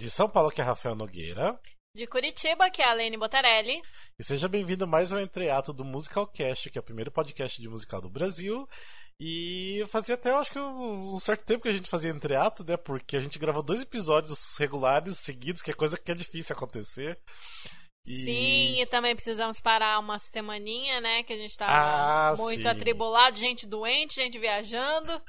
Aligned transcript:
De 0.00 0.08
São 0.08 0.28
Paulo, 0.28 0.52
que 0.52 0.60
é 0.60 0.64
Rafael 0.64 0.94
Nogueira. 0.94 1.58
De 1.92 2.06
Curitiba, 2.06 2.70
que 2.70 2.80
é 2.80 2.88
a 2.88 2.92
Lene 2.92 3.16
Botarelli. 3.16 3.82
E 4.16 4.22
seja 4.22 4.46
bem-vindo 4.46 4.84
a 4.84 4.86
mais 4.86 5.10
um 5.10 5.18
entreato 5.18 5.72
do 5.72 5.84
Musicalcast, 5.84 6.70
que 6.70 6.78
é 6.78 6.80
o 6.80 6.84
primeiro 6.84 7.10
podcast 7.10 7.60
de 7.60 7.68
musical 7.68 8.00
do 8.00 8.08
Brasil. 8.08 8.68
E 9.18 9.84
fazia 9.88 10.14
até, 10.14 10.30
eu 10.30 10.38
acho 10.38 10.52
que 10.52 10.58
um 10.60 11.18
certo 11.18 11.44
tempo 11.44 11.64
que 11.64 11.68
a 11.68 11.72
gente 11.72 11.90
fazia 11.90 12.12
entreato, 12.12 12.64
né? 12.64 12.76
Porque 12.76 13.16
a 13.16 13.20
gente 13.20 13.40
gravou 13.40 13.60
dois 13.60 13.82
episódios 13.82 14.56
regulares 14.56 15.18
seguidos, 15.18 15.62
que 15.62 15.72
é 15.72 15.74
coisa 15.74 15.98
que 15.98 16.12
é 16.12 16.14
difícil 16.14 16.54
acontecer. 16.54 17.18
E... 18.08 18.24
Sim, 18.24 18.80
e 18.80 18.86
também 18.86 19.14
precisamos 19.14 19.60
parar 19.60 19.98
uma 19.98 20.18
semaninha, 20.18 20.98
né? 20.98 21.22
Que 21.24 21.34
a 21.34 21.36
gente 21.36 21.56
tava 21.58 21.72
ah, 21.72 22.34
muito 22.38 22.62
sim. 22.62 22.68
atribulado, 22.68 23.36
gente 23.36 23.66
doente, 23.66 24.14
gente 24.14 24.38
viajando. 24.38 25.12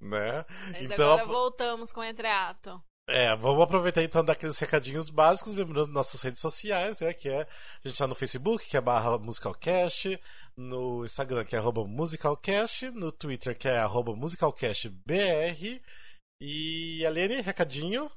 né? 0.00 0.44
Mas 0.72 0.82
então, 0.82 1.12
agora 1.12 1.26
voltamos 1.26 1.92
com 1.92 2.00
o 2.00 2.04
entreato. 2.04 2.82
É, 3.08 3.34
vamos 3.36 3.62
aproveitar 3.62 4.02
então 4.02 4.24
daqueles 4.24 4.58
recadinhos 4.58 5.10
básicos, 5.10 5.56
lembrando 5.56 5.92
nossas 5.92 6.20
redes 6.22 6.40
sociais, 6.40 6.98
né? 7.00 7.12
Que 7.12 7.28
é. 7.28 7.46
A 7.84 7.88
gente 7.88 7.98
tá 7.98 8.08
no 8.08 8.14
Facebook, 8.16 8.68
que 8.68 8.76
é 8.76 8.80
barra 8.80 9.16
musicalcast, 9.16 10.20
no 10.56 11.04
Instagram, 11.04 11.44
que 11.44 11.54
é 11.54 11.58
arroba 11.58 11.84
musicalcast, 11.84 12.90
no 12.90 13.12
Twitter, 13.12 13.56
que 13.56 13.68
é 13.68 13.78
arroba 13.78 14.14
musicalcastbr. 14.16 15.80
E 16.40 17.06
Alene, 17.06 17.42
recadinho. 17.42 18.10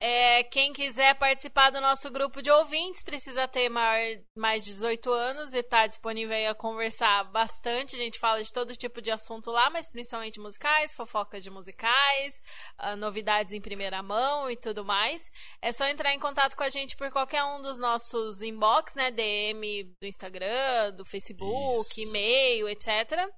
É, 0.00 0.44
quem 0.44 0.72
quiser 0.72 1.16
participar 1.16 1.70
do 1.70 1.80
nosso 1.80 2.08
grupo 2.08 2.40
de 2.40 2.48
ouvintes 2.48 3.02
precisa 3.02 3.48
ter 3.48 3.68
maior, 3.68 4.20
mais 4.36 4.62
de 4.62 4.70
18 4.70 5.10
anos 5.10 5.52
e 5.52 5.58
estar 5.58 5.80
tá 5.82 5.86
disponível 5.88 6.36
aí 6.36 6.46
a 6.46 6.54
conversar 6.54 7.24
bastante. 7.24 7.96
A 7.96 7.98
gente 7.98 8.16
fala 8.16 8.40
de 8.40 8.52
todo 8.52 8.76
tipo 8.76 9.02
de 9.02 9.10
assunto 9.10 9.50
lá, 9.50 9.68
mas 9.70 9.90
principalmente 9.90 10.38
musicais, 10.38 10.94
fofocas 10.94 11.42
de 11.42 11.50
musicais, 11.50 12.40
uh, 12.80 12.94
novidades 12.96 13.52
em 13.52 13.60
primeira 13.60 14.00
mão 14.00 14.48
e 14.48 14.56
tudo 14.56 14.84
mais. 14.84 15.20
É 15.60 15.72
só 15.72 15.88
entrar 15.88 16.14
em 16.14 16.20
contato 16.20 16.56
com 16.56 16.62
a 16.62 16.70
gente 16.70 16.96
por 16.96 17.10
qualquer 17.10 17.42
um 17.42 17.60
dos 17.60 17.80
nossos 17.80 18.40
inbox, 18.40 18.94
né? 18.94 19.10
DM 19.10 19.82
do 20.00 20.06
Instagram, 20.06 20.92
do 20.96 21.04
Facebook, 21.04 21.90
Isso. 21.90 22.08
e-mail, 22.08 22.68
etc. 22.68 23.28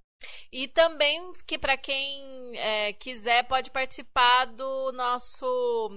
E 0.53 0.69
também 0.69 1.33
que 1.47 1.57
para 1.57 1.79
quem 1.79 2.55
é, 2.59 2.93
quiser 2.93 3.45
pode 3.45 3.71
participar 3.71 4.45
do 4.45 4.93
nosso 4.93 5.89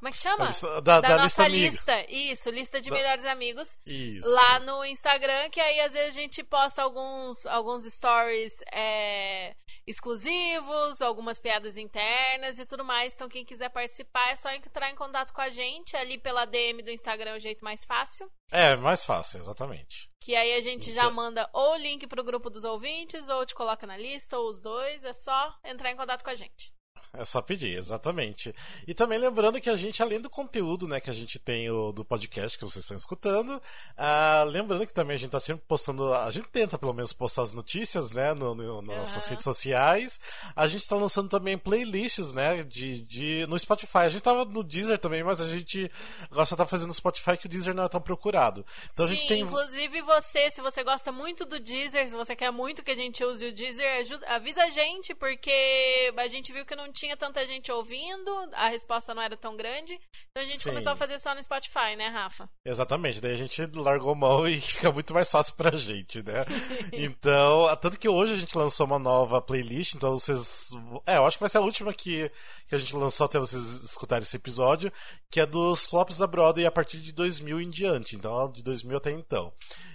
como 0.00 0.08
é 0.08 0.12
que 0.12 0.16
chama? 0.16 0.38
Da, 0.38 0.48
lista, 0.48 0.66
da, 0.80 0.80
da, 0.80 1.00
da 1.00 1.16
nossa 1.22 1.46
lista, 1.46 2.00
lista. 2.00 2.12
Isso, 2.12 2.50
lista 2.50 2.80
de 2.80 2.88
Da- 2.88 2.96
melhores 2.96 3.24
amigos. 3.26 3.78
Isso. 3.86 4.26
Lá 4.28 4.58
no 4.60 4.82
Instagram, 4.84 5.50
que 5.50 5.60
aí 5.60 5.78
às 5.80 5.92
vezes 5.92 6.08
a 6.16 6.20
gente 6.20 6.42
posta 6.42 6.82
alguns, 6.82 7.44
alguns 7.46 7.84
stories 7.84 8.54
é, 8.72 9.54
exclusivos, 9.86 11.00
algumas 11.02 11.38
piadas 11.38 11.76
internas 11.76 12.58
e 12.58 12.66
tudo 12.66 12.84
mais. 12.84 13.14
Então, 13.14 13.28
quem 13.28 13.44
quiser 13.44 13.68
participar 13.68 14.30
é 14.30 14.36
só 14.36 14.50
entrar 14.52 14.90
em 14.90 14.94
contato 14.94 15.32
com 15.32 15.40
a 15.42 15.50
gente. 15.50 15.96
Ali 15.96 16.16
pela 16.18 16.44
DM 16.46 16.82
do 16.82 16.90
Instagram 16.90 17.32
é 17.32 17.36
o 17.36 17.40
jeito 17.40 17.62
mais 17.64 17.84
fácil. 17.84 18.30
É, 18.50 18.76
mais 18.76 19.04
fácil, 19.04 19.38
exatamente. 19.38 20.08
Que 20.22 20.34
aí 20.34 20.54
a 20.54 20.60
gente 20.60 20.92
já 20.92 21.02
Então- 21.02 21.12
manda 21.12 21.48
ou 21.52 21.72
o 21.74 21.76
link 21.76 22.06
pro 22.06 22.24
grupo 22.24 22.48
dos 22.50 22.64
ouvintes, 22.64 23.28
ou 23.28 23.44
te 23.46 23.54
coloca 23.54 23.86
na 23.86 23.96
lista, 23.96 24.38
ou 24.38 24.48
os 24.48 24.60
dois. 24.60 25.04
É 25.04 25.12
só 25.12 25.54
entrar 25.64 25.90
em 25.90 25.96
contato 25.96 26.24
com 26.24 26.30
a 26.30 26.34
gente. 26.34 26.72
É 27.12 27.24
só 27.24 27.42
pedir, 27.42 27.76
exatamente. 27.76 28.54
E 28.86 28.94
também 28.94 29.18
lembrando 29.18 29.60
que 29.60 29.68
a 29.68 29.74
gente, 29.74 30.00
além 30.00 30.20
do 30.20 30.30
conteúdo 30.30 30.86
né, 30.86 31.00
que 31.00 31.10
a 31.10 31.12
gente 31.12 31.40
tem 31.40 31.68
o, 31.68 31.90
do 31.90 32.04
podcast 32.04 32.56
que 32.56 32.64
vocês 32.64 32.84
estão 32.84 32.96
escutando, 32.96 33.60
ah, 33.96 34.44
lembrando 34.48 34.86
que 34.86 34.94
também 34.94 35.16
a 35.16 35.18
gente 35.18 35.26
está 35.26 35.40
sempre 35.40 35.64
postando, 35.66 36.14
a 36.14 36.30
gente 36.30 36.48
tenta 36.50 36.78
pelo 36.78 36.92
menos 36.94 37.12
postar 37.12 37.42
as 37.42 37.52
notícias 37.52 38.12
né, 38.12 38.32
no, 38.32 38.54
no- 38.54 38.80
nas 38.82 38.96
nossas 38.96 39.26
redes 39.26 39.42
sociais. 39.42 40.20
A 40.54 40.68
gente 40.68 40.82
está 40.82 40.94
lançando 40.94 41.28
também 41.28 41.58
playlists 41.58 42.32
né, 42.32 42.62
de, 42.62 43.00
de, 43.00 43.44
no 43.48 43.58
Spotify. 43.58 43.98
A 43.98 44.08
gente 44.08 44.22
tava 44.22 44.44
no 44.44 44.62
Deezer 44.62 44.98
também, 44.98 45.24
mas 45.24 45.40
a 45.40 45.48
gente 45.48 45.90
gosta 46.30 46.54
de 46.54 46.62
estar 46.62 46.66
fazendo 46.66 46.88
no 46.88 46.94
Spotify 46.94 47.36
que 47.36 47.46
o 47.46 47.48
Deezer 47.48 47.74
não 47.74 47.82
é 47.84 47.88
tão 47.88 48.00
procurado. 48.00 48.64
Então 48.92 49.08
Sim, 49.08 49.12
a 49.12 49.16
gente 49.16 49.26
tem. 49.28 49.40
inclusive 49.42 50.00
você, 50.02 50.48
se 50.52 50.62
você 50.62 50.84
gosta 50.84 51.10
muito 51.10 51.44
do 51.44 51.58
Deezer, 51.58 52.08
se 52.08 52.14
você 52.14 52.36
quer 52.36 52.52
muito 52.52 52.84
que 52.84 52.92
a 52.92 52.96
gente 52.96 53.24
use 53.24 53.44
o 53.46 53.52
Deezer, 53.52 53.98
ajuda- 53.98 54.28
avisa 54.28 54.62
a 54.62 54.70
gente, 54.70 55.12
porque 55.12 56.12
a 56.16 56.28
gente 56.28 56.52
viu 56.52 56.64
que 56.64 56.76
não 56.76 56.92
tinha 57.00 57.16
tanta 57.16 57.46
gente 57.46 57.72
ouvindo, 57.72 58.30
a 58.52 58.68
resposta 58.68 59.14
não 59.14 59.22
era 59.22 59.34
tão 59.34 59.56
grande, 59.56 59.98
então 60.30 60.42
a 60.42 60.46
gente 60.46 60.62
Sim. 60.62 60.68
começou 60.68 60.92
a 60.92 60.96
fazer 60.96 61.18
só 61.18 61.34
no 61.34 61.42
Spotify, 61.42 61.96
né, 61.96 62.08
Rafa? 62.08 62.48
Exatamente, 62.62 63.22
daí 63.22 63.32
a 63.32 63.36
gente 63.36 63.64
largou 63.74 64.14
mão 64.14 64.46
e 64.46 64.60
fica 64.60 64.92
muito 64.92 65.14
mais 65.14 65.30
fácil 65.30 65.54
pra 65.54 65.74
gente, 65.74 66.22
né? 66.22 66.44
Então, 66.92 67.74
tanto 67.76 67.98
que 67.98 68.08
hoje 68.08 68.34
a 68.34 68.36
gente 68.36 68.56
lançou 68.56 68.84
uma 68.84 68.98
nova 68.98 69.40
playlist, 69.40 69.94
então 69.94 70.18
vocês. 70.18 70.68
É, 71.06 71.16
eu 71.16 71.26
acho 71.26 71.38
que 71.38 71.42
vai 71.42 71.48
ser 71.48 71.58
a 71.58 71.62
última 71.62 71.94
que, 71.94 72.30
que 72.68 72.74
a 72.74 72.78
gente 72.78 72.94
lançou 72.94 73.24
até 73.24 73.38
vocês 73.38 73.62
escutarem 73.84 74.22
esse 74.22 74.36
episódio, 74.36 74.92
que 75.30 75.40
é 75.40 75.46
dos 75.46 75.86
flops 75.86 76.18
da 76.18 76.26
Broadway 76.26 76.66
a 76.66 76.70
partir 76.70 76.98
de 76.98 77.12
2000 77.12 77.60
em 77.60 77.70
diante, 77.70 78.16
então 78.16 78.50
de 78.52 78.62
2000 78.62 78.96
até 78.96 79.10
então. 79.10 79.52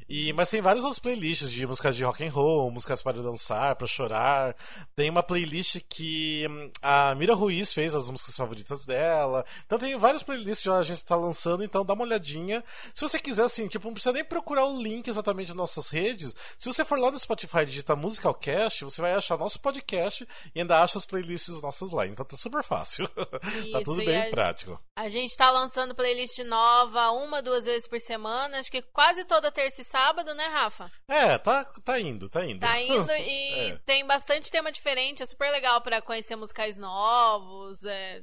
E, 0.08 0.32
mas 0.34 0.50
tem 0.50 0.62
várias 0.62 0.84
outras 0.84 1.00
playlists 1.00 1.52
de 1.52 1.66
músicas 1.66 1.96
de 1.96 2.04
rock 2.04 2.24
and 2.24 2.32
roll, 2.32 2.70
músicas 2.70 3.02
para 3.02 3.22
dançar, 3.22 3.76
para 3.76 3.88
chorar. 3.88 4.56
Tem 4.96 5.10
uma 5.10 5.24
playlist 5.24 5.80
que 5.90 6.46
hum, 6.50 6.70
a 6.82 7.16
Mira 7.16 7.34
Ruiz 7.34 7.74
fez 7.74 7.96
as 7.96 8.10
músicas 8.10 8.36
favoritas 8.36 8.86
dela. 8.86 9.44
Então 9.66 9.80
tem 9.80 9.98
várias 9.98 10.22
playlists 10.22 10.62
que 10.62 10.70
a 10.70 10.84
gente 10.84 11.04
tá 11.04 11.16
lançando, 11.16 11.64
então 11.64 11.84
dá 11.84 11.94
uma 11.94 12.04
olhadinha. 12.04 12.64
Se 12.94 13.02
você 13.02 13.18
quiser, 13.20 13.44
assim, 13.46 13.68
tipo, 13.68 13.88
não 13.88 13.94
precisa 13.94 14.14
nem 14.14 14.24
procurar 14.24 14.66
o 14.66 14.82
link 14.82 15.08
exatamente 15.08 15.48
nas 15.50 15.58
nossas 15.58 15.90
redes. 15.90 16.36
Se 16.58 16.72
você 16.72 16.86
for 16.86 17.00
lá 17.00 17.10
no 17.10 17.18
Spotify 17.18 17.66
digitar 17.66 17.98
Musicalcast, 17.98 18.84
você 18.84 19.02
vai 19.02 19.14
achar 19.14 19.38
nosso 19.38 19.60
podcast 19.60 20.28
e 20.54 20.60
ainda 20.62 20.82
acha 20.82 20.98
as 21.00 21.06
playlists 21.06 21.62
nossas 21.62 21.92
lá. 21.92 22.06
Então 22.06 22.24
tá 22.26 22.38
super 22.38 22.64
fácil. 22.64 23.08
tá 23.18 23.40
Isso, 23.64 23.84
tudo 23.84 24.02
e 24.02 24.06
bem 24.06 24.28
a- 24.28 24.30
prático. 24.30 24.80
A 24.96 25.10
gente 25.10 25.36
tá 25.36 25.50
lançando 25.52 25.96
playlist 25.96 26.38
nova 26.40 27.10
uma, 27.12 27.42
duas 27.42 27.66
vezes 27.66 27.88
por 27.88 28.00
semana, 28.00 28.60
acho 28.60 28.72
que 28.72 28.82
quase 28.82 29.26
toda 29.26 29.52
terça 29.52 29.82
e 29.82 29.86
sábado, 29.96 30.34
né, 30.34 30.46
Rafa? 30.48 30.92
É, 31.08 31.38
tá, 31.38 31.64
tá 31.84 32.00
indo, 32.00 32.28
tá 32.30 32.46
indo. 32.46 32.60
Tá 32.60 32.80
indo 32.82 33.12
e 33.14 33.72
É. 33.72 33.78
tem 33.86 34.06
bastante 34.06 34.52
tema 34.52 34.72
diferente, 34.72 35.24
é 35.24 35.26
super 35.26 35.50
legal 35.52 35.80
pra 35.82 36.02
conhecer 36.02 36.36
musicais 36.36 36.76
novos. 36.78 37.84
é. 37.86 38.22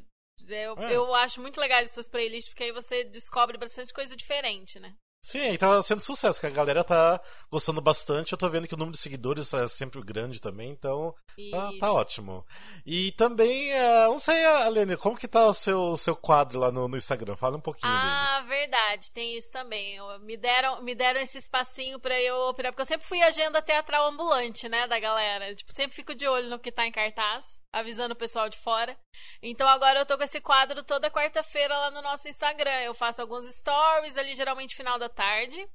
Eu, 0.49 0.75
É. 0.79 0.97
eu 0.97 1.15
acho 1.15 1.41
muito 1.41 1.61
legal 1.61 1.79
essas 1.81 2.09
playlists, 2.09 2.49
porque 2.49 2.65
aí 2.65 2.73
você 2.73 3.05
descobre 3.05 3.57
bastante 3.59 3.93
coisa 3.93 4.17
diferente, 4.17 4.81
né? 4.81 4.95
Sim, 5.25 5.57
tá 5.57 5.81
sendo 5.85 6.03
sucesso, 6.03 6.41
que 6.41 6.47
a 6.47 6.51
galera 6.51 6.83
tá 6.83 7.21
gostando 7.49 7.81
bastante. 7.81 8.33
Eu 8.33 8.39
tô 8.39 8.49
vendo 8.51 8.67
que 8.67 8.75
o 8.75 8.77
número 8.77 8.93
de 8.93 8.99
seguidores 8.99 9.53
é 9.55 9.69
sempre 9.69 10.03
grande 10.03 10.41
também, 10.41 10.71
então 10.71 11.15
tá, 11.51 11.71
Isso. 11.71 11.79
tá 11.79 11.93
ótimo. 11.93 12.45
E 12.85 13.13
também, 13.13 13.73
é, 13.73 14.07
não 14.09 14.19
sei, 14.19 14.45
Alene, 14.45 14.97
como 14.97 15.17
que 15.17 15.29
tá 15.29 15.47
o 15.47 15.55
seu, 15.55 15.97
seu 15.97 16.17
quadro 16.17 16.59
lá 16.59 16.73
no, 16.73 16.89
no 16.89 16.97
Instagram? 16.97 17.37
Fala 17.37 17.57
um 17.57 17.61
pouquinho 17.61 17.91
dele. 17.93 18.03
Ah, 18.05 18.45
verdade, 18.49 19.13
tem 19.13 19.37
isso 19.37 19.53
também. 19.53 19.95
Eu- 19.95 20.19
me, 20.21 20.37
deram, 20.37 20.83
me 20.83 20.93
deram 20.95 21.21
esse 21.21 21.39
espacinho 21.39 22.01
pra 22.01 22.21
eu 22.21 22.37
operar, 22.49 22.73
porque 22.73 22.83
eu 22.83 22.87
sempre 22.87 23.07
fui 23.07 23.23
agenda 23.23 23.63
teatral 23.63 24.09
ambulante, 24.09 24.69
né, 24.69 24.89
da 24.89 24.99
galera. 24.99 25.55
Tipo, 25.55 25.73
sempre 25.73 25.95
fico 25.95 26.17
de 26.17 26.27
olho 26.27 26.51
no 26.51 26.59
que 26.59 26.73
tá 26.73 26.85
em 26.85 26.91
cartaz, 26.93 27.62
avisando 27.73 28.13
o 28.13 28.17
pessoal 28.17 28.49
de 28.49 28.59
fora. 28.59 28.99
Então 29.43 29.67
agora 29.69 30.01
eu 30.01 30.07
tô 30.07 30.17
com 30.19 30.25
esse 30.25 30.41
quadro 30.41 30.85
toda 30.85 31.11
quarta-feira 31.11 31.77
lá 31.77 31.91
no 31.91 32.03
nosso 32.03 32.29
Instagram. 32.29 32.81
Eu 32.83 32.95
faço 32.95 33.23
alguns 33.23 33.47
stories 33.47 34.17
ali, 34.17 34.35
geralmente 34.35 34.77
final 34.77 34.99
da 34.99 35.09
tarde. 35.09 35.67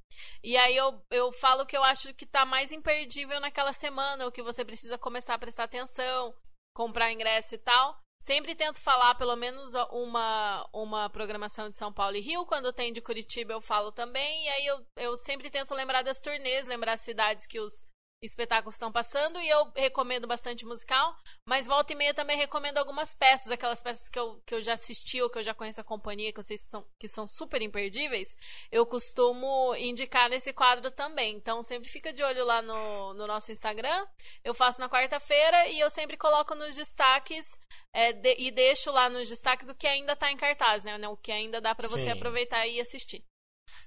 E 0.42 0.56
aí 0.56 0.76
eu, 0.76 1.04
eu 1.10 1.32
falo 1.32 1.62
o 1.62 1.66
que 1.66 1.76
eu 1.76 1.82
acho 1.82 2.14
que 2.14 2.24
tá 2.26 2.44
mais 2.44 2.70
imperdível 2.70 3.40
naquela 3.40 3.72
semana, 3.72 4.26
o 4.26 4.32
que 4.32 4.42
você 4.42 4.64
precisa 4.64 4.96
começar 4.96 5.34
a 5.34 5.38
prestar 5.38 5.64
atenção, 5.64 6.34
comprar 6.74 7.12
ingresso 7.12 7.54
e 7.54 7.58
tal. 7.58 7.98
Sempre 8.20 8.56
tento 8.56 8.80
falar 8.80 9.14
pelo 9.14 9.36
menos 9.36 9.74
uma, 9.90 10.68
uma 10.72 11.08
programação 11.08 11.70
de 11.70 11.78
São 11.78 11.92
Paulo 11.92 12.16
e 12.16 12.20
Rio. 12.20 12.44
Quando 12.46 12.72
tem 12.72 12.92
de 12.92 13.00
Curitiba, 13.00 13.52
eu 13.52 13.60
falo 13.60 13.92
também. 13.92 14.44
E 14.44 14.48
aí 14.48 14.66
eu, 14.66 14.86
eu 14.96 15.16
sempre 15.16 15.50
tento 15.50 15.72
lembrar 15.74 16.02
das 16.02 16.20
turnês, 16.20 16.66
lembrar 16.66 16.94
as 16.94 17.00
cidades 17.00 17.46
que 17.46 17.60
os 17.60 17.86
espetáculos 18.22 18.74
estão 18.74 18.90
passando. 18.90 19.40
E 19.40 19.48
eu 19.48 19.70
recomendo 19.76 20.26
bastante 20.26 20.64
musical. 20.64 21.16
Mas 21.46 21.66
volta 21.66 21.92
e 21.92 21.96
meia 21.96 22.12
também 22.14 22.36
recomendo 22.36 22.78
algumas 22.78 23.14
peças, 23.14 23.50
aquelas 23.50 23.80
peças 23.80 24.08
que 24.08 24.18
eu, 24.18 24.40
que 24.46 24.54
eu 24.54 24.62
já 24.62 24.74
assisti 24.74 25.20
ou 25.22 25.30
que 25.30 25.38
eu 25.38 25.42
já 25.42 25.54
conheço 25.54 25.80
a 25.80 25.84
companhia, 25.84 26.32
que 26.32 26.38
eu 26.38 26.42
sei 26.42 26.56
que 26.56 26.62
são, 26.64 26.86
que 26.98 27.08
são 27.08 27.26
super 27.28 27.62
imperdíveis. 27.62 28.34
Eu 28.70 28.84
costumo 28.86 29.74
indicar 29.76 30.28
nesse 30.28 30.52
quadro 30.52 30.90
também. 30.90 31.34
Então 31.36 31.62
sempre 31.62 31.88
fica 31.88 32.12
de 32.12 32.22
olho 32.22 32.44
lá 32.44 32.60
no, 32.62 33.14
no 33.14 33.26
nosso 33.26 33.52
Instagram. 33.52 34.06
Eu 34.44 34.54
faço 34.54 34.80
na 34.80 34.88
quarta-feira 34.88 35.68
e 35.68 35.78
eu 35.80 35.90
sempre 35.90 36.16
coloco 36.16 36.54
nos 36.54 36.74
destaques 36.76 37.58
é, 37.92 38.12
de- 38.12 38.36
e 38.38 38.50
deixo 38.50 38.90
lá 38.90 39.08
nos 39.08 39.28
destaques 39.28 39.68
o 39.68 39.74
que 39.74 39.86
ainda 39.86 40.14
tá 40.14 40.30
em 40.30 40.36
cartaz, 40.36 40.82
né? 40.84 40.96
O 41.08 41.16
que 41.16 41.32
ainda 41.32 41.60
dá 41.60 41.74
pra 41.74 41.88
você 41.88 42.10
aproveitar 42.10 42.66
e 42.66 42.80
assistir. 42.80 43.24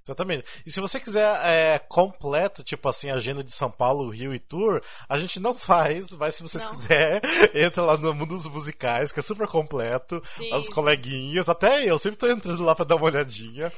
Exatamente. 0.03 0.45
E 0.65 0.71
se 0.71 0.79
você 0.79 0.99
quiser 0.99 1.39
é, 1.43 1.79
completo, 1.79 2.63
tipo 2.63 2.89
assim, 2.89 3.09
agenda 3.09 3.43
de 3.43 3.53
São 3.53 3.69
Paulo, 3.69 4.09
Rio 4.09 4.33
e 4.33 4.39
Tour, 4.39 4.81
a 5.07 5.17
gente 5.17 5.39
não 5.39 5.53
faz, 5.57 6.11
mas 6.11 6.35
se 6.35 6.43
vocês 6.43 6.65
quiserem, 6.65 7.21
entra 7.53 7.83
lá 7.83 7.97
no 7.97 8.13
Mundo 8.13 8.35
dos 8.35 8.47
Musicais, 8.47 9.11
que 9.11 9.19
é 9.19 9.23
super 9.23 9.47
completo. 9.47 10.21
Sim, 10.35 10.53
os 10.55 10.69
coleguinhas, 10.69 11.49
até 11.49 11.85
eu 11.85 11.97
sempre 11.97 12.17
tô 12.17 12.27
entrando 12.27 12.63
lá 12.63 12.75
pra 12.75 12.85
dar 12.85 12.95
uma 12.95 13.05
olhadinha. 13.05 13.71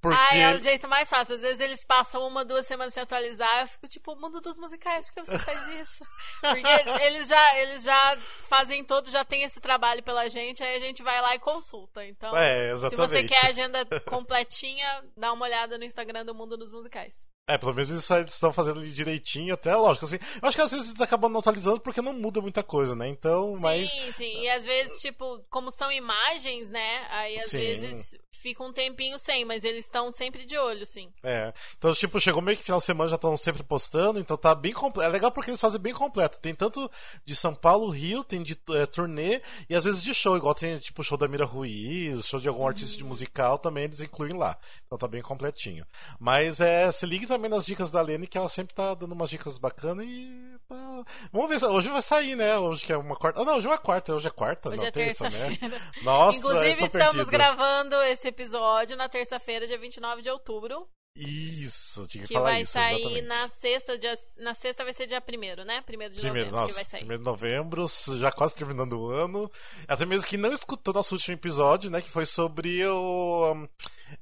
Porque... 0.00 0.18
Ah, 0.18 0.36
é 0.36 0.54
o 0.54 0.62
jeito 0.62 0.88
mais 0.88 1.08
fácil. 1.08 1.34
Às 1.34 1.42
vezes 1.42 1.60
eles 1.60 1.84
passam 1.84 2.26
uma, 2.26 2.44
duas 2.44 2.66
semanas 2.66 2.94
sem 2.94 3.02
atualizar, 3.02 3.60
eu 3.60 3.68
fico 3.68 3.88
tipo, 3.88 4.16
Mundo 4.16 4.40
dos 4.40 4.58
Musicais, 4.58 5.08
por 5.08 5.14
que 5.14 5.30
você 5.30 5.38
faz 5.38 5.68
isso? 5.80 6.04
Porque 6.40 7.02
eles 7.04 7.28
já, 7.28 7.58
eles 7.58 7.82
já 7.82 8.18
fazem 8.48 8.82
todo, 8.82 9.10
já 9.10 9.24
tem 9.24 9.42
esse 9.42 9.60
trabalho 9.60 10.02
pela 10.02 10.28
gente, 10.28 10.62
aí 10.62 10.76
a 10.76 10.80
gente 10.80 11.02
vai 11.02 11.20
lá 11.20 11.34
e 11.34 11.38
consulta. 11.38 12.04
Então, 12.04 12.36
é, 12.36 12.76
se 12.76 12.96
você 12.96 13.24
quer 13.24 13.46
a 13.46 13.48
agenda 13.48 13.84
completinha, 14.06 15.04
dá 15.16 15.32
uma 15.32 15.44
olhada 15.44 15.49
no 15.78 15.84
Instagram 15.84 16.24
do 16.24 16.34
Mundo 16.34 16.56
dos 16.56 16.72
Musicais. 16.72 17.26
É, 17.50 17.58
pelo 17.58 17.74
menos 17.74 17.90
eles 17.90 18.32
estão 18.32 18.52
fazendo 18.52 18.80
direitinho, 18.80 19.54
até 19.54 19.74
lógico, 19.74 20.06
assim. 20.06 20.18
Eu 20.40 20.48
acho 20.48 20.56
que 20.56 20.62
às 20.62 20.70
vezes 20.70 20.90
eles 20.90 21.00
acabam 21.00 21.30
não 21.30 21.40
atualizando 21.40 21.80
porque 21.80 22.00
não 22.00 22.12
muda 22.12 22.40
muita 22.40 22.62
coisa, 22.62 22.94
né? 22.94 23.08
Então, 23.08 23.56
sim, 23.56 23.60
mas. 23.60 23.90
Sim, 23.90 24.12
sim. 24.12 24.40
E 24.42 24.48
às 24.50 24.64
vezes, 24.64 25.00
tipo, 25.00 25.40
como 25.50 25.72
são 25.72 25.90
imagens, 25.90 26.68
né? 26.70 27.06
Aí 27.10 27.38
às 27.38 27.50
sim. 27.50 27.58
vezes 27.58 28.16
fica 28.40 28.64
um 28.64 28.72
tempinho 28.72 29.18
sem, 29.18 29.44
mas 29.44 29.64
eles 29.64 29.84
estão 29.84 30.10
sempre 30.10 30.46
de 30.46 30.56
olho, 30.56 30.86
sim. 30.86 31.12
É. 31.22 31.52
Então, 31.76 31.92
tipo, 31.94 32.18
chegou 32.18 32.40
meio 32.40 32.56
que 32.56 32.64
final 32.64 32.78
de 32.78 32.86
semana, 32.86 33.10
já 33.10 33.16
estão 33.16 33.36
sempre 33.36 33.62
postando, 33.62 34.18
então 34.18 34.36
tá 34.36 34.54
bem 34.54 34.72
completo. 34.72 35.08
É 35.08 35.12
legal 35.12 35.30
porque 35.30 35.50
eles 35.50 35.60
fazem 35.60 35.80
bem 35.80 35.92
completo. 35.92 36.40
Tem 36.40 36.54
tanto 36.54 36.90
de 37.24 37.36
São 37.36 37.54
Paulo, 37.54 37.90
Rio, 37.90 38.24
tem 38.24 38.42
de 38.42 38.58
é, 38.70 38.86
turnê 38.86 39.42
e 39.68 39.74
às 39.74 39.84
vezes 39.84 40.02
de 40.02 40.14
show, 40.14 40.36
igual 40.36 40.54
tem 40.54 40.78
tipo 40.78 41.02
show 41.02 41.18
da 41.18 41.28
Mira 41.28 41.44
Ruiz, 41.44 42.26
show 42.26 42.40
de 42.40 42.48
algum 42.48 42.62
uhum. 42.62 42.68
artista 42.68 42.96
de 42.96 43.04
musical 43.04 43.58
também 43.58 43.84
eles 43.84 44.00
incluem 44.00 44.32
lá. 44.32 44.56
Então 44.86 44.98
tá 44.98 45.06
bem 45.06 45.22
completinho. 45.22 45.86
Mas 46.18 46.60
é, 46.60 46.90
se 46.90 47.04
ligue 47.04 47.26
também 47.26 47.39
nas 47.48 47.66
dicas 47.66 47.90
da 47.90 48.00
Lene, 48.00 48.26
que 48.26 48.36
ela 48.36 48.48
sempre 48.48 48.74
tá 48.74 48.94
dando 48.94 49.12
umas 49.12 49.30
dicas 49.30 49.58
bacanas 49.58 50.06
e. 50.06 50.58
Tá... 50.68 51.04
Vamos 51.32 51.48
ver, 51.48 51.66
hoje 51.66 51.88
vai 51.88 52.02
sair, 52.02 52.36
né? 52.36 52.58
Hoje 52.58 52.84
que 52.84 52.92
é 52.92 52.96
uma 52.96 53.16
quarta. 53.16 53.40
Ah, 53.40 53.44
não, 53.44 53.56
hoje 53.56 53.66
é 53.66 53.70
uma 53.70 53.78
quarta, 53.78 54.14
hoje 54.14 54.26
é 54.26 54.30
quarta, 54.30 54.68
hoje 54.68 54.78
não, 54.78 54.86
é 54.86 54.90
terça, 54.90 55.28
né? 55.30 55.58
Nossa, 56.02 56.38
Inclusive, 56.38 56.84
estamos 56.84 57.14
perdido. 57.14 57.30
gravando 57.30 57.96
esse 58.02 58.28
episódio 58.28 58.96
na 58.96 59.08
terça-feira, 59.08 59.66
dia 59.66 59.78
29 59.78 60.22
de 60.22 60.30
outubro. 60.30 60.88
Isso, 61.16 62.06
tinha 62.06 62.22
que, 62.22 62.28
que 62.28 62.34
falar 62.34 62.50
vai 62.50 62.62
isso. 62.62 62.72
sair 62.72 63.00
exatamente. 63.00 63.22
na 63.26 63.48
sexta, 63.48 63.98
dia, 63.98 64.14
na 64.38 64.54
sexta 64.54 64.84
vai 64.84 64.94
ser 64.94 65.06
dia 65.06 65.20
1 65.20 65.64
né? 65.64 65.82
Primeiro 65.82 66.14
de 66.14 66.20
primeiro, 66.20 66.50
novembro 66.50 66.60
nossa, 66.60 66.72
que 66.72 66.80
vai 66.80 66.84
sair. 66.84 67.00
Primeiro 67.00 67.22
de 67.22 67.28
novembro, 67.28 67.86
já 68.18 68.30
quase 68.30 68.54
terminando 68.54 68.92
o 68.92 69.10
ano. 69.10 69.50
Até 69.88 70.06
mesmo 70.06 70.28
que 70.28 70.36
não 70.36 70.52
escutou 70.52 70.94
nosso 70.94 71.14
último 71.14 71.34
episódio, 71.34 71.90
né? 71.90 72.00
Que 72.00 72.10
foi 72.10 72.26
sobre 72.26 72.86
o. 72.86 73.66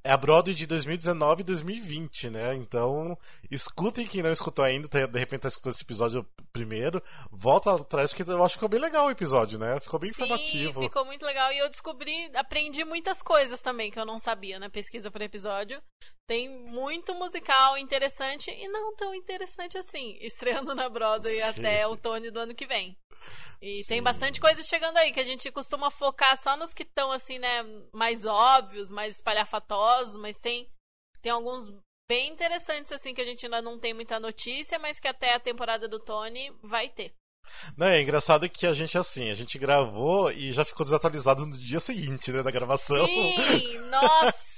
É 0.03 0.13
a 0.13 0.17
Broadway 0.17 0.55
de 0.55 0.67
2019 0.67 1.41
e 1.41 1.45
2020, 1.45 2.31
né? 2.31 2.55
Então, 2.55 3.17
escutem 3.51 4.07
quem 4.07 4.23
não 4.23 4.33
escutou 4.33 4.65
ainda, 4.65 4.89
tá, 4.89 5.07
de 5.07 5.19
repente 5.19 5.43
tá 5.43 5.49
escutando 5.49 5.75
esse 5.75 5.85
episódio 5.85 6.27
primeiro, 6.53 7.03
volta 7.31 7.75
atrás, 7.75 8.13
porque 8.13 8.31
eu 8.31 8.45
acho 8.45 8.55
que 8.55 8.59
ficou 8.59 8.69
bem 8.69 8.81
legal 8.81 9.07
o 9.07 9.11
episódio, 9.11 9.59
né? 9.59 9.79
Ficou 9.81 10.01
bem 10.01 10.11
Sim, 10.11 10.23
informativo. 10.23 10.83
ficou 10.83 11.05
muito 11.05 11.25
legal. 11.25 11.53
E 11.53 11.59
eu 11.59 11.69
descobri, 11.69 12.31
aprendi 12.35 12.85
muitas 12.85 13.23
coisas 13.23 13.61
também 13.61 13.91
que 13.91 13.99
eu 13.99 14.07
não 14.07 14.19
sabia 14.19 14.59
na 14.59 14.69
pesquisa 14.69 15.11
por 15.11 15.23
episódio. 15.23 15.83
Tem 16.27 16.49
muito 16.49 17.15
musical 17.15 17.79
interessante 17.79 18.51
e 18.51 18.69
não 18.69 18.95
tão 18.95 19.15
interessante 19.15 19.79
assim, 19.79 20.17
estreando 20.23 20.75
na 20.75 20.89
Broadway 20.89 21.37
Sim. 21.37 21.43
até 21.43 21.87
outono 21.87 22.31
do 22.31 22.41
ano 22.41 22.55
que 22.55 22.67
vem. 22.67 22.97
E 23.61 23.83
Sim. 23.83 23.89
tem 23.89 24.03
bastante 24.03 24.41
coisa 24.41 24.63
chegando 24.63 24.97
aí, 24.99 25.13
que 25.13 25.21
a 25.21 25.25
gente 25.25 25.51
costuma 25.51 25.91
focar 25.91 26.37
só 26.37 26.57
nos 26.57 26.73
que 26.73 26.85
estão, 26.85 27.11
assim, 27.11 27.39
né, 27.39 27.65
mais 27.93 28.25
óbvios, 28.25 28.91
mais 28.91 29.17
espalhafatosos, 29.17 30.17
mas 30.17 30.39
tem, 30.39 30.69
tem 31.21 31.33
alguns 31.33 31.67
bem 32.09 32.31
interessantes, 32.31 32.93
assim, 32.93 33.13
que 33.13 33.21
a 33.21 33.25
gente 33.25 33.45
ainda 33.45 33.61
não 33.61 33.79
tem 33.79 33.93
muita 33.93 34.21
notícia, 34.21 34.79
mas 34.79 35.01
que 35.01 35.09
até 35.09 35.35
a 35.35 35.41
temporada 35.41 35.89
do 35.89 35.99
Tony 35.99 36.51
vai 36.63 36.89
ter. 36.89 37.13
Não, 37.77 37.87
é 37.87 38.01
engraçado 38.01 38.49
que 38.49 38.67
a 38.67 38.73
gente, 38.73 38.97
assim, 38.97 39.31
a 39.31 39.35
gente 39.35 39.59
gravou 39.59 40.31
e 40.31 40.53
já 40.53 40.65
ficou 40.65 40.85
desatualizado 40.85 41.47
no 41.47 41.57
dia 41.57 41.81
seguinte, 41.81 42.31
né, 42.31 42.43
da 42.43 42.51
gravação. 42.51 43.07
Sim, 43.07 43.79
nossa! 43.91 44.58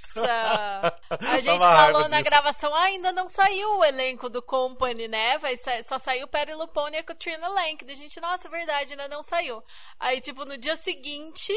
A 1.09 1.39
gente 1.39 1.63
falou 1.63 2.07
na 2.09 2.17
disso. 2.17 2.29
gravação, 2.29 2.73
ah, 2.73 2.83
ainda 2.83 3.11
não 3.11 3.29
saiu 3.29 3.77
o 3.77 3.85
elenco 3.85 4.29
do 4.29 4.41
Company, 4.41 5.07
né? 5.07 5.37
Vai 5.37 5.57
sa 5.57 5.81
só 5.83 5.99
saiu 5.99 6.27
Perry 6.27 6.53
Lupone 6.53 6.97
e 6.97 6.99
a 6.99 7.03
Katrina 7.03 7.47
Lank. 7.47 7.85
A 7.89 7.95
gente, 7.95 8.19
nossa, 8.19 8.49
verdade, 8.49 8.91
ainda 8.91 9.07
não 9.07 9.23
saiu. 9.23 9.63
Aí, 9.99 10.19
tipo, 10.19 10.45
no 10.45 10.57
dia 10.57 10.75
seguinte, 10.75 11.53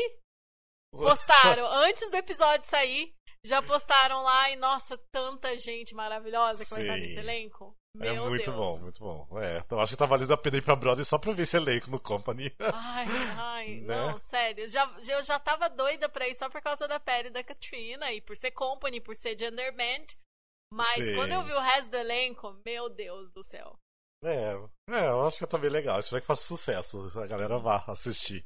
postaram, 0.92 1.66
antes 1.84 2.10
do 2.10 2.16
episódio 2.16 2.68
sair, 2.68 3.12
já 3.44 3.60
postaram 3.62 4.22
lá 4.22 4.50
e, 4.50 4.56
nossa, 4.56 4.96
tanta 5.12 5.56
gente 5.56 5.94
maravilhosa 5.94 6.64
que 6.64 6.70
Sim. 6.70 6.74
vai 6.74 6.82
estar 6.82 6.96
nesse 6.96 7.18
elenco. 7.18 7.76
É 8.00 8.12
Meu 8.12 8.26
é 8.26 8.28
muito 8.28 8.50
Deus. 8.50 8.56
bom, 8.56 8.78
muito 8.80 9.00
bom. 9.00 9.40
É, 9.40 9.58
então 9.58 9.78
acho 9.78 9.92
que 9.92 9.98
tá 9.98 10.06
valendo 10.06 10.32
a 10.32 10.36
pena 10.36 10.56
ir 10.56 10.62
pra 10.62 10.74
Broadway 10.74 11.04
só 11.04 11.16
pra 11.16 11.32
ver 11.32 11.44
esse 11.44 11.56
elenco 11.56 11.90
no 11.90 12.00
Company. 12.00 12.52
Ai, 12.74 13.06
ai, 13.38 13.74
né? 13.80 13.96
não, 13.96 14.18
sério. 14.18 14.68
Já, 14.68 14.92
eu 15.08 15.22
já 15.22 15.38
tava 15.38 15.70
doida 15.70 16.08
pra 16.08 16.26
ir 16.26 16.34
só 16.34 16.50
por 16.50 16.60
causa 16.60 16.88
da 16.88 16.98
pele 16.98 17.30
da 17.30 17.44
Katrina 17.44 18.12
e 18.12 18.20
por 18.20 18.36
ser 18.36 18.50
Company, 18.50 19.00
por 19.00 19.14
ser 19.14 19.38
Gender 19.38 19.72
Band. 19.76 20.06
Mas 20.72 21.06
Sim. 21.06 21.14
quando 21.14 21.32
eu 21.32 21.44
vi 21.44 21.52
o 21.52 21.60
resto 21.60 21.90
do 21.90 21.96
elenco, 21.96 22.60
meu 22.66 22.88
Deus 22.88 23.30
do 23.30 23.44
céu. 23.44 23.78
É, 24.24 24.54
é 24.90 25.08
eu 25.08 25.26
acho 25.26 25.38
que 25.38 25.46
tá 25.46 25.56
bem 25.56 25.70
legal. 25.70 26.00
Espero 26.00 26.20
que 26.20 26.26
faça 26.26 26.42
sucesso. 26.42 27.06
A 27.20 27.26
galera 27.26 27.58
vá 27.58 27.84
assistir. 27.86 28.44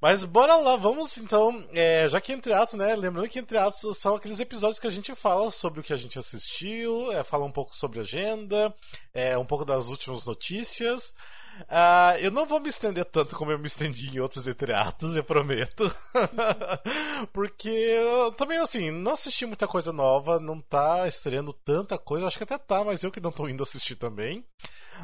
Mas 0.00 0.24
bora 0.24 0.56
lá, 0.56 0.76
vamos 0.76 1.16
então. 1.18 1.66
É, 1.72 2.08
já 2.08 2.20
que 2.20 2.32
entre 2.32 2.52
atos, 2.52 2.74
né? 2.74 2.94
Lembrando 2.96 3.28
que 3.28 3.38
entre 3.38 3.58
atos 3.58 3.96
são 3.98 4.14
aqueles 4.14 4.40
episódios 4.40 4.78
que 4.78 4.86
a 4.86 4.90
gente 4.90 5.14
fala 5.14 5.50
sobre 5.50 5.80
o 5.80 5.82
que 5.82 5.92
a 5.92 5.96
gente 5.96 6.18
assistiu, 6.18 7.12
é, 7.12 7.22
fala 7.24 7.44
um 7.44 7.52
pouco 7.52 7.76
sobre 7.76 8.00
agenda, 8.00 8.74
é, 9.12 9.36
um 9.36 9.44
pouco 9.44 9.64
das 9.64 9.88
últimas 9.88 10.24
notícias. 10.24 11.14
Uh, 11.62 12.18
eu 12.20 12.30
não 12.30 12.46
vou 12.46 12.60
me 12.60 12.68
estender 12.68 13.04
tanto 13.04 13.36
como 13.36 13.50
eu 13.50 13.58
me 13.58 13.66
estendi 13.66 14.08
em 14.08 14.20
outros 14.20 14.46
entreatos, 14.46 15.16
eu 15.16 15.24
prometo. 15.24 15.94
Porque 17.32 17.68
eu, 17.68 18.32
também, 18.32 18.58
assim, 18.58 18.90
não 18.90 19.12
assisti 19.12 19.46
muita 19.46 19.68
coisa 19.68 19.92
nova, 19.92 20.40
não 20.40 20.60
tá 20.60 21.06
estreando 21.06 21.52
tanta 21.52 21.96
coisa. 21.96 22.26
Acho 22.26 22.38
que 22.38 22.44
até 22.44 22.58
tá, 22.58 22.84
mas 22.84 23.02
eu 23.02 23.10
que 23.10 23.20
não 23.20 23.32
tô 23.32 23.48
indo 23.48 23.62
assistir 23.62 23.96
também. 23.96 24.44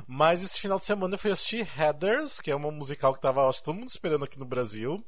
Mas 0.07 0.43
esse 0.43 0.61
final 0.61 0.79
de 0.79 0.85
semana 0.85 1.15
eu 1.15 1.19
fui 1.19 1.31
assistir 1.31 1.65
Headers, 1.65 2.41
que 2.41 2.51
é 2.51 2.55
uma 2.55 2.71
musical 2.71 3.15
que 3.15 3.21
tava, 3.21 3.49
acho 3.49 3.63
todo 3.63 3.77
mundo 3.77 3.89
esperando 3.89 4.25
aqui 4.25 4.39
no 4.39 4.45
Brasil. 4.45 5.05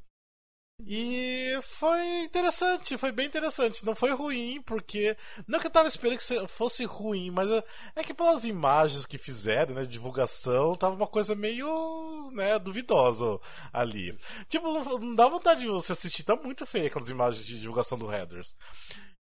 E 0.85 1.59
foi 1.63 2.25
interessante, 2.25 2.99
foi 2.99 3.13
bem 3.13 3.27
interessante. 3.27 3.85
Não 3.85 3.95
foi 3.95 4.11
ruim, 4.11 4.61
porque. 4.63 5.17
Não 5.47 5.61
que 5.61 5.67
eu 5.67 5.71
tava 5.71 5.89
esperando 5.89 6.19
que 6.19 6.49
fosse 6.49 6.85
ruim, 6.85 7.31
mas 7.31 7.51
é, 7.51 7.65
é 7.97 8.03
que 8.03 8.13
pelas 8.13 8.45
imagens 8.45 9.07
que 9.07 9.17
fizeram, 9.19 9.75
né, 9.75 9.83
de 9.83 9.89
divulgação, 9.89 10.75
tava 10.75 10.95
uma 10.95 11.07
coisa 11.07 11.35
meio, 11.35 12.31
né, 12.33 12.59
duvidosa 12.59 13.39
ali. 13.73 14.19
Tipo, 14.49 14.99
não 14.99 15.15
dá 15.15 15.29
vontade 15.29 15.61
de 15.61 15.69
você 15.69 15.93
assistir, 15.93 16.25
tá 16.25 16.37
muito 16.37 16.67
feio 16.67 16.87
aquelas 16.87 17.09
imagens 17.09 17.47
de 17.47 17.61
divulgação 17.61 17.97
do 17.97 18.07
Headers. 18.07 18.57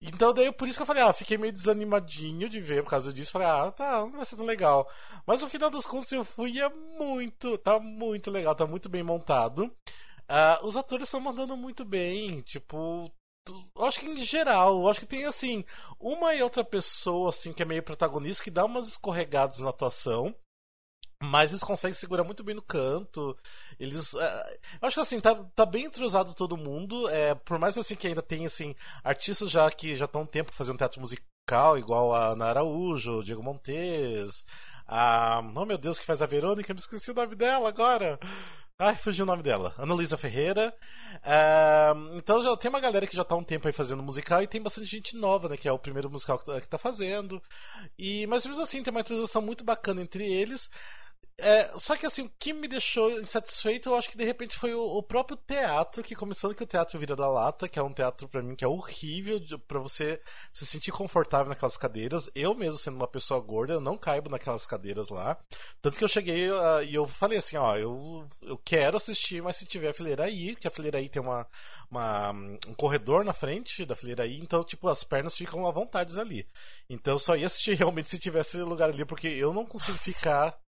Então 0.01 0.35
daí 0.35 0.53
por 0.53 0.69
isso 0.69 0.79
que 0.79 0.83
eu 0.83 0.87
falei, 0.87 1.03
ah, 1.03 1.13
fiquei 1.13 1.39
meio 1.39 1.53
desanimadinho 1.53 2.49
de 2.51 2.61
ver 2.61 2.83
por 2.83 2.91
causa 2.91 3.13
disso. 3.13 3.33
Falei, 3.33 3.49
ah, 3.49 3.71
tá, 3.73 4.01
não 4.01 4.13
vai 4.13 4.25
ser 4.27 4.37
tão 4.37 4.45
legal. 4.45 4.89
Mas 5.27 5.41
no 5.41 5.49
final 5.49 5.71
das 5.71 5.87
contas 5.87 6.13
eu 6.13 6.25
fui 6.25 6.53
e 6.53 6.61
é 6.61 6.69
muito, 6.69 7.57
tá 7.59 7.81
muito 7.81 8.31
legal, 8.31 8.55
tá 8.55 8.67
muito 8.67 8.89
bem 8.89 9.03
montado. 9.03 9.73
Uh, 10.29 10.67
os 10.67 10.77
atores 10.77 11.07
estão 11.07 11.21
mandando 11.21 11.57
muito 11.57 11.85
bem, 11.85 12.41
tipo. 12.43 13.13
Acho 13.79 14.01
que 14.01 14.07
em 14.07 14.25
geral, 14.25 14.89
acho 14.89 15.01
que 15.01 15.07
tem 15.07 15.25
assim, 15.25 15.65
uma 16.01 16.35
e 16.35 16.43
outra 16.43 16.65
pessoa 16.65 17.31
assim 17.31 17.53
que 17.53 17.63
é 17.63 17.65
meio 17.65 17.81
protagonista 17.81 18.43
que 18.43 18.51
dá 18.51 18.65
umas 18.65 18.89
escorregadas 18.89 19.61
na 19.61 19.71
atuação. 19.71 20.35
Mas 21.23 21.51
eles 21.51 21.65
conseguem 21.65 21.95
segurar 21.95 22.25
muito 22.25 22.45
bem 22.45 22.55
no 22.55 22.63
canto. 22.63 23.37
Eles. 23.81 24.13
Eu 24.15 24.21
acho 24.83 24.97
que 24.97 25.01
assim, 25.01 25.21
tá, 25.21 25.35
tá 25.55 25.65
bem 25.65 25.85
entrosado 25.87 26.35
todo 26.35 26.57
mundo. 26.57 27.09
É, 27.09 27.35
por 27.35 27.59
mais 27.59 27.79
assim 27.79 27.97
que 27.97 28.07
ainda 28.07 28.21
tem 28.23 28.45
assim, 28.45 28.75
artistas 29.03 29.51
já 29.51 29.71
que 29.71 29.97
já 29.97 30.05
estão 30.05 30.23
um 30.23 30.27
tempo 30.27 30.53
fazendo 30.53 30.77
teatro 30.79 31.01
musical, 31.01 31.79
igual 31.79 32.15
a 32.15 32.29
Ana 32.29 32.47
Araújo, 32.47 33.23
Diego 33.23 33.43
Montes. 33.43 34.45
A. 34.87 35.41
Oh 35.55 35.65
meu 35.65 35.79
Deus, 35.79 35.99
que 35.99 36.05
faz 36.07 36.21
a 36.21 36.27
Verônica, 36.27 36.73
me 36.75 36.81
esqueci 36.81 37.11
o 37.11 37.15
nome 37.15 37.35
dela 37.35 37.69
agora. 37.69 38.19
Ai, 38.79 38.95
fugiu 38.95 39.25
o 39.25 39.27
nome 39.27 39.43
dela. 39.43 39.75
Ana 39.79 39.95
Luísa 39.95 40.19
Ferreira. 40.19 40.75
Uh, 41.25 42.17
então 42.19 42.43
já 42.43 42.55
tem 42.59 42.69
uma 42.69 42.79
galera 42.79 43.07
que 43.07 43.17
já 43.17 43.25
tá 43.25 43.35
um 43.35 43.43
tempo 43.43 43.67
aí 43.67 43.73
fazendo 43.73 44.03
musical 44.03 44.43
e 44.43 44.47
tem 44.47 44.61
bastante 44.61 44.87
gente 44.87 45.17
nova, 45.17 45.49
né? 45.49 45.57
Que 45.57 45.67
é 45.67 45.73
o 45.73 45.79
primeiro 45.79 46.11
musical 46.11 46.39
que 46.39 46.45
tá, 46.45 46.61
que 46.61 46.69
tá 46.69 46.77
fazendo. 46.77 47.43
E, 47.99 48.27
mas 48.27 48.45
mesmo 48.45 48.63
assim, 48.63 48.83
tem 48.83 48.91
uma 48.91 49.01
introdução 49.01 49.41
muito 49.41 49.65
bacana 49.65 50.03
entre 50.03 50.25
eles. 50.31 50.69
É, 51.39 51.79
só 51.79 51.95
que 51.97 52.07
assim, 52.07 52.23
o 52.23 52.31
que 52.39 52.55
me 52.55 52.67
deixou 52.67 53.11
insatisfeito, 53.21 53.91
eu 53.91 53.97
acho 53.97 54.09
que 54.09 54.17
de 54.17 54.25
repente 54.25 54.57
foi 54.59 54.73
o, 54.73 54.83
o 54.83 55.03
próprio 55.03 55.37
teatro, 55.37 56.03
que 56.03 56.15
começando 56.15 56.55
que 56.55 56.63
o 56.63 56.67
teatro 56.67 56.99
Vira 56.99 57.15
da 57.15 57.29
Lata, 57.29 57.69
que 57.69 57.79
é 57.79 57.83
um 57.83 57.93
teatro 57.93 58.27
para 58.27 58.43
mim 58.43 58.57
que 58.57 58.65
é 58.65 58.69
horrível 58.69 59.39
para 59.69 59.79
você 59.79 60.19
se 60.51 60.65
sentir 60.65 60.93
confortável 60.93 61.51
naquelas 61.51 61.77
cadeiras. 61.77 62.31
Eu 62.35 62.55
mesmo 62.55 62.79
sendo 62.79 62.97
uma 62.97 63.07
pessoa 63.07 63.39
gorda, 63.39 63.75
eu 63.75 63.81
não 63.83 63.99
caibo 63.99 64.31
naquelas 64.31 64.65
cadeiras 64.65 65.11
lá. 65.11 65.37
Tanto 65.83 65.99
que 65.99 66.05
eu 66.05 66.09
cheguei 66.09 66.51
uh, 66.51 66.83
e 66.83 66.95
eu 66.95 67.07
falei 67.07 67.37
assim, 67.39 67.57
ó, 67.59 67.77
eu, 67.77 68.27
eu 68.41 68.57
quero 68.57 68.97
assistir, 68.97 69.43
mas 69.43 69.57
se 69.57 69.67
tiver 69.67 69.91
a 69.91 69.95
fileira 69.95 70.25
aí, 70.25 70.57
que 70.57 70.67
a 70.67 70.71
fileira 70.71 70.97
aí 70.97 71.09
tem 71.11 71.21
uma, 71.21 71.47
uma, 71.91 72.31
um 72.33 72.75
corredor 72.79 73.25
na 73.25 73.35
frente 73.35 73.85
da 73.85 73.95
fileira 73.95 74.23
aí, 74.23 74.39
então 74.39 74.65
tipo 74.65 74.89
as 74.89 75.05
pernas 75.05 75.37
ficam 75.37 75.67
à 75.67 75.71
vontade 75.71 76.19
ali. 76.19 76.49
Então 76.89 77.13
eu 77.15 77.19
só 77.19 77.37
ia 77.37 77.47
assistir 77.47 77.75
realmente 77.77 78.09
se 78.09 78.19
tivesse 78.19 78.57
lugar 78.59 78.89
ali, 78.89 79.05
porque 79.05 79.29
eu 79.29 79.53
não 79.53 79.67
consigo 79.67 79.93
Nossa. 79.93 80.05
ficar 80.05 80.66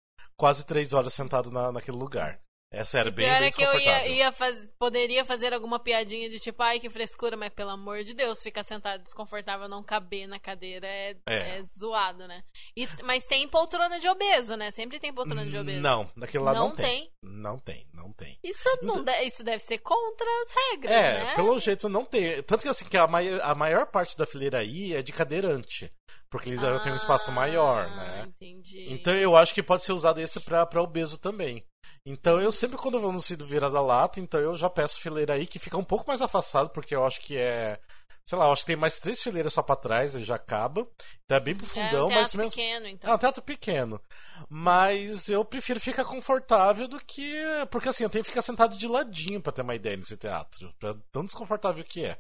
quase 0.42 0.64
três 0.64 0.92
horas 0.92 1.12
sentado 1.12 1.52
na, 1.52 1.70
naquele 1.70 1.96
lugar. 1.96 2.36
É 2.72 2.84
sério, 2.84 3.12
bem, 3.12 3.28
bem 3.28 3.48
é 3.48 3.50
que 3.50 3.62
eu 3.62 3.78
ia, 3.78 4.08
ia 4.08 4.32
faz... 4.32 4.70
poderia 4.78 5.26
fazer 5.26 5.52
alguma 5.52 5.78
piadinha 5.78 6.30
de 6.30 6.38
tipo, 6.38 6.62
ai 6.62 6.80
que 6.80 6.88
frescura, 6.88 7.36
mas 7.36 7.52
pelo 7.52 7.68
amor 7.68 8.02
de 8.02 8.14
Deus, 8.14 8.42
ficar 8.42 8.62
sentado 8.62 9.02
desconfortável, 9.02 9.68
não 9.68 9.82
caber 9.82 10.26
na 10.26 10.40
cadeira 10.40 10.86
é, 10.86 11.14
é. 11.28 11.58
é 11.58 11.62
zoado, 11.64 12.26
né? 12.26 12.42
E, 12.74 12.88
mas 13.04 13.26
tem 13.26 13.46
poltrona 13.46 14.00
de 14.00 14.08
obeso, 14.08 14.56
né? 14.56 14.70
Sempre 14.70 14.98
tem 14.98 15.12
poltrona 15.12 15.44
de 15.44 15.58
obeso. 15.58 15.82
Não, 15.82 16.10
daquele 16.16 16.44
lado 16.44 16.58
não, 16.58 16.68
não 16.68 16.74
tem. 16.74 16.84
tem. 16.84 17.12
Não 17.22 17.58
tem, 17.58 17.86
não 17.92 18.12
tem. 18.12 18.38
Isso, 18.42 18.64
não 18.80 19.04
de... 19.04 19.12
isso 19.24 19.44
deve 19.44 19.62
ser 19.62 19.76
contra 19.78 20.26
as 20.26 20.70
regras, 20.70 20.96
é, 20.96 21.24
né? 21.24 21.34
pelo 21.34 21.60
jeito 21.60 21.90
não 21.90 22.06
tem. 22.06 22.42
Tanto 22.42 22.62
que 22.62 22.68
assim, 22.68 22.86
que 22.86 22.96
a, 22.96 23.06
mai... 23.06 23.38
a 23.42 23.54
maior 23.54 23.86
parte 23.86 24.16
da 24.16 24.24
fileira 24.24 24.60
aí 24.60 24.94
é 24.94 25.02
de 25.02 25.12
cadeirante. 25.12 25.92
Porque 26.30 26.48
eles 26.48 26.64
ah, 26.64 26.80
têm 26.80 26.92
um 26.92 26.96
espaço 26.96 27.30
maior, 27.30 27.86
né? 27.90 28.24
Entendi. 28.26 28.86
Então 28.88 29.12
eu 29.12 29.36
acho 29.36 29.52
que 29.52 29.62
pode 29.62 29.84
ser 29.84 29.92
usado 29.92 30.18
esse 30.18 30.40
pra, 30.40 30.64
pra 30.64 30.80
obeso 30.80 31.18
também. 31.18 31.62
Então 32.04 32.40
eu 32.40 32.50
sempre 32.50 32.76
quando 32.76 32.94
eu 32.94 33.00
vou 33.00 33.12
no 33.12 33.20
Cido 33.20 33.46
Virada 33.46 33.80
Lata, 33.80 34.18
então 34.18 34.40
eu 34.40 34.56
já 34.56 34.68
peço 34.68 35.00
fileira 35.00 35.34
aí 35.34 35.46
que 35.46 35.58
fica 35.58 35.78
um 35.78 35.84
pouco 35.84 36.06
mais 36.06 36.20
afastado, 36.20 36.70
porque 36.70 36.94
eu 36.94 37.06
acho 37.06 37.20
que 37.20 37.36
é. 37.36 37.78
Sei 38.24 38.38
lá, 38.38 38.46
eu 38.46 38.52
acho 38.52 38.62
que 38.62 38.68
tem 38.68 38.76
mais 38.76 39.00
três 39.00 39.20
fileiras 39.20 39.52
só 39.52 39.62
pra 39.62 39.74
trás 39.74 40.14
e 40.14 40.24
já 40.24 40.36
acaba. 40.36 40.86
Então 41.24 41.36
é 41.36 41.40
bem 41.40 41.56
pro 41.56 41.66
fundão, 41.66 42.08
é 42.08 42.12
um 42.12 42.14
mas 42.14 42.34
mesmo. 42.34 42.50
pequeno, 42.50 42.86
então. 42.86 43.10
É 43.10 43.14
um 43.14 43.18
teatro 43.18 43.42
pequeno. 43.42 44.00
Mas 44.48 45.28
eu 45.28 45.44
prefiro 45.44 45.80
ficar 45.80 46.04
confortável 46.04 46.86
do 46.86 47.00
que. 47.04 47.34
Porque 47.70 47.88
assim, 47.88 48.04
eu 48.04 48.10
tenho 48.10 48.24
que 48.24 48.30
ficar 48.30 48.42
sentado 48.42 48.76
de 48.76 48.86
ladinho 48.86 49.40
para 49.40 49.52
ter 49.52 49.62
uma 49.62 49.74
ideia 49.74 49.96
nesse 49.96 50.16
teatro. 50.16 50.72
Pra... 50.78 50.94
Tão 51.10 51.24
desconfortável 51.24 51.84
que 51.84 52.04
é. 52.04 52.18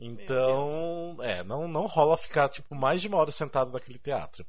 Então, 0.00 1.16
é, 1.22 1.44
não, 1.44 1.68
não 1.68 1.86
rola 1.86 2.16
ficar, 2.16 2.48
tipo, 2.48 2.74
mais 2.74 3.00
de 3.00 3.08
uma 3.08 3.18
hora 3.18 3.30
sentado 3.30 3.70
naquele 3.70 3.98
teatro. 3.98 4.44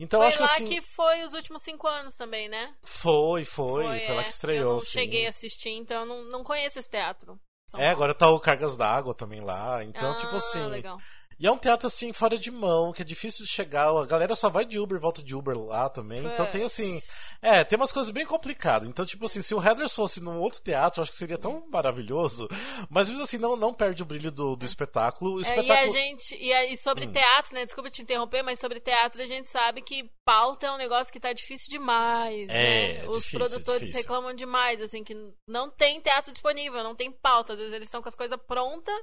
Então, 0.00 0.20
foi 0.20 0.28
acho 0.28 0.40
lá 0.40 0.48
que, 0.48 0.54
assim, 0.54 0.66
que 0.66 0.80
foi 0.80 1.22
os 1.24 1.34
últimos 1.34 1.62
cinco 1.62 1.86
anos 1.86 2.16
também, 2.16 2.48
né? 2.48 2.74
Foi, 2.82 3.44
foi. 3.44 3.84
Foi, 3.84 3.98
foi 3.98 4.06
é. 4.06 4.12
lá 4.14 4.22
que 4.24 4.30
estreou. 4.30 4.60
Eu 4.60 4.72
não 4.74 4.80
sim. 4.80 4.92
cheguei 4.92 5.26
a 5.26 5.30
assistir, 5.30 5.70
então 5.70 6.00
eu 6.00 6.06
não, 6.06 6.24
não 6.24 6.42
conheço 6.42 6.78
esse 6.78 6.90
teatro. 6.90 7.38
São 7.68 7.80
é, 7.80 7.84
Paulo. 7.84 7.96
agora 7.96 8.14
tá 8.14 8.30
o 8.30 8.40
Cargas 8.40 8.76
d'Água 8.76 9.12
também 9.12 9.40
lá. 9.40 9.82
Então, 9.84 10.12
ah, 10.12 10.14
tipo 10.16 10.36
assim. 10.36 10.64
Legal. 10.66 10.98
E 11.38 11.46
é 11.46 11.52
um 11.52 11.58
teatro 11.58 11.86
assim, 11.86 12.12
fora 12.12 12.38
de 12.38 12.50
mão, 12.50 12.92
que 12.92 13.02
é 13.02 13.04
difícil 13.04 13.44
de 13.44 13.50
chegar. 13.52 13.88
A 13.88 14.06
galera 14.06 14.34
só 14.34 14.48
vai 14.48 14.64
de 14.64 14.78
Uber, 14.78 14.98
volta 14.98 15.22
de 15.22 15.34
Uber 15.34 15.56
lá 15.58 15.88
também. 15.88 16.24
Então 16.24 16.46
tem 16.46 16.62
assim. 16.62 16.98
É, 17.42 17.62
tem 17.62 17.76
umas 17.76 17.92
coisas 17.92 18.10
bem 18.10 18.24
complicadas. 18.24 18.88
Então, 18.88 19.04
tipo 19.04 19.26
assim, 19.26 19.42
se 19.42 19.54
o 19.54 19.62
Heathers 19.62 19.94
fosse 19.94 20.20
num 20.20 20.40
outro 20.40 20.62
teatro, 20.62 21.02
acho 21.02 21.10
que 21.10 21.18
seria 21.18 21.36
tão 21.36 21.66
maravilhoso. 21.70 22.48
Mas 22.88 23.10
mesmo 23.10 23.22
assim, 23.22 23.36
não, 23.36 23.54
não 23.54 23.74
perde 23.74 24.02
o 24.02 24.06
brilho 24.06 24.32
do, 24.32 24.56
do 24.56 24.64
espetáculo. 24.64 25.34
O 25.34 25.40
espetáculo... 25.40 25.72
É, 25.72 25.86
e 25.86 25.88
a 25.88 25.92
gente. 25.92 26.34
E, 26.36 26.72
e 26.72 26.76
sobre 26.76 27.06
hum. 27.06 27.12
teatro, 27.12 27.54
né? 27.54 27.66
Desculpa 27.66 27.90
te 27.90 28.00
interromper, 28.00 28.42
mas 28.42 28.58
sobre 28.58 28.80
teatro 28.80 29.20
a 29.20 29.26
gente 29.26 29.50
sabe 29.50 29.82
que 29.82 30.10
pauta 30.24 30.66
é 30.66 30.72
um 30.72 30.78
negócio 30.78 31.12
que 31.12 31.20
tá 31.20 31.34
difícil 31.34 31.68
demais. 31.68 32.48
É, 32.48 33.02
né? 33.02 33.08
Os 33.08 33.18
difícil, 33.18 33.38
produtores 33.38 33.80
difícil. 33.80 34.00
reclamam 34.00 34.34
demais, 34.34 34.80
assim, 34.80 35.04
que 35.04 35.14
não 35.46 35.70
tem 35.70 36.00
teatro 36.00 36.32
disponível, 36.32 36.82
não 36.82 36.94
tem 36.94 37.12
pauta. 37.12 37.52
Às 37.52 37.58
vezes 37.58 37.74
eles 37.74 37.88
estão 37.88 38.00
com 38.00 38.08
as 38.08 38.14
coisas 38.14 38.38
prontas 38.46 38.96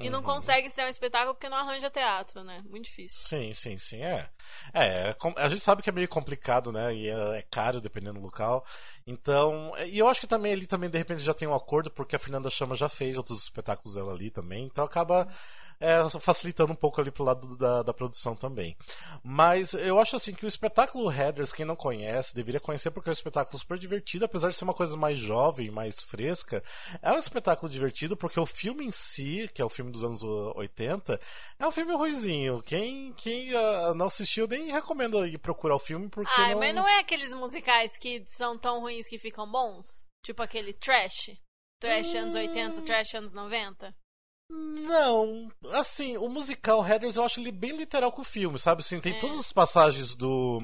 e 0.00 0.10
não 0.10 0.18
uhum. 0.18 0.24
consegue 0.24 0.66
estrear 0.66 0.88
um 0.88 0.90
espetáculo 0.90 1.34
porque 1.34 1.48
não 1.48 1.56
arranja 1.56 1.90
teatro, 1.90 2.42
né? 2.42 2.62
Muito 2.68 2.84
difícil. 2.84 3.28
Sim, 3.28 3.54
sim, 3.54 3.78
sim. 3.78 4.02
É. 4.02 4.28
É, 4.72 5.16
a 5.36 5.48
gente 5.48 5.60
sabe 5.60 5.82
que 5.82 5.90
é 5.90 5.92
meio 5.92 6.08
complicado, 6.08 6.72
né? 6.72 6.94
E 6.94 7.08
é, 7.08 7.38
é 7.38 7.42
caro 7.42 7.80
dependendo 7.80 8.18
do 8.18 8.24
local. 8.24 8.64
Então, 9.06 9.72
e 9.86 9.98
eu 9.98 10.08
acho 10.08 10.20
que 10.20 10.26
também 10.26 10.52
ele 10.52 10.66
também 10.66 10.90
de 10.90 10.98
repente 10.98 11.22
já 11.22 11.34
tem 11.34 11.46
um 11.46 11.54
acordo, 11.54 11.90
porque 11.90 12.16
a 12.16 12.18
Fernanda 12.18 12.50
Chama 12.50 12.74
já 12.74 12.88
fez 12.88 13.16
outros 13.16 13.42
espetáculos 13.42 13.94
dela 13.94 14.12
ali 14.12 14.30
também. 14.30 14.64
Então 14.64 14.84
acaba 14.84 15.28
é, 15.82 16.08
facilitando 16.20 16.72
um 16.72 16.76
pouco 16.76 17.00
ali 17.00 17.10
pro 17.10 17.24
lado 17.24 17.56
da, 17.56 17.82
da 17.82 17.92
produção 17.92 18.36
também. 18.36 18.76
Mas 19.22 19.74
eu 19.74 19.98
acho 19.98 20.14
assim 20.14 20.32
que 20.32 20.44
o 20.44 20.48
espetáculo 20.48 21.08
Headers, 21.08 21.52
quem 21.52 21.66
não 21.66 21.74
conhece, 21.74 22.36
deveria 22.36 22.60
conhecer 22.60 22.92
porque 22.92 23.08
é 23.08 23.10
um 23.10 23.12
espetáculo 23.12 23.58
super 23.58 23.76
divertido, 23.76 24.24
apesar 24.24 24.50
de 24.50 24.56
ser 24.56 24.62
uma 24.62 24.74
coisa 24.74 24.96
mais 24.96 25.18
jovem, 25.18 25.72
mais 25.72 26.00
fresca. 26.00 26.62
É 27.02 27.10
um 27.10 27.18
espetáculo 27.18 27.70
divertido 27.70 28.16
porque 28.16 28.38
o 28.38 28.46
filme 28.46 28.86
em 28.86 28.92
si, 28.92 29.50
que 29.52 29.60
é 29.60 29.64
o 29.64 29.68
filme 29.68 29.90
dos 29.90 30.04
anos 30.04 30.22
80, 30.22 31.20
é 31.58 31.66
um 31.66 31.72
filme 31.72 31.94
ruizinho. 31.94 32.62
Quem, 32.62 33.12
quem 33.14 33.52
uh, 33.52 33.92
não 33.94 34.06
assistiu, 34.06 34.46
nem 34.46 34.70
recomendo 34.70 35.26
ir 35.26 35.38
procurar 35.38 35.74
o 35.74 35.80
filme 35.80 36.08
porque. 36.08 36.30
Ah, 36.40 36.50
não... 36.50 36.60
mas 36.60 36.74
não 36.74 36.86
é 36.86 37.00
aqueles 37.00 37.34
musicais 37.34 37.96
que 37.96 38.22
são 38.26 38.56
tão 38.56 38.80
ruins 38.80 39.08
que 39.08 39.18
ficam 39.18 39.50
bons? 39.50 40.04
Tipo 40.24 40.42
aquele 40.42 40.72
trash? 40.72 41.32
Trash 41.80 42.14
hum... 42.14 42.18
anos 42.18 42.34
80, 42.36 42.82
trash 42.82 43.14
anos 43.14 43.32
90? 43.32 43.92
Não, 44.52 45.50
assim, 45.72 46.18
o 46.18 46.28
musical 46.28 46.82
Headers 46.82 47.16
eu 47.16 47.24
acho 47.24 47.40
ele 47.40 47.50
bem 47.50 47.74
literal 47.74 48.12
com 48.12 48.20
o 48.20 48.24
filme, 48.24 48.58
sabe? 48.58 48.80
Assim, 48.80 49.00
tem 49.00 49.14
é. 49.16 49.18
todas 49.18 49.38
as 49.38 49.50
passagens 49.50 50.14
do, 50.14 50.60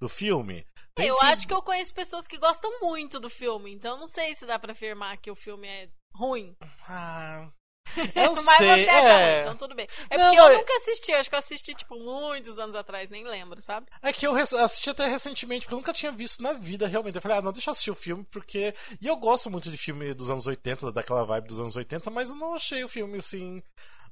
do 0.00 0.08
filme. 0.08 0.66
Tem, 0.96 1.06
eu 1.06 1.20
acho 1.22 1.46
que 1.46 1.54
eu 1.54 1.62
conheço 1.62 1.94
pessoas 1.94 2.26
que 2.26 2.36
gostam 2.36 2.80
muito 2.80 3.20
do 3.20 3.30
filme, 3.30 3.72
então 3.72 3.96
não 3.96 4.08
sei 4.08 4.34
se 4.34 4.44
dá 4.44 4.58
para 4.58 4.72
afirmar 4.72 5.16
que 5.18 5.30
o 5.30 5.36
filme 5.36 5.68
é 5.68 5.88
ruim. 6.12 6.56
Ah, 6.88 7.48
Eu 8.14 8.34
Mas 8.44 8.56
sei, 8.56 8.84
você 8.84 8.90
acha 8.90 9.08
é... 9.08 9.34
ruim, 9.34 9.42
então 9.42 9.56
tudo 9.56 9.74
bem. 9.74 9.88
É 10.08 10.16
não, 10.16 10.26
porque 10.26 10.40
eu 10.40 10.58
nunca 10.58 10.76
assisti, 10.76 11.12
acho 11.12 11.28
que 11.28 11.34
eu 11.34 11.38
assisti, 11.38 11.74
tipo, 11.74 11.98
muitos 11.98 12.58
anos 12.58 12.76
atrás, 12.76 13.10
nem 13.10 13.24
lembro, 13.24 13.60
sabe? 13.62 13.86
É 14.02 14.12
que 14.12 14.26
eu 14.26 14.34
assisti 14.36 14.90
até 14.90 15.06
recentemente, 15.06 15.62
porque 15.62 15.74
eu 15.74 15.78
nunca 15.78 15.92
tinha 15.92 16.12
visto 16.12 16.42
na 16.42 16.52
vida, 16.52 16.86
realmente. 16.86 17.16
Eu 17.16 17.22
falei, 17.22 17.38
ah, 17.38 17.42
não, 17.42 17.52
deixa 17.52 17.70
eu 17.70 17.72
assistir 17.72 17.90
o 17.90 17.94
filme, 17.96 18.24
porque. 18.30 18.74
E 19.00 19.06
eu 19.06 19.16
gosto 19.16 19.50
muito 19.50 19.70
de 19.70 19.76
filme 19.76 20.14
dos 20.14 20.30
anos 20.30 20.46
80, 20.46 20.92
daquela 20.92 21.24
vibe 21.24 21.48
dos 21.48 21.60
anos 21.60 21.76
80, 21.76 22.10
mas 22.10 22.30
eu 22.30 22.36
não 22.36 22.54
achei 22.54 22.84
o 22.84 22.88
filme, 22.88 23.18
assim, 23.18 23.62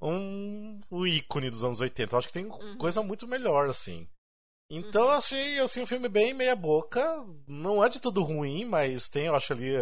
um, 0.00 0.78
um 0.90 1.06
ícone 1.06 1.50
dos 1.50 1.64
anos 1.64 1.80
80. 1.80 2.14
Eu 2.14 2.18
acho 2.18 2.28
que 2.28 2.32
tem 2.32 2.46
uhum. 2.46 2.76
coisa 2.78 3.02
muito 3.02 3.26
melhor, 3.26 3.68
assim. 3.68 4.08
Então 4.70 5.02
uhum. 5.02 5.08
eu 5.08 5.14
achei 5.14 5.58
assim, 5.60 5.80
um 5.82 5.86
filme 5.86 6.08
bem 6.08 6.34
meia 6.34 6.54
boca. 6.54 7.02
Não 7.46 7.82
é 7.82 7.88
de 7.88 8.00
tudo 8.00 8.22
ruim, 8.22 8.64
mas 8.64 9.08
tem, 9.08 9.26
eu 9.26 9.34
acho 9.34 9.52
ali. 9.52 9.72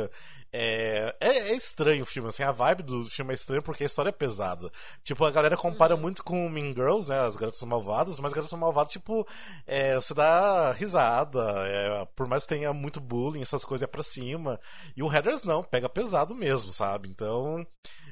É, 0.53 1.15
é, 1.21 1.51
é, 1.51 1.57
estranho 1.57 2.03
o 2.03 2.07
filme, 2.07 2.29
assim, 2.29 2.43
a 2.43 2.53
vibe 2.53 2.83
do 2.83 3.05
filme 3.05 3.33
é 3.33 3.35
estranha 3.35 3.61
porque 3.63 3.83
a 3.83 3.87
história 3.87 4.09
é 4.11 4.13
pesada. 4.13 4.71
Tipo, 5.03 5.25
a 5.25 5.31
galera 5.31 5.57
compara 5.57 5.95
uhum. 5.95 6.01
muito 6.01 6.23
com 6.23 6.49
Mean 6.49 6.73
Girls, 6.73 7.09
né? 7.09 7.21
As 7.21 7.37
Garotas 7.37 7.63
Malvadas, 7.63 8.19
mas 8.21 8.33
Garotas 8.33 8.59
Malvadas, 8.59 8.93
tipo, 8.93 9.27
é, 9.67 9.97
você 9.97 10.15
dá 10.15 10.73
risada, 10.73 11.41
é, 11.67 12.05
por 12.15 12.27
mais 12.27 12.45
que 12.45 12.55
tenha 12.55 12.73
muito 12.73 13.01
bullying, 13.01 13.43
essas 13.43 13.65
coisas 13.65 13.83
é 13.83 13.87
pra 13.87 14.03
cima. 14.03 14.61
E 14.97 15.03
o 15.03 15.09
Headers 15.09 15.43
não, 15.43 15.63
pega 15.63 15.89
pesado 15.89 16.35
mesmo, 16.35 16.71
sabe? 16.71 17.09
Então, 17.09 17.67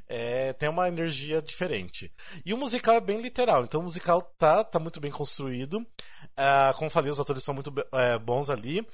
é, 0.08 0.52
tem 0.52 0.68
uma 0.68 0.88
energia 0.88 1.40
diferente. 1.40 2.12
E 2.44 2.52
o 2.52 2.58
musical 2.58 2.94
é 2.94 3.00
bem 3.00 3.20
literal, 3.20 3.64
então 3.64 3.80
o 3.80 3.84
musical 3.84 4.20
tá, 4.20 4.62
tá 4.62 4.78
muito 4.78 5.00
bem 5.00 5.10
construído. 5.10 5.84
Uh, 6.34 6.76
como 6.76 6.90
falei, 6.90 7.10
os 7.10 7.20
atores 7.20 7.44
são 7.44 7.54
muito 7.54 7.68
uh, 7.68 8.18
bons 8.20 8.50
ali. 8.50 8.86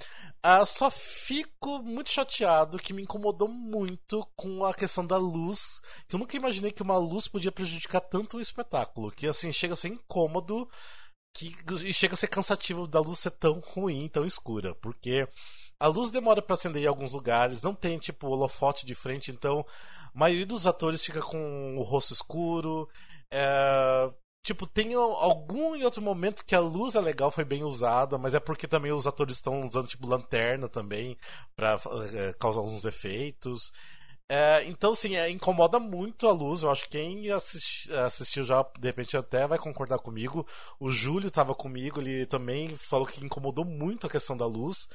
Uh, 0.45 0.65
só 0.65 0.91
fico 0.91 1.83
muito 1.83 2.11
chateado 2.11 2.79
que 2.79 2.95
me 2.95 3.03
incomodou 3.03 3.47
muito 3.47 4.27
com 4.35 4.65
a 4.65 4.73
questão 4.73 5.07
da 5.07 5.19
luz. 5.19 5.81
Que 6.09 6.15
eu 6.15 6.19
nunca 6.19 6.37
imaginei 6.37 6.73
que 6.73 6.83
uma 6.83 6.97
luz 6.97 7.29
podia 7.29 7.53
prejudicar 7.53 8.01
tanto 8.01 8.39
o 8.39 8.41
espetáculo. 8.41 9.11
Que 9.11 9.27
assim, 9.27 9.53
chega 9.53 9.75
a 9.75 9.77
ser 9.77 9.89
incômodo 9.89 10.69
que, 11.35 11.55
e 11.85 11.93
chega 11.93 12.15
a 12.15 12.17
ser 12.17 12.29
cansativo 12.29 12.87
da 12.87 13.01
luz 13.01 13.19
ser 13.19 13.33
tão 13.33 13.61
ruim, 13.61 14.09
tão 14.09 14.25
escura. 14.25 14.75
Porque 14.77 15.29
a 15.79 15.87
luz 15.87 16.11
demora 16.11 16.43
para 16.43 16.55
acender 16.55 16.83
em 16.83 16.87
alguns 16.87 17.13
lugares, 17.13 17.63
não 17.63 17.75
tem 17.75 17.99
tipo 17.99 18.27
holofote 18.27 18.87
de 18.87 18.95
frente, 18.95 19.31
então 19.31 19.65
a 20.15 20.19
maioria 20.19 20.47
dos 20.47 20.67
atores 20.67 21.05
fica 21.05 21.21
com 21.21 21.77
o 21.77 21.83
rosto 21.83 22.13
escuro. 22.13 22.89
É, 23.31 24.11
tipo, 24.43 24.67
tem 24.67 24.95
algum 24.95 25.75
em 25.77 25.85
outro 25.85 26.03
momento 26.03 26.45
que 26.45 26.55
a 26.55 26.61
luz 26.61 26.95
é 26.95 27.01
legal, 27.01 27.31
foi 27.31 27.45
bem 27.45 27.65
usada, 27.65 28.19
mas 28.19 28.35
é 28.35 28.41
porque 28.41 28.67
também 28.67 28.93
os 28.93 29.07
atores 29.07 29.37
estão 29.37 29.61
usando 29.63 29.89
tipo 29.89 30.07
lanterna 30.07 30.69
também 30.69 31.17
para 31.55 31.79
é, 32.15 32.33
causar 32.35 32.61
alguns 32.61 32.85
efeitos. 32.85 33.73
É, 34.33 34.63
então, 34.65 34.95
sim, 34.95 35.17
é, 35.17 35.29
incomoda 35.29 35.81
muito 35.81 36.29
a 36.29 36.33
luz. 36.33 36.63
Eu 36.63 36.71
acho 36.71 36.85
que 36.85 36.91
quem 36.91 37.29
assisti, 37.33 37.93
assistiu 37.93 38.45
já, 38.45 38.65
de 38.79 38.87
repente, 38.87 39.17
até 39.17 39.45
vai 39.45 39.59
concordar 39.59 39.99
comigo. 39.99 40.47
O 40.79 40.89
Júlio 40.89 41.27
estava 41.27 41.53
comigo, 41.53 42.01
ele 42.01 42.25
também 42.27 42.77
falou 42.77 43.07
que 43.07 43.25
incomodou 43.25 43.65
muito 43.65 44.07
a 44.07 44.11
questão 44.11 44.37
da 44.37 44.47
luz. 44.47 44.89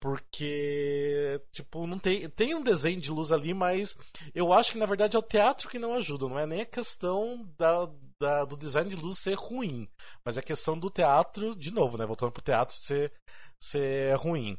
Porque, 0.00 1.40
tipo, 1.52 1.86
não 1.86 1.98
tem. 2.00 2.28
Tem 2.30 2.54
um 2.54 2.62
desenho 2.62 3.00
de 3.00 3.12
luz 3.12 3.30
ali, 3.30 3.54
mas 3.54 3.96
eu 4.34 4.52
acho 4.52 4.72
que 4.72 4.78
na 4.78 4.86
verdade 4.86 5.14
é 5.14 5.18
o 5.18 5.22
teatro 5.22 5.68
que 5.68 5.78
não 5.78 5.94
ajuda. 5.94 6.28
Não 6.28 6.38
é 6.38 6.46
nem 6.46 6.62
a 6.62 6.66
questão 6.66 7.46
da, 7.58 7.88
da 8.20 8.44
do 8.44 8.56
design 8.56 8.88
de 8.88 8.96
luz 8.96 9.18
ser 9.18 9.34
ruim. 9.34 9.88
Mas 10.24 10.36
é 10.36 10.40
a 10.40 10.44
questão 10.44 10.78
do 10.78 10.90
teatro, 10.90 11.56
de 11.56 11.72
novo, 11.72 11.96
né? 11.96 12.04
Voltando 12.04 12.32
pro 12.32 12.42
teatro 12.42 12.76
ser, 12.76 13.12
ser 13.60 14.14
ruim. 14.16 14.58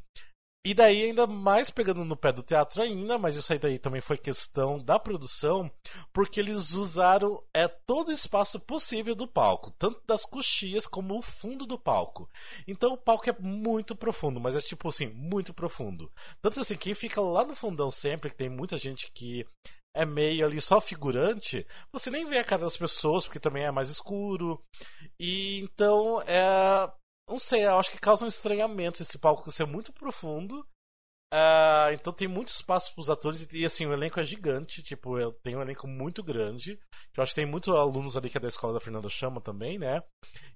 E 0.64 0.76
daí, 0.76 1.06
ainda 1.06 1.26
mais 1.26 1.72
pegando 1.72 2.06
no 2.06 2.16
pé 2.16 2.32
do 2.32 2.44
teatro 2.44 2.84
ainda, 2.84 3.18
mas 3.18 3.36
isso 3.36 3.52
aí 3.52 3.58
daí 3.58 3.80
também 3.80 4.00
foi 4.00 4.16
questão 4.16 4.78
da 4.78 5.00
produção, 5.00 5.72
porque 6.14 6.40
eles 6.40 6.74
usaram 6.74 7.44
é, 7.52 7.68
todo 7.68 8.10
o 8.10 8.12
espaço 8.12 8.60
possível 8.60 9.16
do 9.16 9.28
palco, 9.28 9.72
tanto 9.72 10.00
das 10.06 10.24
coxias 10.24 10.86
como 10.86 11.18
o 11.18 11.22
fundo 11.24 11.66
do 11.66 11.80
palco. 11.80 12.30
Então 12.68 12.94
o 12.94 12.98
palco 12.98 13.28
é 13.28 13.36
muito 13.40 13.96
profundo, 13.96 14.40
mas 14.40 14.56
é 14.56 14.62
tipo 14.62 14.88
assim, 14.88 15.08
muito 15.08 15.52
profundo. 15.52 16.12
Tanto 16.44 16.60
assim, 16.60 16.78
quem 16.78 16.94
fica 16.94 17.20
lá 17.20 17.44
no 17.44 17.56
fundão 17.56 17.90
sempre, 17.90 18.30
que 18.30 18.38
tem 18.38 18.50
muita 18.50 18.78
gente 18.78 19.12
que 19.12 19.44
é 19.94 20.06
meio 20.06 20.46
ali 20.46 20.62
só 20.62 20.80
figurante, 20.80 21.66
você 21.92 22.10
nem 22.10 22.26
vê 22.26 22.38
a 22.38 22.44
cara 22.44 22.64
das 22.64 22.78
pessoas, 22.78 23.26
porque 23.26 23.40
também 23.40 23.64
é 23.64 23.72
mais 23.72 23.90
escuro. 23.90 24.64
E 25.20 25.60
então 25.60 26.22
é 26.22 26.92
não 27.32 27.40
sei, 27.40 27.66
eu 27.66 27.80
acho 27.80 27.92
que 27.92 28.00
causa 28.00 28.26
um 28.26 28.28
estranhamento 28.28 29.02
esse 29.02 29.18
palco 29.18 29.50
ser 29.52 29.66
muito 29.66 29.94
profundo. 29.94 30.68
Uh, 31.34 31.94
então 31.94 32.12
tem 32.12 32.28
muito 32.28 32.50
espaço 32.50 32.94
para 32.94 33.02
os 33.02 33.10
atores 33.10 33.48
e 33.54 33.64
assim, 33.64 33.86
o 33.86 33.94
elenco 33.94 34.20
é 34.20 34.24
gigante, 34.24 34.84
tipo, 34.84 35.18
eu 35.18 35.32
tenho 35.32 35.60
um 35.60 35.62
elenco 35.62 35.88
muito 35.88 36.22
grande. 36.22 36.78
Eu 37.16 37.24
acho 37.24 37.32
que 37.32 37.38
tem 37.38 37.46
muitos 37.46 37.74
alunos 37.74 38.18
ali 38.18 38.30
que 38.30 38.38
é 38.38 38.40
da 38.40 38.50
escola 38.50 38.74
da 38.74 38.82
Fernanda 38.82 39.08
Chama 39.08 39.40
também, 39.40 39.80
né? 39.80 40.04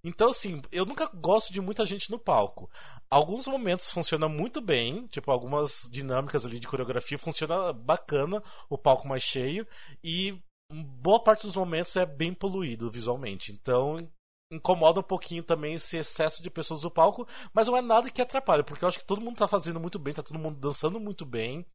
Então, 0.03 0.29
assim, 0.29 0.61
eu 0.73 0.85
nunca 0.85 1.07
gosto 1.07 1.53
de 1.53 1.61
muita 1.61 1.85
gente 1.85 2.11
no 2.11 2.19
palco. 2.19 2.69
Alguns 3.09 3.47
momentos 3.47 3.89
funciona 3.89 4.27
muito 4.27 4.59
bem, 4.59 5.07
tipo, 5.07 5.31
algumas 5.31 5.87
dinâmicas 5.89 6.45
ali 6.45 6.59
de 6.59 6.67
coreografia 6.67 7.17
funciona 7.17 7.71
bacana, 7.71 8.43
o 8.69 8.77
palco 8.77 9.07
mais 9.07 9.23
cheio, 9.23 9.65
e 10.03 10.37
boa 10.69 11.23
parte 11.23 11.45
dos 11.45 11.55
momentos 11.55 11.95
é 11.95 12.05
bem 12.05 12.33
poluído 12.33 12.91
visualmente. 12.91 13.51
Então, 13.51 14.09
incomoda 14.51 14.99
um 14.99 15.03
pouquinho 15.03 15.43
também 15.43 15.73
esse 15.73 15.97
excesso 15.97 16.41
de 16.41 16.49
pessoas 16.49 16.83
no 16.83 16.91
palco, 16.91 17.27
mas 17.53 17.67
não 17.67 17.75
é 17.75 17.81
nada 17.81 18.09
que 18.09 18.21
atrapalhe, 18.21 18.63
porque 18.63 18.83
eu 18.83 18.87
acho 18.89 18.99
que 18.99 19.05
todo 19.05 19.21
mundo 19.21 19.37
tá 19.37 19.47
fazendo 19.47 19.79
muito 19.79 19.97
bem, 19.97 20.13
tá 20.13 20.21
todo 20.21 20.39
mundo 20.39 20.59
dançando 20.59 20.99
muito 20.99 21.25
bem, 21.25 21.65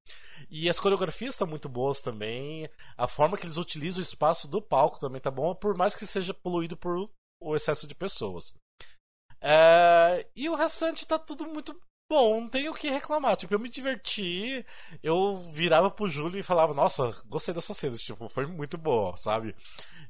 e 0.48 0.68
as 0.68 0.78
coreografias 0.78 1.34
estão 1.34 1.46
muito 1.46 1.68
boas 1.68 2.00
também, 2.00 2.68
a 2.96 3.08
forma 3.08 3.36
que 3.36 3.44
eles 3.44 3.56
utilizam 3.56 4.00
o 4.00 4.02
espaço 4.02 4.48
do 4.48 4.62
palco 4.62 5.00
também 5.00 5.20
tá 5.20 5.30
bom, 5.30 5.54
por 5.54 5.76
mais 5.76 5.94
que 5.94 6.06
seja 6.06 6.32
poluído 6.32 6.76
por 6.76 7.10
o 7.42 7.56
excesso 7.56 7.86
de 7.86 7.94
pessoas. 7.94 8.54
É... 9.40 10.26
E 10.36 10.48
o 10.48 10.54
restante 10.54 11.06
tá 11.06 11.18
tudo 11.18 11.46
muito 11.46 11.74
bom, 12.10 12.40
não 12.40 12.48
tenho 12.48 12.72
o 12.72 12.74
que 12.74 12.90
reclamar. 12.90 13.36
Tipo, 13.36 13.54
eu 13.54 13.58
me 13.58 13.68
diverti, 13.68 14.66
eu 15.02 15.36
virava 15.52 15.90
pro 15.90 16.08
Júlio 16.08 16.38
e 16.38 16.42
falava, 16.42 16.74
nossa, 16.74 17.12
gostei 17.26 17.54
dessa 17.54 17.72
cena, 17.72 17.96
tipo, 17.96 18.28
foi 18.28 18.46
muito 18.46 18.76
boa, 18.76 19.16
sabe? 19.16 19.54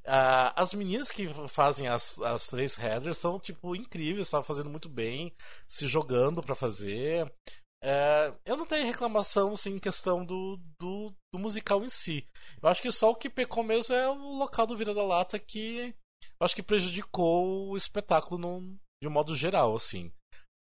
Uh, 0.06 0.52
as 0.56 0.72
meninas 0.72 1.10
que 1.10 1.28
fazem 1.48 1.86
as, 1.86 2.18
as 2.20 2.46
três 2.46 2.74
headers 2.74 3.18
são, 3.18 3.38
tipo, 3.38 3.76
incríveis, 3.76 4.26
estavam 4.26 4.44
fazendo 4.44 4.70
muito 4.70 4.88
bem, 4.88 5.34
se 5.68 5.86
jogando 5.86 6.42
para 6.42 6.54
fazer. 6.54 7.26
Uh, 7.82 8.36
eu 8.44 8.56
não 8.56 8.66
tenho 8.66 8.86
reclamação 8.86 9.52
assim, 9.52 9.76
em 9.76 9.78
questão 9.78 10.24
do, 10.24 10.58
do, 10.78 11.14
do, 11.32 11.38
musical 11.38 11.82
em 11.84 11.90
si. 11.90 12.26
Eu 12.62 12.68
acho 12.68 12.82
que 12.82 12.92
só 12.92 13.10
o 13.10 13.16
que 13.16 13.30
pecou 13.30 13.62
mesmo 13.62 13.94
é 13.94 14.08
o 14.08 14.36
local 14.36 14.66
do 14.66 14.76
Vira 14.76 14.92
da 14.92 15.02
Lata 15.02 15.38
que 15.38 15.94
eu 16.40 16.44
acho 16.44 16.54
que 16.54 16.62
prejudicou 16.62 17.70
o 17.70 17.76
espetáculo 17.76 18.38
num, 18.38 18.78
de 19.02 19.08
um 19.08 19.10
modo 19.10 19.34
geral, 19.34 19.74
assim. 19.74 20.12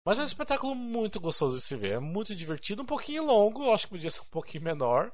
Mas 0.05 0.19
é 0.19 0.21
um 0.21 0.25
espetáculo 0.25 0.75
muito 0.75 1.19
gostoso 1.19 1.55
de 1.55 1.63
se 1.63 1.75
ver. 1.75 1.93
É 1.93 1.99
muito 1.99 2.35
divertido, 2.35 2.83
um 2.83 2.85
pouquinho 2.85 3.25
longo, 3.25 3.63
eu 3.63 3.73
acho 3.73 3.85
que 3.87 3.93
podia 3.93 4.11
ser 4.11 4.21
um 4.21 4.25
pouquinho 4.25 4.63
menor. 4.63 5.11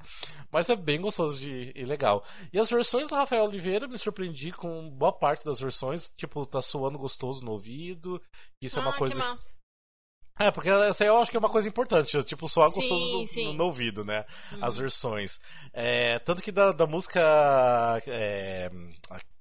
Mas 0.52 0.70
é 0.70 0.76
bem 0.76 1.00
gostoso 1.00 1.40
de, 1.40 1.72
e 1.74 1.86
legal. 1.86 2.26
E 2.52 2.60
as 2.60 2.70
versões 2.70 3.08
do 3.08 3.16
Rafael 3.16 3.46
Oliveira 3.46 3.88
me 3.88 3.98
surpreendi 3.98 4.52
com 4.52 4.90
boa 4.90 5.14
parte 5.14 5.46
das 5.46 5.62
versões. 5.62 6.12
Tipo, 6.18 6.46
tá 6.46 6.62
suando 6.62 7.00
gostoso 7.00 7.46
no 7.46 7.52
ouvido. 7.52 8.22
Isso 8.62 8.80
ah, 8.80 8.84
é 8.84 8.86
uma 8.86 8.96
ah, 8.96 8.98
coisa. 8.98 9.16
Que 9.16 9.20
massa. 9.22 9.61
É, 10.42 10.52
porque 10.52 10.70
essa 10.70 11.04
aí 11.04 11.08
eu 11.08 11.18
acho 11.18 11.30
que 11.30 11.38
é 11.38 11.40
uma 11.40 11.50
coisa 11.50 11.68
importante, 11.68 12.24
tipo, 12.24 12.50
soar 12.50 12.70
sim, 12.70 12.76
gostoso 12.76 13.06
no, 13.06 13.44
no, 13.46 13.54
no, 13.54 13.64
ouvido, 13.66 14.04
né? 14.04 14.26
Uhum. 14.52 14.66
As 14.66 14.78
versões. 14.78 15.40
É, 15.72 16.18
tanto 16.20 16.42
que 16.42 16.52
da, 16.52 16.72
da 16.72 16.88
música 16.88 17.22
é, 18.08 18.72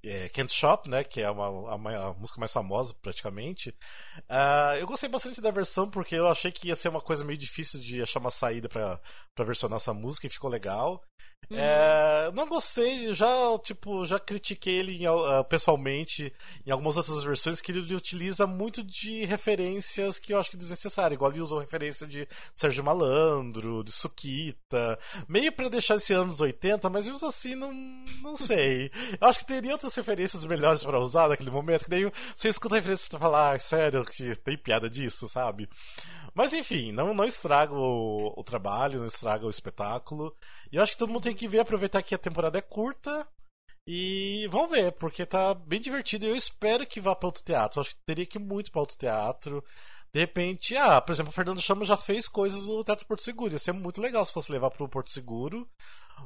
é, 0.03 0.29
Can't 0.29 0.53
Shop, 0.53 0.89
né? 0.89 1.03
Que 1.03 1.21
é 1.21 1.29
uma, 1.29 1.71
a, 1.71 2.09
a 2.09 2.13
música 2.13 2.39
mais 2.39 2.53
famosa, 2.53 2.93
praticamente. 3.01 3.69
Uh, 4.29 4.75
eu 4.79 4.87
gostei 4.87 5.09
bastante 5.09 5.41
da 5.41 5.51
versão, 5.51 5.89
porque 5.89 6.15
eu 6.15 6.27
achei 6.27 6.51
que 6.51 6.67
ia 6.67 6.75
ser 6.75 6.89
uma 6.89 7.01
coisa 7.01 7.25
meio 7.25 7.37
difícil 7.37 7.79
de 7.79 8.01
achar 8.01 8.19
uma 8.19 8.31
saída 8.31 8.69
para 8.69 8.99
versionar 9.45 9.77
essa 9.77 9.93
música 9.93 10.27
e 10.27 10.29
ficou 10.29 10.49
legal. 10.49 11.03
É, 11.53 12.31
não 12.33 12.47
gostei, 12.47 13.13
já 13.13 13.27
tipo 13.63 14.05
já 14.05 14.19
critiquei 14.19 14.75
ele 14.75 15.07
uh, 15.07 15.43
pessoalmente 15.49 16.31
em 16.65 16.71
algumas 16.71 16.95
outras 16.95 17.23
versões 17.23 17.59
que 17.59 17.71
ele 17.71 17.93
utiliza 17.93 18.47
muito 18.47 18.81
de 18.83 19.25
referências 19.25 20.17
que 20.17 20.33
eu 20.33 20.39
acho 20.39 20.51
que 20.51 20.57
desnecessário, 20.57 21.15
igual 21.15 21.31
ele 21.31 21.41
usou 21.41 21.59
referência 21.59 22.07
de 22.07 22.27
Sérgio 22.55 22.83
Malandro, 22.83 23.83
de 23.83 23.91
Suquita, 23.91 24.97
meio 25.27 25.51
para 25.51 25.69
deixar 25.69 25.95
esse 25.95 26.13
anos 26.13 26.39
80, 26.39 26.89
mas 26.89 27.07
usa 27.07 27.27
assim, 27.27 27.55
não, 27.55 27.73
não 28.21 28.37
sei. 28.37 28.91
Eu 29.19 29.27
acho 29.27 29.39
que 29.39 29.45
teria 29.45 29.73
outras 29.73 29.95
referências 29.95 30.45
melhores 30.45 30.83
para 30.83 30.99
usar 30.99 31.27
naquele 31.27 31.51
momento, 31.51 31.83
que 31.83 31.89
daí 31.89 32.09
você 32.35 32.49
escuta 32.49 32.75
a 32.75 32.77
referência 32.77 33.07
e 33.15 33.19
fala, 33.19 33.53
ah, 33.53 33.59
sério, 33.59 34.05
que 34.05 34.35
tem 34.35 34.57
piada 34.57 34.89
disso, 34.89 35.27
sabe? 35.27 35.67
Mas 36.33 36.53
enfim, 36.53 36.91
não, 36.91 37.13
não 37.13 37.25
estraga 37.25 37.73
o, 37.73 38.33
o 38.37 38.43
trabalho, 38.43 38.99
não 38.99 39.07
estraga 39.07 39.45
o 39.45 39.49
espetáculo. 39.49 40.35
E 40.71 40.77
eu 40.77 40.83
acho 40.83 40.93
que 40.93 40.97
todo 40.97 41.11
mundo 41.11 41.23
tem 41.23 41.35
que 41.35 41.47
ver, 41.47 41.59
aproveitar 41.59 42.01
que 42.01 42.15
a 42.15 42.17
temporada 42.17 42.57
é 42.57 42.61
curta. 42.61 43.27
E 43.85 44.47
vamos 44.51 44.71
ver, 44.71 44.91
porque 44.93 45.25
tá 45.25 45.53
bem 45.53 45.81
divertido 45.81 46.25
e 46.25 46.29
eu 46.29 46.35
espero 46.35 46.85
que 46.85 47.01
vá 47.01 47.15
para 47.15 47.27
outro 47.27 47.43
teatro. 47.43 47.79
Eu 47.79 47.81
acho 47.81 47.91
que 47.91 48.03
teria 48.05 48.25
que 48.25 48.37
ir 48.37 48.41
muito 48.41 48.71
para 48.71 48.81
outro 48.81 48.97
teatro. 48.97 49.63
De 50.13 50.19
repente, 50.19 50.75
ah, 50.77 51.01
por 51.01 51.13
exemplo, 51.13 51.31
o 51.31 51.33
Fernando 51.33 51.61
Chama 51.61 51.85
já 51.85 51.97
fez 51.97 52.27
coisas 52.27 52.65
no 52.67 52.83
Teatro 52.83 53.07
Porto 53.07 53.23
Seguro. 53.23 53.53
Ia 53.53 53.59
ser 53.59 53.71
muito 53.71 54.01
legal 54.01 54.25
se 54.25 54.33
fosse 54.33 54.51
levar 54.51 54.69
para 54.69 54.83
o 54.83 54.89
Porto 54.89 55.09
Seguro. 55.09 55.69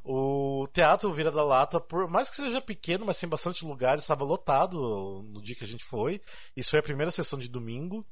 O 0.04 0.68
Teatro 0.74 1.12
Vira 1.14 1.32
da 1.32 1.44
Lata, 1.44 1.80
por 1.80 2.08
mais 2.08 2.30
que 2.30 2.36
seja 2.36 2.62
pequeno, 2.62 3.06
mas 3.06 3.20
tem 3.20 3.30
bastante 3.30 3.66
lugares, 3.66 4.04
estava 4.04 4.24
lotado 4.24 5.24
no 5.30 5.42
dia 5.42 5.56
que 5.56 5.64
a 5.64 5.68
gente 5.68 5.84
foi. 5.84 6.22
Isso 6.56 6.72
foi 6.72 6.80
a 6.80 6.84
primeira 6.84 7.12
sessão 7.12 7.40
de 7.40 7.48
domingo. 7.48 8.06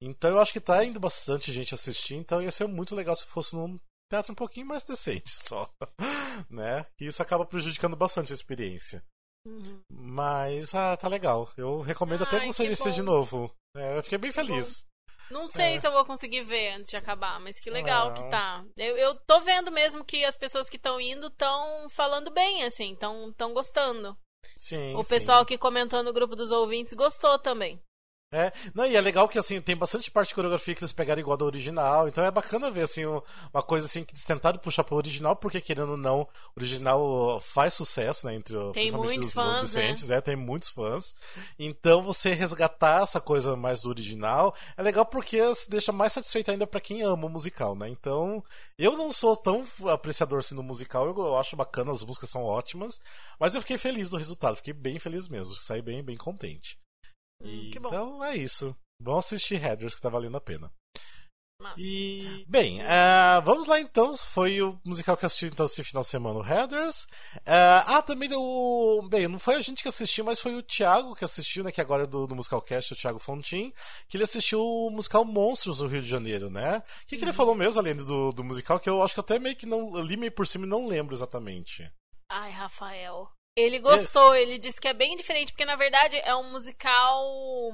Então 0.00 0.30
eu 0.30 0.40
acho 0.40 0.52
que 0.52 0.60
tá 0.60 0.84
indo 0.84 1.00
bastante 1.00 1.52
gente 1.52 1.74
assistir, 1.74 2.14
então 2.14 2.42
ia 2.42 2.50
ser 2.50 2.66
muito 2.66 2.94
legal 2.94 3.14
se 3.16 3.26
fosse 3.26 3.54
num 3.54 3.78
teatro 4.10 4.32
um 4.32 4.36
pouquinho 4.36 4.66
mais 4.66 4.84
decente 4.84 5.30
só, 5.32 5.68
né? 6.50 6.86
E 7.00 7.06
isso 7.06 7.22
acaba 7.22 7.44
prejudicando 7.44 7.96
bastante 7.96 8.32
a 8.32 8.34
experiência. 8.34 9.02
Uhum. 9.46 9.80
Mas, 9.90 10.74
ah, 10.74 10.96
tá 10.96 11.06
legal. 11.06 11.50
Eu 11.56 11.80
recomendo 11.80 12.22
Ai, 12.22 12.28
até 12.28 12.40
que 12.40 12.46
você 12.52 12.90
de 12.92 13.02
novo. 13.02 13.54
É, 13.76 13.98
eu 13.98 14.02
fiquei 14.02 14.18
bem 14.18 14.30
que 14.30 14.36
feliz. 14.36 14.84
Não 15.30 15.48
sei 15.48 15.76
é. 15.76 15.80
se 15.80 15.86
eu 15.86 15.92
vou 15.92 16.04
conseguir 16.04 16.42
ver 16.42 16.74
antes 16.74 16.90
de 16.90 16.96
acabar, 16.96 17.40
mas 17.40 17.58
que 17.58 17.70
legal 17.70 18.12
que 18.12 18.28
tá. 18.28 18.64
Eu, 18.76 18.96
eu 18.96 19.14
tô 19.26 19.40
vendo 19.40 19.70
mesmo 19.70 20.04
que 20.04 20.24
as 20.24 20.36
pessoas 20.36 20.68
que 20.68 20.76
estão 20.76 21.00
indo 21.00 21.28
estão 21.28 21.88
falando 21.90 22.30
bem, 22.30 22.64
assim, 22.64 22.92
estão 22.92 23.52
gostando. 23.52 24.16
Sim. 24.56 24.94
O 24.94 25.04
pessoal 25.04 25.44
que 25.44 25.58
comentou 25.58 26.02
no 26.02 26.12
grupo 26.12 26.36
dos 26.36 26.50
ouvintes 26.50 26.92
gostou 26.92 27.38
também. 27.38 27.80
É, 28.34 28.52
não, 28.74 28.84
e 28.84 28.96
é 28.96 29.00
legal 29.00 29.28
que 29.28 29.38
assim, 29.38 29.60
tem 29.60 29.76
bastante 29.76 30.10
parte 30.10 30.30
de 30.30 30.34
coreografia 30.34 30.74
que 30.74 30.82
eles 30.82 30.90
pegaram 30.90 31.20
igual 31.20 31.36
da 31.36 31.44
original, 31.44 32.08
então 32.08 32.24
é 32.24 32.32
bacana 32.32 32.68
ver 32.68 32.82
assim, 32.82 33.04
uma 33.04 33.62
coisa 33.62 33.86
assim 33.86 34.02
que 34.02 34.12
eles 34.12 34.24
tentaram 34.24 34.58
puxar 34.58 34.82
pro 34.82 34.96
original, 34.96 35.36
porque 35.36 35.60
querendo 35.60 35.92
ou 35.92 35.96
não, 35.96 36.22
o 36.22 36.28
original 36.56 37.40
faz 37.40 37.74
sucesso, 37.74 38.26
né, 38.26 38.34
entre 38.34 38.56
tem 38.72 38.90
muitos 38.90 39.28
os 39.28 39.32
fãs, 39.32 39.46
adolescentes, 39.46 40.08
né? 40.08 40.16
é, 40.16 40.20
tem 40.20 40.34
muitos 40.34 40.68
fãs. 40.68 41.14
Então 41.56 42.02
você 42.02 42.32
resgatar 42.32 43.02
essa 43.02 43.20
coisa 43.20 43.54
mais 43.54 43.82
do 43.82 43.88
original 43.88 44.52
é 44.76 44.82
legal 44.82 45.06
porque 45.06 45.54
se 45.54 45.70
deixa 45.70 45.92
mais 45.92 46.12
satisfeito 46.12 46.50
ainda 46.50 46.66
para 46.66 46.80
quem 46.80 47.02
ama 47.02 47.26
o 47.26 47.30
musical, 47.30 47.76
né? 47.76 47.88
Então, 47.88 48.42
eu 48.76 48.96
não 48.96 49.12
sou 49.12 49.36
tão 49.36 49.64
apreciador 49.86 50.40
assim 50.40 50.56
do 50.56 50.62
musical, 50.62 51.06
eu, 51.06 51.16
eu 51.16 51.38
acho 51.38 51.54
bacana, 51.54 51.92
as 51.92 52.02
músicas 52.02 52.30
são 52.30 52.42
ótimas, 52.42 53.00
mas 53.38 53.54
eu 53.54 53.60
fiquei 53.60 53.78
feliz 53.78 54.10
do 54.10 54.16
resultado, 54.16 54.56
fiquei 54.56 54.72
bem 54.72 54.98
feliz 54.98 55.28
mesmo, 55.28 55.54
saí 55.54 55.80
bem, 55.80 56.02
bem 56.02 56.16
contente. 56.16 56.82
Hum, 57.44 57.70
então 57.74 58.24
é 58.24 58.36
isso. 58.36 58.76
Vão 59.00 59.18
assistir 59.18 59.56
Headers 59.56 59.94
que 59.94 60.00
tá 60.00 60.08
valendo 60.08 60.36
a 60.36 60.40
pena. 60.40 60.72
Massa. 61.60 61.76
E, 61.78 62.44
bem, 62.48 62.80
uh, 62.80 63.40
vamos 63.44 63.68
lá 63.68 63.80
então. 63.80 64.16
Foi 64.18 64.60
o 64.60 64.78
musical 64.84 65.16
que 65.16 65.24
assisti 65.24 65.46
então 65.46 65.64
esse 65.64 65.82
final 65.84 66.02
de 66.02 66.08
semana, 66.08 66.38
o 66.38 66.42
Headers. 66.42 67.04
Uh, 67.36 67.86
ah, 67.86 68.02
também 68.02 68.28
o. 68.34 69.06
Bem, 69.08 69.28
não 69.28 69.38
foi 69.38 69.54
a 69.54 69.60
gente 69.60 69.82
que 69.82 69.88
assistiu, 69.88 70.24
mas 70.24 70.40
foi 70.40 70.54
o 70.54 70.62
Thiago 70.62 71.14
que 71.14 71.24
assistiu, 71.24 71.62
né? 71.62 71.70
Que 71.70 71.80
agora 71.80 72.02
é 72.02 72.06
do, 72.06 72.26
do 72.26 72.34
Musical 72.34 72.60
Cast, 72.60 72.92
o 72.92 72.96
Thiago 72.96 73.18
Fontin, 73.18 73.72
que 74.08 74.16
ele 74.16 74.24
assistiu 74.24 74.60
o 74.60 74.90
musical 74.90 75.24
Monstros 75.24 75.80
no 75.80 75.86
Rio 75.86 76.02
de 76.02 76.08
Janeiro, 76.08 76.50
né? 76.50 76.78
O 76.78 77.06
que, 77.06 77.16
que 77.16 77.22
ele 77.22 77.30
uhum. 77.30 77.36
falou 77.36 77.54
mesmo, 77.54 77.80
além 77.80 77.94
do, 77.94 78.32
do 78.32 78.44
musical, 78.44 78.80
que 78.80 78.90
eu 78.90 79.02
acho 79.02 79.14
que 79.14 79.20
até 79.20 79.38
meio 79.38 79.56
que 79.56 79.66
não 79.66 79.94
li 80.02 80.16
meio 80.16 80.32
por 80.32 80.46
cima 80.46 80.66
e 80.66 80.68
não 80.68 80.86
lembro 80.86 81.14
exatamente. 81.14 81.90
Ai, 82.28 82.50
Rafael. 82.50 83.30
Ele 83.56 83.78
gostou, 83.78 84.34
é. 84.34 84.42
ele 84.42 84.58
disse 84.58 84.80
que 84.80 84.88
é 84.88 84.94
bem 84.94 85.16
diferente, 85.16 85.52
porque 85.52 85.64
na 85.64 85.76
verdade 85.76 86.16
é 86.24 86.34
um 86.34 86.50
musical 86.50 87.72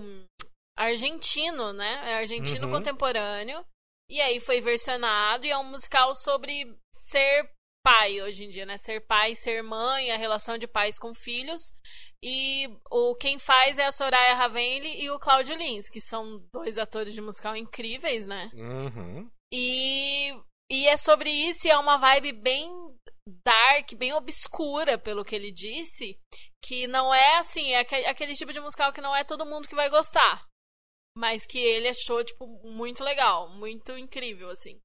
argentino, 0.78 1.72
né? 1.72 2.00
É 2.10 2.14
argentino 2.18 2.66
uhum. 2.66 2.72
contemporâneo. 2.72 3.64
E 4.10 4.20
aí 4.20 4.40
foi 4.40 4.60
versionado 4.60 5.46
e 5.46 5.50
é 5.50 5.56
um 5.56 5.64
musical 5.64 6.14
sobre 6.14 6.76
ser 6.94 7.48
pai 7.82 8.20
hoje 8.20 8.44
em 8.44 8.48
dia, 8.48 8.66
né? 8.66 8.76
Ser 8.76 9.00
pai, 9.00 9.34
ser 9.34 9.62
mãe, 9.62 10.10
a 10.10 10.16
relação 10.16 10.58
de 10.58 10.66
pais 10.66 10.98
com 10.98 11.14
filhos. 11.14 11.72
E 12.22 12.68
o 12.90 13.14
quem 13.14 13.38
faz 13.38 13.78
é 13.78 13.86
a 13.86 13.92
Soraya 13.92 14.34
Ravenli 14.34 15.02
e 15.02 15.10
o 15.10 15.18
Claudio 15.18 15.56
Lins, 15.56 15.88
que 15.88 16.00
são 16.00 16.38
dois 16.52 16.76
atores 16.76 17.14
de 17.14 17.20
musical 17.20 17.56
incríveis, 17.56 18.26
né? 18.26 18.50
Uhum. 18.52 19.30
E, 19.52 20.34
e 20.70 20.86
é 20.86 20.96
sobre 20.96 21.30
isso, 21.30 21.66
e 21.66 21.70
é 21.70 21.78
uma 21.78 21.96
vibe 21.96 22.32
bem 22.32 22.70
dark, 23.44 23.94
bem 23.94 24.12
obscura, 24.12 24.98
pelo 24.98 25.24
que 25.24 25.34
ele 25.34 25.50
disse. 25.50 26.18
Que 26.62 26.86
não 26.86 27.12
é 27.14 27.38
assim, 27.38 27.72
é 27.72 27.80
aquele 27.80 28.34
tipo 28.34 28.52
de 28.52 28.60
musical 28.60 28.92
que 28.92 29.00
não 29.00 29.14
é 29.14 29.24
todo 29.24 29.46
mundo 29.46 29.68
que 29.68 29.74
vai 29.74 29.88
gostar. 29.88 30.46
Mas 31.16 31.46
que 31.46 31.58
ele 31.58 31.88
achou, 31.88 32.22
tipo, 32.22 32.46
muito 32.64 33.02
legal, 33.02 33.48
muito 33.50 33.96
incrível, 33.96 34.50
assim. 34.50 34.78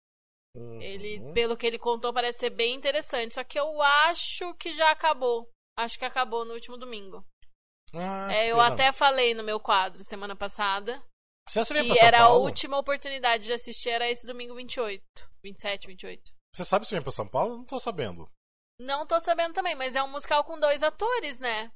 Uhum. 0.56 0.82
Ele, 0.82 1.34
pelo 1.34 1.58
que 1.58 1.68
ele 1.68 1.78
contou, 1.78 2.14
parece 2.14 2.40
ser 2.40 2.50
bem 2.50 2.74
interessante. 2.74 3.36
Só 3.36 3.44
que 3.44 3.60
eu 3.60 3.82
acho 3.82 4.54
que 4.56 4.74
já 4.74 4.90
acabou. 4.92 5.50
Acho 5.78 6.00
que 6.00 6.06
acabou 6.06 6.46
no 6.46 6.54
último 6.54 6.78
domingo. 6.78 7.24
Ah, 7.94 8.34
é, 8.34 8.52
eu 8.52 8.60
até 8.60 8.92
falei 8.92 9.34
no 9.34 9.44
meu 9.44 9.60
quadro 9.60 10.04
semana 10.04 10.36
passada. 10.36 11.04
Você 11.48 11.64
que 11.64 11.84
pra 11.84 11.96
São 11.96 12.08
era 12.08 12.18
Paulo? 12.20 12.40
a 12.40 12.46
última 12.46 12.78
oportunidade 12.78 13.44
de 13.44 13.54
assistir, 13.54 13.90
era 13.90 14.10
esse 14.10 14.26
domingo 14.26 14.56
28. 14.56 15.04
27, 15.44 15.88
28. 15.88 16.34
Você 16.54 16.66
sabe 16.66 16.88
se 16.88 16.96
vem 16.96 17.04
pra 17.04 17.12
São 17.12 17.28
Paulo? 17.28 17.58
Não 17.58 17.66
tô 17.66 17.80
sabendo. 17.80 18.30
Não 18.80 19.06
tô 19.06 19.20
sabendo 19.20 19.54
também, 19.54 19.76
mas 19.76 19.96
é 19.96 20.04
um 20.04 20.12
musical 20.12 20.44
com 20.44 20.60
dois 20.60 20.84
atores, 20.84 21.40
né? 21.40 21.72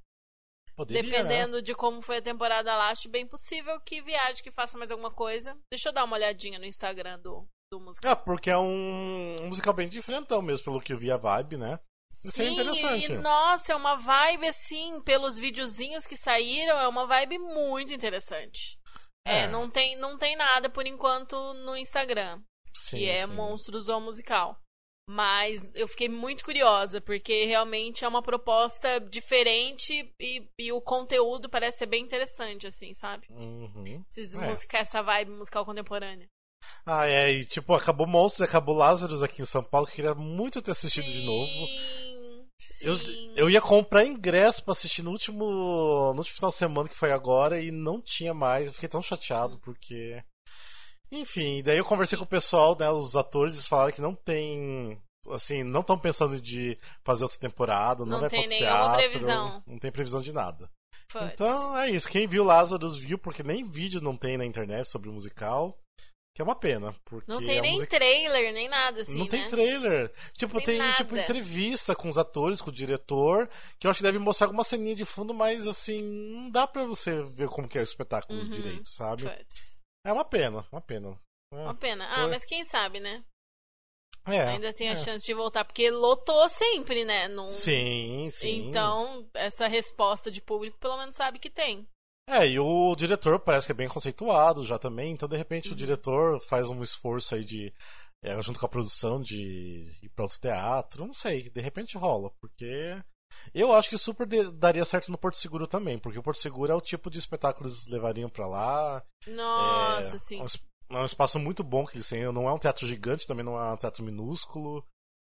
Poderia, 0.75 1.03
Dependendo 1.03 1.57
né? 1.57 1.62
de 1.62 1.75
como 1.75 2.01
foi 2.01 2.17
a 2.17 2.21
temporada 2.21 2.73
lá, 2.75 2.89
acho 2.89 3.09
bem 3.09 3.27
possível 3.27 3.79
que 3.81 4.01
viaje, 4.01 4.41
que 4.41 4.49
faça 4.49 4.77
mais 4.77 4.89
alguma 4.89 5.12
coisa. 5.12 5.57
Deixa 5.69 5.89
eu 5.89 5.93
dar 5.93 6.05
uma 6.05 6.15
olhadinha 6.15 6.57
no 6.57 6.65
Instagram 6.65 7.19
do, 7.19 7.45
do 7.71 7.81
musical. 7.81 8.12
É, 8.12 8.15
porque 8.15 8.49
é 8.49 8.57
um, 8.57 9.35
um 9.41 9.47
musical 9.47 9.73
bem 9.73 9.89
diferentão 9.89 10.41
mesmo, 10.41 10.63
pelo 10.63 10.81
que 10.81 10.93
eu 10.93 10.97
vi 10.97 11.12
a 11.12 11.17
vibe, 11.17 11.57
né? 11.57 11.79
Isso 12.12 12.29
é 12.29 12.31
Sim, 12.31 12.43
é 12.43 12.51
interessante. 12.51 13.12
E, 13.12 13.17
nossa, 13.17 13.73
é 13.73 13.75
uma 13.75 13.95
vibe 13.95 14.47
assim, 14.47 15.01
pelos 15.01 15.38
videozinhos 15.38 16.07
que 16.07 16.17
saíram, 16.17 16.79
é 16.79 16.88
uma 16.88 17.05
vibe 17.05 17.38
muito 17.39 17.93
interessante. 17.93 18.79
É, 19.27 19.41
é 19.41 19.47
não, 19.47 19.69
tem, 19.69 19.95
não 19.97 20.17
tem 20.17 20.35
nada 20.35 20.69
por 20.69 20.88
enquanto 20.88 21.35
no 21.55 21.75
Instagram, 21.75 22.41
sim, 22.73 22.97
que 22.97 23.09
é 23.09 23.27
sim. 23.27 23.33
Monstros 23.33 23.89
ou 23.89 24.01
Musical. 24.01 24.59
Mas 25.12 25.74
eu 25.74 25.88
fiquei 25.88 26.08
muito 26.08 26.45
curiosa, 26.45 27.02
porque 27.02 27.43
realmente 27.45 28.06
é 28.06 28.08
uma 28.08 28.22
proposta 28.22 29.00
diferente 29.00 30.08
e, 30.19 30.48
e 30.60 30.72
o 30.72 30.80
conteúdo 30.80 31.50
parece 31.50 31.80
ser 31.80 31.88
bem 31.88 32.04
interessante, 32.04 32.67
assim, 32.67 32.93
sabe? 32.93 33.26
Uhum. 33.32 34.06
Esses 34.08 34.36
é. 34.36 34.48
música, 34.48 34.78
essa 34.78 35.02
vibe 35.02 35.32
musical 35.32 35.65
contemporânea. 35.65 36.28
Ah, 36.86 37.08
é, 37.08 37.32
e 37.32 37.43
tipo, 37.43 37.74
acabou 37.74 38.06
Monstros, 38.06 38.48
acabou 38.48 38.76
Lazarus 38.76 39.24
aqui 39.24 39.41
em 39.41 39.45
São 39.45 39.63
Paulo, 39.63 39.88
que 39.88 39.95
queria 39.95 40.13
muito 40.13 40.62
ter 40.62 40.69
assistido 40.69 41.08
sim, 41.08 41.12
de 41.12 41.26
novo. 41.26 41.67
Sim. 42.60 42.88
Eu, 42.88 42.98
eu 43.36 43.50
ia 43.50 43.62
comprar 43.62 44.06
ingresso 44.06 44.63
pra 44.63 44.74
assistir 44.74 45.02
no 45.02 45.10
último, 45.10 45.43
no 46.13 46.19
último 46.19 46.36
final 46.36 46.52
de 46.52 46.58
semana 46.58 46.88
que 46.88 46.95
foi 46.95 47.12
agora 47.12 47.60
e 47.60 47.72
não 47.72 48.00
tinha 48.00 48.34
mais. 48.34 48.67
Eu 48.67 48.74
fiquei 48.74 48.88
tão 48.88 49.02
chateado 49.02 49.58
porque. 49.58 50.24
Enfim, 51.12 51.63
daí 51.63 51.78
eu 51.78 51.86
conversei 51.86 52.17
com 52.17 52.24
o 52.24 52.28
pessoal, 52.28 52.78
né? 52.78 52.89
Os 52.89 53.15
atores 53.15 53.54
eles 53.54 53.67
falaram 53.67 53.91
que 53.91 54.02
não 54.02 54.13
tem. 54.13 55.02
Assim, 55.32 55.63
não 55.63 55.82
estão 55.82 55.98
pensando 55.98 56.39
de 56.39 56.78
fazer 57.04 57.24
outra 57.24 57.39
temporada, 57.39 58.06
não, 58.06 58.13
não 58.13 58.19
vai 58.22 58.30
tem 58.30 58.45
pra 58.45 58.54
outro 58.54 58.58
teatro, 58.58 59.10
previsão. 59.10 59.63
Não 59.67 59.78
tem 59.78 59.91
previsão 59.91 60.22
de 60.22 60.34
nada. 60.34 60.69
Puts. 61.12 61.32
Então 61.34 61.78
é 61.78 61.89
isso. 61.89 62.08
Quem 62.08 62.28
viu 62.28 62.43
Lazarus 62.43 62.98
viu, 62.98 63.17
porque 63.17 63.43
nem 63.43 63.63
vídeo 63.63 64.02
não 64.02 64.15
tem 64.15 64.38
na 64.38 64.45
internet 64.45 64.88
sobre 64.88 65.10
o 65.10 65.13
musical. 65.13 65.78
Que 66.34 66.41
é 66.41 66.45
uma 66.45 66.56
pena. 66.56 66.95
Porque 67.04 67.30
não 67.30 67.43
tem 67.43 67.60
nem 67.60 67.86
trailer, 67.86 68.54
nem 68.54 68.69
nada 68.69 69.02
assim. 69.02 69.17
Não 69.17 69.26
né? 69.26 69.32
tem 69.32 69.50
trailer. 69.50 70.10
Tipo, 70.32 70.54
não 70.54 70.62
tem, 70.63 70.80
tem 70.80 70.93
tipo 70.93 71.17
entrevista 71.17 71.93
com 71.93 72.08
os 72.08 72.17
atores, 72.17 72.62
com 72.62 72.69
o 72.69 72.74
diretor, 72.74 73.50
que 73.78 73.86
eu 73.86 73.91
acho 73.91 73.98
que 73.98 74.04
deve 74.04 74.19
mostrar 74.19 74.48
alguma 74.48 74.63
ceninha 74.63 74.95
de 74.95 75.04
fundo, 75.04 75.34
mas 75.34 75.67
assim, 75.67 76.02
não 76.02 76.50
dá 76.50 76.65
pra 76.65 76.86
você 76.86 77.24
ver 77.24 77.50
como 77.50 77.67
que 77.67 77.78
é 77.78 77.82
o 77.82 77.84
espetáculo 77.84 78.39
uhum. 78.39 78.50
direito, 78.50 78.88
sabe? 78.88 79.24
Puts. 79.24 79.79
É 80.05 80.13
uma 80.13 80.25
pena, 80.25 80.65
uma 80.71 80.81
pena. 80.81 81.19
É. 81.53 81.55
Uma 81.55 81.75
pena. 81.75 82.07
Ah, 82.09 82.21
Foi. 82.21 82.29
mas 82.31 82.45
quem 82.45 82.63
sabe, 82.63 82.99
né? 82.99 83.23
É, 84.27 84.41
Ainda 84.49 84.73
tem 84.73 84.89
a 84.89 84.93
é. 84.93 84.95
chance 84.95 85.25
de 85.25 85.33
voltar, 85.33 85.65
porque 85.65 85.89
lotou 85.89 86.47
sempre, 86.49 87.03
né? 87.03 87.27
Num... 87.27 87.49
Sim, 87.49 88.29
sim. 88.31 88.67
Então, 88.67 89.27
essa 89.33 89.67
resposta 89.67 90.29
de 90.29 90.41
público, 90.41 90.77
pelo 90.77 90.97
menos 90.97 91.15
sabe 91.15 91.39
que 91.39 91.49
tem. 91.49 91.88
É, 92.29 92.47
e 92.47 92.59
o 92.59 92.95
diretor 92.95 93.39
parece 93.39 93.65
que 93.65 93.71
é 93.71 93.75
bem 93.75 93.88
conceituado 93.88 94.63
já 94.63 94.77
também, 94.77 95.13
então 95.13 95.27
de 95.27 95.35
repente 95.35 95.69
uhum. 95.69 95.73
o 95.73 95.77
diretor 95.77 96.39
faz 96.41 96.69
um 96.69 96.83
esforço 96.83 97.33
aí 97.33 97.43
de. 97.43 97.73
É, 98.21 98.39
junto 98.43 98.59
com 98.59 98.65
a 98.65 98.69
produção 98.69 99.19
de 99.21 99.97
ir 100.03 100.09
pra 100.09 100.25
outro 100.25 100.39
teatro, 100.39 101.07
não 101.07 101.13
sei, 101.13 101.49
de 101.49 101.62
repente 101.62 101.97
rola, 101.97 102.29
porque. 102.39 103.01
Eu 103.54 103.74
acho 103.74 103.89
que 103.89 103.98
super 103.98 104.28
daria 104.52 104.86
certo 104.86 105.12
no 105.12 105.18
Porto 105.18 105.38
Seguro 105.38 105.68
também, 105.68 105.98
porque 105.98 106.20
o 106.20 106.24
Porto 106.24 106.39
Seguro 106.39 106.72
é 106.72 106.76
o 106.76 106.82
tipo 106.82 107.10
de 107.10 107.20
espetáculo 107.20 107.65
que 107.65 107.72
eles 107.72 107.88
levariam 107.88 108.30
para 108.30 108.48
lá. 108.48 109.04
Nossa, 109.28 110.15
é, 110.15 110.20
sim. 110.20 110.44
É 110.92 110.98
um 110.98 111.06
espaço 111.06 111.39
muito 111.39 111.63
bom 111.63 111.86
que 111.86 111.98
eles 111.98 112.10
têm. 112.10 112.32
Não 112.32 112.48
é 112.48 112.54
um 112.54 112.60
teatro 112.60 112.88
gigante, 112.88 113.28
também 113.28 113.46
não 113.46 113.58
é 113.58 113.74
um 113.74 113.78
teatro 113.78 114.04
minúsculo. 114.04 114.86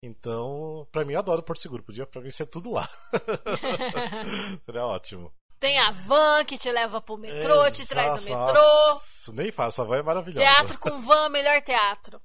Então, 0.03 0.87
para 0.91 1.03
mim, 1.03 1.13
eu 1.13 1.19
adoro 1.19 1.41
Porto 1.41 1.61
Seguro. 1.61 1.83
Podia 1.83 2.05
pra 2.05 2.21
mim 2.21 2.29
ser 2.29 2.45
tudo 2.45 2.71
lá. 2.71 2.87
Seria 4.65 4.85
ótimo. 4.85 5.33
Tem 5.59 5.79
a 5.79 5.91
van 5.91 6.45
que 6.45 6.57
te 6.57 6.71
leva 6.71 7.01
pro 7.01 7.17
metrô, 7.17 7.65
Exato, 7.65 7.75
te 7.75 7.87
traz 7.87 8.23
do 8.23 8.29
metrô. 8.29 8.53
Nossa, 8.53 9.33
nem 9.33 9.51
faço, 9.51 9.81
a 9.81 9.85
van 9.85 9.97
é 9.97 10.03
maravilhosa. 10.03 10.45
Teatro 10.45 10.77
com 10.77 11.01
van, 11.01 11.29
melhor 11.29 11.59
teatro. 11.63 12.21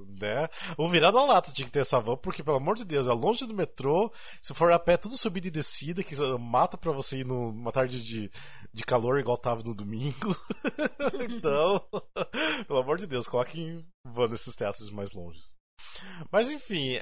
Né? 0.00 0.48
O 0.76 0.88
virado 0.88 1.18
a 1.18 1.24
lata 1.24 1.52
tinha 1.52 1.66
que 1.66 1.72
ter 1.72 1.80
essa 1.80 2.00
van, 2.00 2.16
porque, 2.16 2.42
pelo 2.42 2.56
amor 2.56 2.76
de 2.76 2.84
Deus, 2.84 3.06
é 3.06 3.12
longe 3.12 3.46
do 3.46 3.54
metrô. 3.54 4.12
Se 4.42 4.52
for 4.52 4.72
a 4.72 4.78
pé, 4.78 4.96
tudo 4.96 5.16
subida 5.16 5.46
e 5.46 5.50
descida, 5.50 6.02
que 6.02 6.16
mata 6.38 6.76
pra 6.76 6.90
você 6.92 7.18
ir 7.18 7.24
numa 7.24 7.70
tarde 7.70 8.02
de, 8.02 8.30
de 8.72 8.84
calor 8.84 9.18
igual 9.18 9.36
tava 9.36 9.62
no 9.62 9.74
domingo. 9.74 10.36
então, 11.30 11.84
pelo 12.66 12.80
amor 12.80 12.98
de 12.98 13.06
Deus, 13.06 13.28
coloquem 13.28 13.86
van 14.04 14.28
nesses 14.28 14.56
teatros 14.56 14.90
mais 14.90 15.12
longes. 15.12 15.54
Mas 16.30 16.50
enfim, 16.50 16.98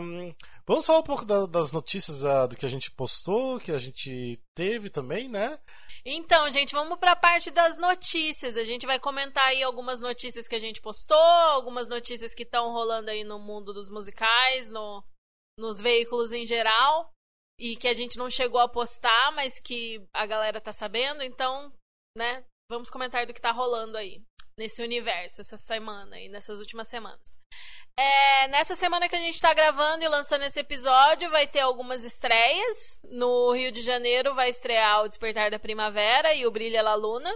um, 0.00 0.34
vamos 0.66 0.86
falar 0.86 1.00
um 1.00 1.04
pouco 1.04 1.24
da, 1.24 1.46
das 1.46 1.72
notícias 1.72 2.22
uh, 2.22 2.46
do 2.48 2.56
que 2.56 2.66
a 2.66 2.68
gente 2.68 2.90
postou, 2.90 3.58
que 3.60 3.72
a 3.72 3.78
gente 3.78 4.40
teve 4.54 4.90
também, 4.90 5.28
né? 5.28 5.58
Então, 6.04 6.50
gente, 6.50 6.72
vamos 6.72 6.98
para 6.98 7.12
a 7.12 7.16
parte 7.16 7.50
das 7.50 7.76
notícias. 7.76 8.56
A 8.56 8.64
gente 8.64 8.86
vai 8.86 8.98
comentar 8.98 9.46
aí 9.48 9.62
algumas 9.62 10.00
notícias 10.00 10.48
que 10.48 10.54
a 10.54 10.58
gente 10.58 10.80
postou, 10.80 11.16
algumas 11.16 11.88
notícias 11.88 12.34
que 12.34 12.42
estão 12.42 12.72
rolando 12.72 13.10
aí 13.10 13.24
no 13.24 13.38
mundo 13.38 13.72
dos 13.72 13.90
musicais, 13.90 14.68
no, 14.70 15.04
nos 15.58 15.80
veículos 15.80 16.32
em 16.32 16.46
geral, 16.46 17.12
e 17.58 17.76
que 17.76 17.88
a 17.88 17.94
gente 17.94 18.16
não 18.16 18.30
chegou 18.30 18.60
a 18.60 18.68
postar, 18.68 19.32
mas 19.32 19.60
que 19.60 20.06
a 20.12 20.24
galera 20.24 20.60
tá 20.60 20.72
sabendo. 20.72 21.22
Então, 21.22 21.72
né, 22.16 22.44
vamos 22.70 22.88
comentar 22.88 23.26
do 23.26 23.34
que 23.34 23.40
tá 23.40 23.52
rolando 23.52 23.96
aí 23.96 24.22
nesse 24.60 24.82
universo 24.82 25.40
essa 25.40 25.56
semana 25.56 26.20
e 26.20 26.28
nessas 26.28 26.58
últimas 26.58 26.86
semanas. 26.88 27.38
É, 27.98 28.48
nessa 28.48 28.76
semana 28.76 29.08
que 29.08 29.16
a 29.16 29.18
gente 29.18 29.34
está 29.34 29.54
gravando 29.54 30.04
e 30.04 30.08
lançando 30.08 30.42
esse 30.42 30.60
episódio, 30.60 31.30
vai 31.30 31.46
ter 31.46 31.60
algumas 31.60 32.04
estreias. 32.04 32.98
No 33.04 33.52
Rio 33.52 33.72
de 33.72 33.80
Janeiro 33.80 34.34
vai 34.34 34.50
estrear 34.50 35.02
o 35.02 35.08
Despertar 35.08 35.50
da 35.50 35.58
Primavera 35.58 36.34
e 36.34 36.46
o 36.46 36.50
Brilha 36.50 36.82
La 36.82 36.94
Luna. 36.94 37.30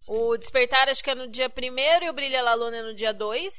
Sim. 0.00 0.12
O 0.12 0.36
Despertar 0.36 0.88
acho 0.90 1.02
que 1.02 1.10
é 1.10 1.14
no 1.14 1.26
dia 1.26 1.50
1 1.50 2.04
e 2.04 2.10
o 2.10 2.12
Brilha 2.12 2.42
La 2.42 2.54
Luna 2.54 2.76
é 2.76 2.82
no 2.82 2.94
dia 2.94 3.12
2. 3.12 3.54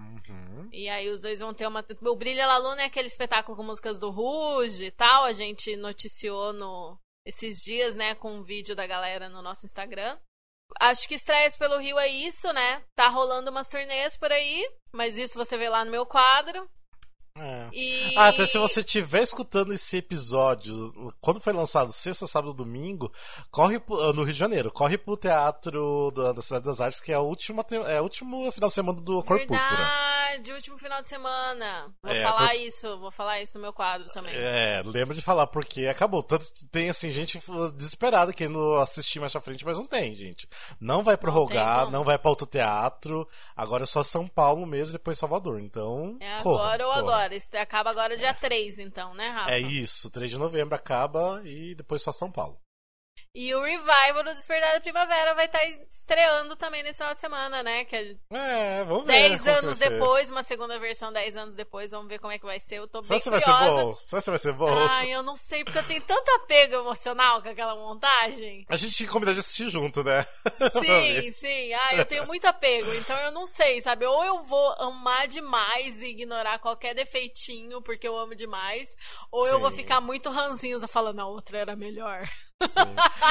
Uhum. 0.00 0.68
E 0.72 0.88
aí 0.88 1.08
os 1.08 1.20
dois 1.20 1.38
vão 1.38 1.54
ter 1.54 1.66
uma. 1.66 1.84
O 2.02 2.16
Brilha 2.16 2.46
La 2.46 2.58
Luna 2.58 2.82
é 2.82 2.86
aquele 2.86 3.08
espetáculo 3.08 3.56
com 3.56 3.62
músicas 3.62 4.00
do 4.00 4.10
Ruge 4.10 4.86
e 4.86 4.90
tal. 4.90 5.24
A 5.24 5.32
gente 5.32 5.76
noticiou 5.76 6.52
no... 6.52 6.98
esses 7.24 7.58
dias, 7.58 7.94
né, 7.94 8.16
com 8.16 8.34
um 8.34 8.42
vídeo 8.42 8.74
da 8.74 8.86
galera 8.86 9.28
no 9.28 9.42
nosso 9.42 9.64
Instagram. 9.64 10.18
Acho 10.80 11.08
que 11.08 11.14
estreias 11.14 11.56
pelo 11.56 11.78
Rio 11.78 11.98
é 11.98 12.08
isso, 12.08 12.52
né? 12.52 12.82
Tá 12.94 13.08
rolando 13.08 13.50
umas 13.50 13.68
turnês 13.68 14.16
por 14.16 14.32
aí, 14.32 14.68
mas 14.92 15.16
isso 15.16 15.38
você 15.38 15.56
vê 15.56 15.68
lá 15.68 15.84
no 15.84 15.90
meu 15.90 16.06
quadro. 16.06 16.68
É. 17.38 17.68
E... 17.72 18.14
Ah, 18.16 18.28
até 18.28 18.46
se 18.46 18.58
você 18.58 18.80
estiver 18.80 19.22
escutando 19.22 19.72
esse 19.72 19.96
episódio, 19.96 21.14
quando 21.20 21.40
foi 21.40 21.52
lançado 21.52 21.92
sexta, 21.92 22.26
sábado, 22.26 22.52
domingo, 22.52 23.12
corre 23.50 23.80
pro, 23.80 24.12
no 24.12 24.22
Rio 24.22 24.32
de 24.32 24.38
Janeiro, 24.38 24.70
corre 24.70 24.98
pro 24.98 25.16
teatro 25.16 26.10
da, 26.14 26.32
da 26.32 26.42
Cidade 26.42 26.64
das 26.64 26.80
Artes, 26.80 27.00
que 27.00 27.12
é 27.12 27.18
o 27.18 27.22
último, 27.22 27.64
é 27.88 28.00
o 28.00 28.04
último 28.04 28.52
final 28.52 28.68
de 28.68 28.74
semana 28.74 29.00
do 29.00 29.22
Cor 29.22 29.38
Verdade, 29.38 30.52
último 30.52 30.78
final 30.78 31.02
de 31.02 31.08
semana. 31.08 31.92
Vou 32.02 32.12
é, 32.12 32.22
falar 32.22 32.48
por... 32.48 32.56
isso, 32.56 32.98
vou 32.98 33.10
falar 33.10 33.40
isso 33.40 33.56
no 33.56 33.62
meu 33.62 33.72
quadro 33.72 34.08
também. 34.10 34.34
É, 34.34 34.82
lembra 34.84 35.14
de 35.14 35.22
falar, 35.22 35.46
porque 35.46 35.86
acabou. 35.86 36.22
Tanto 36.22 36.46
tem 36.70 36.90
assim, 36.90 37.12
gente 37.12 37.40
desesperada 37.74 38.32
querendo 38.32 38.76
assistir 38.76 39.20
mais 39.20 39.32
pra 39.32 39.40
frente, 39.40 39.64
mas 39.64 39.78
não 39.78 39.86
tem, 39.86 40.14
gente. 40.14 40.48
Não 40.80 41.02
vai 41.02 41.16
prorrogar, 41.16 41.84
não, 41.84 41.90
não 41.92 42.04
vai 42.04 42.18
pra 42.18 42.30
outro 42.30 42.46
teatro. 42.46 43.28
Agora 43.56 43.84
é 43.84 43.86
só 43.86 44.02
São 44.02 44.26
Paulo 44.26 44.66
mesmo, 44.66 44.92
depois 44.92 45.18
Salvador. 45.18 45.60
Então. 45.60 46.16
É 46.20 46.34
agora 46.34 46.42
corra, 46.42 46.72
ou 46.72 46.78
corra. 46.78 46.98
agora 46.98 47.21
agora. 47.28 47.56
acaba 47.58 47.90
agora 47.90 48.16
dia 48.16 48.32
3, 48.34 48.78
então, 48.78 49.14
né, 49.14 49.28
Rafa? 49.28 49.50
É 49.50 49.58
isso. 49.58 50.10
3 50.10 50.30
de 50.30 50.38
novembro 50.38 50.74
acaba 50.74 51.42
e 51.44 51.74
depois 51.74 52.02
só 52.02 52.12
São 52.12 52.30
Paulo. 52.30 52.61
E 53.34 53.54
o 53.54 53.62
Revival 53.62 54.24
do 54.24 54.34
Despertar 54.34 54.74
da 54.74 54.80
Primavera 54.80 55.34
vai 55.34 55.46
estar 55.46 55.58
tá 55.58 55.66
estreando 55.90 56.54
também 56.54 56.82
nesse 56.82 56.98
final 56.98 57.14
de 57.14 57.20
semana, 57.20 57.62
né? 57.62 57.82
Que 57.86 57.96
é, 57.96 58.16
é 58.30 58.84
vamos 58.84 59.06
ver. 59.06 59.12
Dez 59.12 59.46
anos 59.46 59.78
depois, 59.78 60.28
uma 60.28 60.42
segunda 60.42 60.78
versão 60.78 61.10
dez 61.10 61.34
anos 61.34 61.56
depois, 61.56 61.92
vamos 61.92 62.08
ver 62.08 62.18
como 62.18 62.30
é 62.30 62.38
que 62.38 62.44
vai 62.44 62.60
ser. 62.60 62.76
Eu 62.76 62.86
tô 62.86 63.00
bem 63.00 63.18
Só 63.18 63.30
curiosa. 63.30 63.50
Vai 63.50 63.64
ser 63.64 63.82
bom. 63.82 63.94
Só 63.94 64.20
se 64.20 64.30
vai 64.30 64.38
ser 64.38 64.52
bom. 64.52 64.68
Ai, 64.70 65.14
eu 65.14 65.22
não 65.22 65.34
sei, 65.34 65.64
porque 65.64 65.78
eu 65.78 65.86
tenho 65.86 66.02
tanto 66.02 66.30
apego 66.32 66.74
emocional 66.74 67.40
com 67.40 67.48
aquela 67.48 67.74
montagem. 67.74 68.66
A 68.68 68.76
gente 68.76 68.94
tinha 68.94 69.06
que 69.06 69.12
combinar 69.12 69.32
de 69.32 69.40
assistir 69.40 69.70
junto, 69.70 70.04
né? 70.04 70.26
Sim, 70.70 71.32
sim. 71.32 71.72
Ah, 71.72 71.96
eu 71.96 72.04
tenho 72.04 72.26
muito 72.26 72.44
apego, 72.44 72.92
então 72.94 73.16
eu 73.18 73.32
não 73.32 73.46
sei, 73.46 73.80
sabe? 73.80 74.04
Ou 74.04 74.24
eu 74.24 74.42
vou 74.42 74.72
amar 74.72 75.26
demais 75.26 76.02
e 76.02 76.08
ignorar 76.08 76.58
qualquer 76.58 76.94
defeitinho, 76.94 77.80
porque 77.80 78.06
eu 78.06 78.16
amo 78.18 78.34
demais, 78.34 78.94
ou 79.30 79.44
sim. 79.44 79.50
eu 79.52 79.58
vou 79.58 79.70
ficar 79.70 80.00
muito 80.00 80.30
ranzinhosa 80.30 80.86
falando 80.86 81.20
a 81.20 81.26
outra 81.26 81.58
era 81.58 81.76
melhor. 81.76 82.28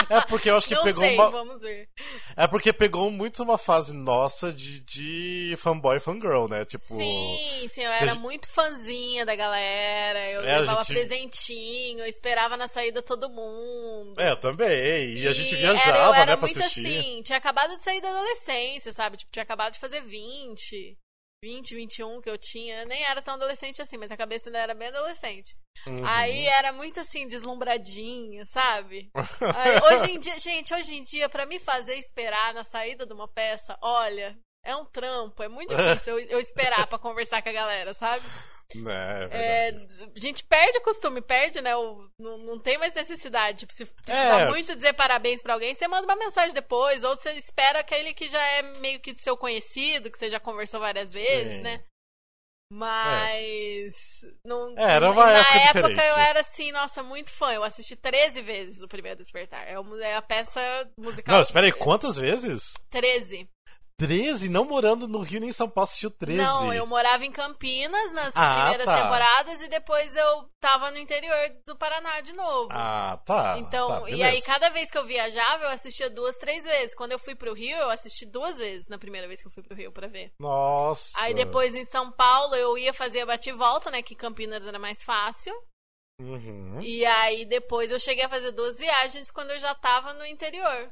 É 0.09 0.21
porque 0.27 0.49
eu 0.49 0.57
acho 0.57 0.67
que 0.67 0.75
Não 0.75 0.83
pegou 0.83 1.03
sei, 1.03 1.15
uma. 1.15 1.29
Vamos 1.29 1.61
ver. 1.61 1.87
É 2.35 2.47
porque 2.47 2.73
pegou 2.73 3.09
muito 3.09 3.41
uma 3.43 3.57
fase 3.57 3.93
nossa 3.93 4.51
de, 4.51 4.81
de 4.81 5.55
fanboy 5.57 5.99
fangirl, 5.99 6.47
né? 6.47 6.65
Tipo. 6.65 6.83
Sim, 6.83 7.65
sim, 7.67 7.81
eu 7.83 7.91
era 7.91 8.07
gente... 8.07 8.19
muito 8.19 8.49
fãzinha 8.49 9.25
da 9.25 9.35
galera. 9.35 10.31
Eu 10.31 10.41
é, 10.41 10.59
levava 10.59 10.83
gente... 10.83 10.93
presentinho, 10.93 11.99
eu 11.99 12.07
esperava 12.07 12.57
na 12.57 12.67
saída 12.67 13.01
todo 13.01 13.29
mundo. 13.29 14.19
É, 14.19 14.35
também. 14.35 14.69
E, 14.69 15.23
e 15.23 15.27
a 15.27 15.33
gente 15.33 15.55
viajava, 15.55 15.89
era, 15.89 16.05
eu 16.05 16.13
era 16.13 16.35
né, 16.35 16.41
muito 16.41 16.59
assistir. 16.59 16.99
assim, 16.99 17.21
tinha 17.23 17.37
acabado 17.37 17.75
de 17.77 17.83
sair 17.83 18.01
da 18.01 18.09
adolescência, 18.09 18.93
sabe? 18.93 19.17
Tipo, 19.17 19.31
tinha 19.31 19.43
acabado 19.43 19.73
de 19.73 19.79
fazer 19.79 20.01
20. 20.01 20.97
20, 21.43 21.75
21 21.75 22.21
que 22.21 22.29
eu 22.29 22.37
tinha, 22.37 22.85
nem 22.85 23.03
era 23.03 23.19
tão 23.19 23.33
adolescente 23.33 23.81
assim, 23.81 23.97
mas 23.97 24.11
a 24.11 24.17
cabeça 24.17 24.49
ainda 24.49 24.59
era 24.59 24.75
bem 24.75 24.89
adolescente. 24.89 25.57
Uhum. 25.87 26.05
Aí 26.05 26.45
era 26.45 26.71
muito 26.71 26.99
assim, 26.99 27.27
deslumbradinha, 27.27 28.45
sabe? 28.45 29.09
Aí, 29.55 29.75
hoje 29.91 30.11
em 30.11 30.19
dia, 30.19 30.39
gente, 30.39 30.71
hoje 30.71 30.93
em 30.93 31.01
dia, 31.01 31.27
para 31.27 31.47
me 31.47 31.59
fazer 31.59 31.95
esperar 31.95 32.53
na 32.53 32.63
saída 32.63 33.07
de 33.07 33.13
uma 33.13 33.27
peça, 33.27 33.75
olha, 33.81 34.37
é 34.63 34.75
um 34.75 34.85
trampo, 34.85 35.41
é 35.41 35.47
muito 35.47 35.75
difícil 35.75 36.19
eu, 36.19 36.25
eu 36.27 36.39
esperar 36.39 36.85
para 36.87 36.99
conversar 36.99 37.41
com 37.41 37.49
a 37.49 37.53
galera, 37.53 37.93
sabe? 37.93 38.25
Né, 38.73 39.27
é, 39.31 39.67
é 39.67 39.85
a 40.15 40.17
gente 40.19 40.45
perde 40.45 40.77
o 40.77 40.81
costume, 40.81 41.21
perde, 41.21 41.59
né? 41.59 41.75
O, 41.75 42.09
não, 42.17 42.37
não 42.37 42.57
tem 42.57 42.77
mais 42.77 42.93
necessidade. 42.93 43.59
Tipo, 43.59 43.73
se 43.73 43.85
precisar 43.85 44.43
é. 44.43 44.49
muito 44.49 44.73
dizer 44.73 44.93
parabéns 44.93 45.43
para 45.43 45.53
alguém, 45.55 45.75
você 45.75 45.89
manda 45.89 46.05
uma 46.07 46.15
mensagem 46.15 46.53
depois, 46.53 47.03
ou 47.03 47.13
você 47.13 47.31
espera 47.33 47.79
aquele 47.79 48.13
que 48.13 48.29
já 48.29 48.41
é 48.41 48.61
meio 48.79 49.01
que 49.01 49.13
seu 49.17 49.35
conhecido, 49.35 50.09
que 50.09 50.17
você 50.17 50.29
já 50.29 50.39
conversou 50.39 50.79
várias 50.79 51.11
vezes, 51.11 51.57
Sim. 51.57 51.61
né? 51.63 51.83
Mas. 52.71 54.23
É. 54.23 54.47
Não, 54.47 54.73
era 54.77 55.11
uma 55.11 55.25
na 55.25 55.39
época, 55.39 55.57
época 55.57 55.89
diferente. 55.89 56.09
eu 56.09 56.17
era 56.17 56.39
assim, 56.39 56.71
nossa, 56.71 57.03
muito 57.03 57.33
fã. 57.33 57.51
Eu 57.51 57.63
assisti 57.63 57.97
13 57.97 58.41
vezes 58.41 58.81
o 58.81 58.87
primeiro 58.87 59.19
Despertar. 59.19 59.67
É, 59.67 59.73
é 60.03 60.15
a 60.15 60.21
peça 60.21 60.61
musical. 60.97 61.35
Não, 61.35 61.41
espera 61.41 61.65
aí, 61.65 61.73
quantas 61.73 62.15
vezes? 62.15 62.71
13. 62.89 63.49
13? 64.01 64.49
Não 64.49 64.65
morando 64.65 65.07
no 65.07 65.19
Rio 65.19 65.39
nem 65.39 65.49
em 65.49 65.53
São 65.53 65.69
Paulo, 65.69 65.85
assistiu 65.85 66.09
13? 66.09 66.41
Não, 66.41 66.73
eu 66.73 66.87
morava 66.87 67.23
em 67.23 67.31
Campinas 67.31 68.11
nas 68.11 68.35
ah, 68.35 68.55
primeiras 68.55 68.85
tá. 68.85 69.03
temporadas 69.03 69.61
e 69.61 69.67
depois 69.67 70.15
eu 70.15 70.49
tava 70.59 70.89
no 70.89 70.97
interior 70.97 71.37
do 71.67 71.75
Paraná 71.75 72.19
de 72.21 72.33
novo. 72.33 72.69
Ah, 72.71 73.21
tá. 73.23 73.57
Então, 73.59 74.01
tá, 74.01 74.09
e 74.09 74.23
aí 74.23 74.41
cada 74.41 74.69
vez 74.69 74.89
que 74.89 74.97
eu 74.97 75.05
viajava, 75.05 75.65
eu 75.65 75.69
assistia 75.69 76.09
duas, 76.09 76.35
três 76.37 76.63
vezes. 76.63 76.95
Quando 76.95 77.11
eu 77.11 77.19
fui 77.19 77.35
pro 77.35 77.53
Rio, 77.53 77.77
eu 77.77 77.91
assisti 77.91 78.25
duas 78.25 78.57
vezes 78.57 78.87
na 78.87 78.97
primeira 78.97 79.27
vez 79.27 79.39
que 79.39 79.47
eu 79.47 79.51
fui 79.51 79.61
pro 79.61 79.75
Rio 79.75 79.91
pra 79.91 80.07
ver. 80.07 80.33
Nossa. 80.39 81.11
Aí 81.21 81.35
depois 81.35 81.75
em 81.75 81.85
São 81.85 82.11
Paulo 82.11 82.55
eu 82.55 82.75
ia 82.79 82.93
fazer 82.93 83.21
a 83.21 83.25
bate-volta, 83.27 83.91
né? 83.91 84.01
Que 84.01 84.15
Campinas 84.15 84.65
era 84.65 84.79
mais 84.79 85.03
fácil. 85.03 85.53
Uhum. 86.19 86.79
E 86.81 87.05
aí 87.05 87.45
depois 87.45 87.91
eu 87.91 87.99
cheguei 87.99 88.25
a 88.25 88.29
fazer 88.29 88.51
duas 88.51 88.77
viagens 88.77 89.31
quando 89.31 89.51
eu 89.51 89.59
já 89.59 89.75
tava 89.75 90.13
no 90.13 90.25
interior. 90.25 90.91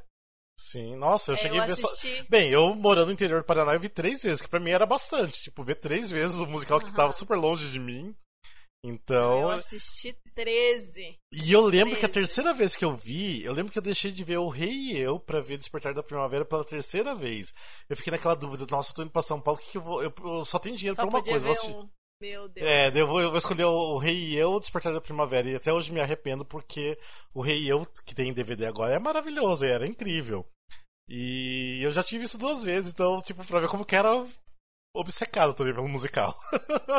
Sim, 0.60 0.94
nossa, 0.94 1.32
eu 1.32 1.36
é, 1.36 1.38
cheguei 1.38 1.58
eu 1.58 1.62
a 1.62 1.66
ver 1.66 1.72
assisti... 1.72 2.18
só. 2.18 2.24
Bem, 2.28 2.50
eu 2.50 2.74
morando 2.74 3.06
no 3.06 3.12
interior 3.12 3.40
do 3.40 3.46
Paraná, 3.46 3.72
eu 3.72 3.80
vi 3.80 3.88
três 3.88 4.22
vezes, 4.22 4.42
que 4.42 4.48
pra 4.48 4.60
mim 4.60 4.70
era 4.70 4.84
bastante. 4.84 5.44
Tipo, 5.44 5.64
ver 5.64 5.76
três 5.76 6.10
vezes 6.10 6.36
o 6.36 6.46
musical 6.46 6.78
que 6.78 6.94
tava 6.94 7.12
super 7.12 7.36
longe 7.36 7.70
de 7.70 7.78
mim. 7.78 8.14
Então. 8.84 9.40
Eu 9.40 9.50
assisti 9.50 10.14
13. 10.34 11.18
E 11.32 11.52
eu 11.52 11.62
lembro 11.62 11.96
13. 11.96 11.96
que 11.96 12.06
a 12.06 12.08
terceira 12.08 12.52
vez 12.54 12.76
que 12.76 12.84
eu 12.84 12.94
vi, 12.94 13.42
eu 13.42 13.52
lembro 13.54 13.72
que 13.72 13.78
eu 13.78 13.82
deixei 13.82 14.10
de 14.10 14.22
ver 14.22 14.38
o 14.38 14.48
Rei 14.48 14.70
e 14.70 14.98
Eu 14.98 15.18
pra 15.18 15.40
ver 15.40 15.56
Despertar 15.58 15.94
da 15.94 16.02
Primavera 16.02 16.44
pela 16.44 16.64
terceira 16.64 17.14
vez. 17.14 17.52
Eu 17.88 17.96
fiquei 17.96 18.10
naquela 18.10 18.34
dúvida, 18.34 18.66
nossa, 18.70 18.90
eu 18.90 18.94
tô 18.96 19.02
indo 19.02 19.10
pra 19.10 19.22
São 19.22 19.40
Paulo, 19.40 19.58
o 19.58 19.62
que, 19.62 19.70
que 19.70 19.78
eu 19.78 19.82
vou. 19.82 20.02
Eu, 20.02 20.12
eu 20.24 20.44
só 20.44 20.58
tenho 20.58 20.76
dinheiro 20.76 20.94
só 20.94 21.06
pra 21.06 21.10
uma 21.10 21.22
coisa. 21.22 21.48
Um... 21.68 21.88
Meu 22.20 22.48
Deus. 22.48 22.66
É, 22.66 22.88
eu 22.94 23.06
vou, 23.06 23.20
eu 23.20 23.30
vou 23.30 23.38
escolher 23.38 23.64
o 23.64 23.96
Rei 23.96 24.14
e 24.14 24.36
Eu 24.36 24.50
ou 24.50 24.56
o 24.56 24.60
Despertar 24.60 24.92
da 24.92 25.00
Primavera. 25.00 25.48
E 25.48 25.56
até 25.56 25.72
hoje 25.72 25.90
me 25.90 26.00
arrependo 26.00 26.44
porque 26.44 26.98
o 27.32 27.40
Rei 27.40 27.62
e 27.62 27.68
Eu, 27.68 27.86
que 28.04 28.14
tem 28.14 28.28
em 28.28 28.34
DVD 28.34 28.66
agora, 28.66 28.94
é 28.94 28.98
maravilhoso, 28.98 29.64
era 29.64 29.86
incrível. 29.86 30.46
E 31.08 31.80
eu 31.82 31.90
já 31.90 32.02
tive 32.02 32.24
isso 32.24 32.38
duas 32.38 32.62
vezes, 32.62 32.92
então, 32.92 33.20
tipo, 33.22 33.44
pra 33.44 33.58
ver 33.58 33.68
como 33.68 33.84
que 33.84 33.96
era 33.96 34.24
obcecado 34.94 35.54
também 35.54 35.74
pelo 35.74 35.88
musical. 35.88 36.36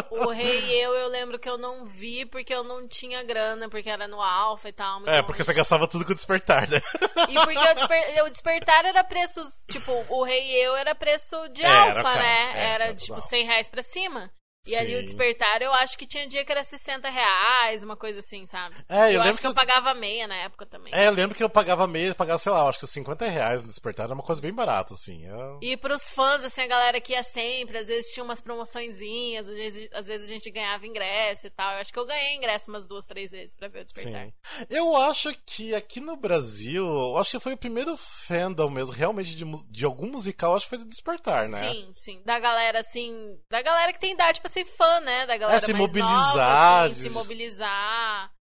O 0.10 0.30
Rei 0.34 0.60
e 0.60 0.82
eu, 0.82 0.94
eu 0.96 1.08
lembro 1.08 1.38
que 1.38 1.50
eu 1.50 1.58
não 1.58 1.86
vi 1.86 2.26
porque 2.26 2.54
eu 2.54 2.64
não 2.64 2.88
tinha 2.88 3.24
grana, 3.24 3.70
porque 3.70 3.90
era 3.90 4.08
no 4.08 4.20
Alpha 4.20 4.70
e 4.70 4.74
tal. 4.74 5.08
É, 5.08 5.22
porque 5.22 5.44
você 5.44 5.54
gastava 5.54 5.88
tudo 5.88 6.04
com 6.04 6.14
o 6.14 6.16
Despertar, 6.16 6.68
né? 6.68 6.82
E 7.30 7.36
porque 7.36 7.58
o, 7.58 7.76
desper... 7.76 8.24
o 8.26 8.30
Despertar 8.30 8.86
era 8.86 9.04
preços, 9.04 9.66
tipo, 9.70 9.92
o 10.10 10.24
Rei 10.24 10.44
e 10.46 10.64
eu 10.64 10.76
era 10.76 10.96
preço 10.96 11.48
de 11.50 11.64
é, 11.64 11.68
Alpha, 11.68 12.16
né? 12.16 12.52
É, 12.56 12.70
era, 12.72 12.94
tipo, 12.96 13.22
100 13.22 13.46
reais 13.46 13.68
pra 13.68 13.84
cima. 13.84 14.32
E 14.66 14.72
Sim. 14.72 14.76
ali 14.76 14.96
o 14.96 15.04
despertar, 15.04 15.60
eu 15.64 15.74
acho 15.74 15.98
que 15.98 16.06
tinha 16.06 16.28
dia 16.28 16.46
que 16.46 16.52
era 16.52 16.64
60 16.64 17.10
reais, 17.10 17.82
uma 17.82 17.98
coisa 17.98 18.20
assim, 18.20 18.46
sabe? 18.46 18.76
É, 18.88 19.08
eu, 19.08 19.14
eu 19.14 19.22
acho 19.24 19.34
que, 19.34 19.40
que 19.40 19.48
eu 19.48 19.56
pagava 19.56 19.92
meia 19.96 20.28
na 20.28 20.36
época 20.36 20.68
também. 20.68 20.94
É, 20.94 21.08
eu 21.08 21.12
lembro 21.12 21.36
que 21.36 21.44
eu 21.44 21.50
pagava 21.50 21.88
meia, 21.88 22.14
pagava, 22.14 22.38
sei 22.38 22.52
lá, 22.52 22.70
acho 22.70 22.78
que 22.78 22.86
50 22.86 23.26
reais 23.26 23.64
no 23.64 23.70
despertar 23.70 24.04
era 24.04 24.14
uma 24.14 24.22
coisa 24.22 24.40
bem 24.40 24.54
barata, 24.54 24.94
assim. 24.94 25.26
Eu... 25.26 25.58
E 25.64 25.76
pros 25.78 26.12
fãs, 26.12 26.44
assim, 26.44 26.62
a 26.62 26.68
galera 26.68 27.02
que 27.02 27.14
ia 27.14 27.24
sempre, 27.24 27.80
às 27.80 27.88
vezes 27.88 28.14
tinha 28.14 28.24
umas 28.24 28.40
promoçõezinhas, 28.40 29.50
às 29.50 29.56
vezes, 29.56 29.90
às 29.94 30.06
vezes 30.06 30.28
a 30.28 30.34
gente 30.34 30.52
ganhava 30.52 30.86
ingresso 30.86 31.48
e 31.48 31.50
tal. 31.50 31.74
Eu 31.74 31.80
acho 31.80 31.92
que 31.92 31.98
eu 31.98 32.06
ganhei 32.06 32.36
ingresso 32.36 32.70
umas 32.70 32.86
duas, 32.86 33.08
três 33.08 33.32
vezes 33.32 33.56
pra 33.56 33.68
ver 33.68 33.82
o 33.82 33.86
despertar. 33.86 34.28
Sim. 34.28 34.66
Eu 34.70 34.96
acho 34.96 35.34
que 35.44 35.74
aqui 35.74 36.00
no 36.00 36.16
Brasil, 36.16 36.86
eu 36.86 37.18
acho 37.18 37.32
que 37.32 37.40
foi 37.40 37.54
o 37.54 37.58
primeiro 37.58 37.98
fandom 37.98 38.70
mesmo, 38.70 38.94
realmente, 38.94 39.36
de, 39.36 39.46
de 39.72 39.86
algum 39.86 40.12
musical, 40.12 40.56
acho 40.56 40.66
que 40.66 40.70
foi 40.70 40.78
do 40.78 40.86
despertar, 40.86 41.50
né? 41.50 41.72
Sim, 41.72 41.92
sim. 41.94 42.22
Da 42.24 42.38
galera, 42.38 42.80
assim, 42.80 43.40
da 43.50 43.64
galera 43.64 43.92
que 43.92 44.00
tem 44.00 44.14
idade 44.14 44.40
pra 44.40 44.51
ser 44.52 44.66
fã, 44.66 45.00
né? 45.00 45.26
da 45.26 45.38
galera 45.38 45.58
é, 45.58 45.60
se 45.60 45.72
mais 45.74 45.82
mobilizar, 45.82 46.12
nova, 46.12 46.86
assim, 46.86 46.96
se 46.96 47.10
mobilizar. 47.10 48.32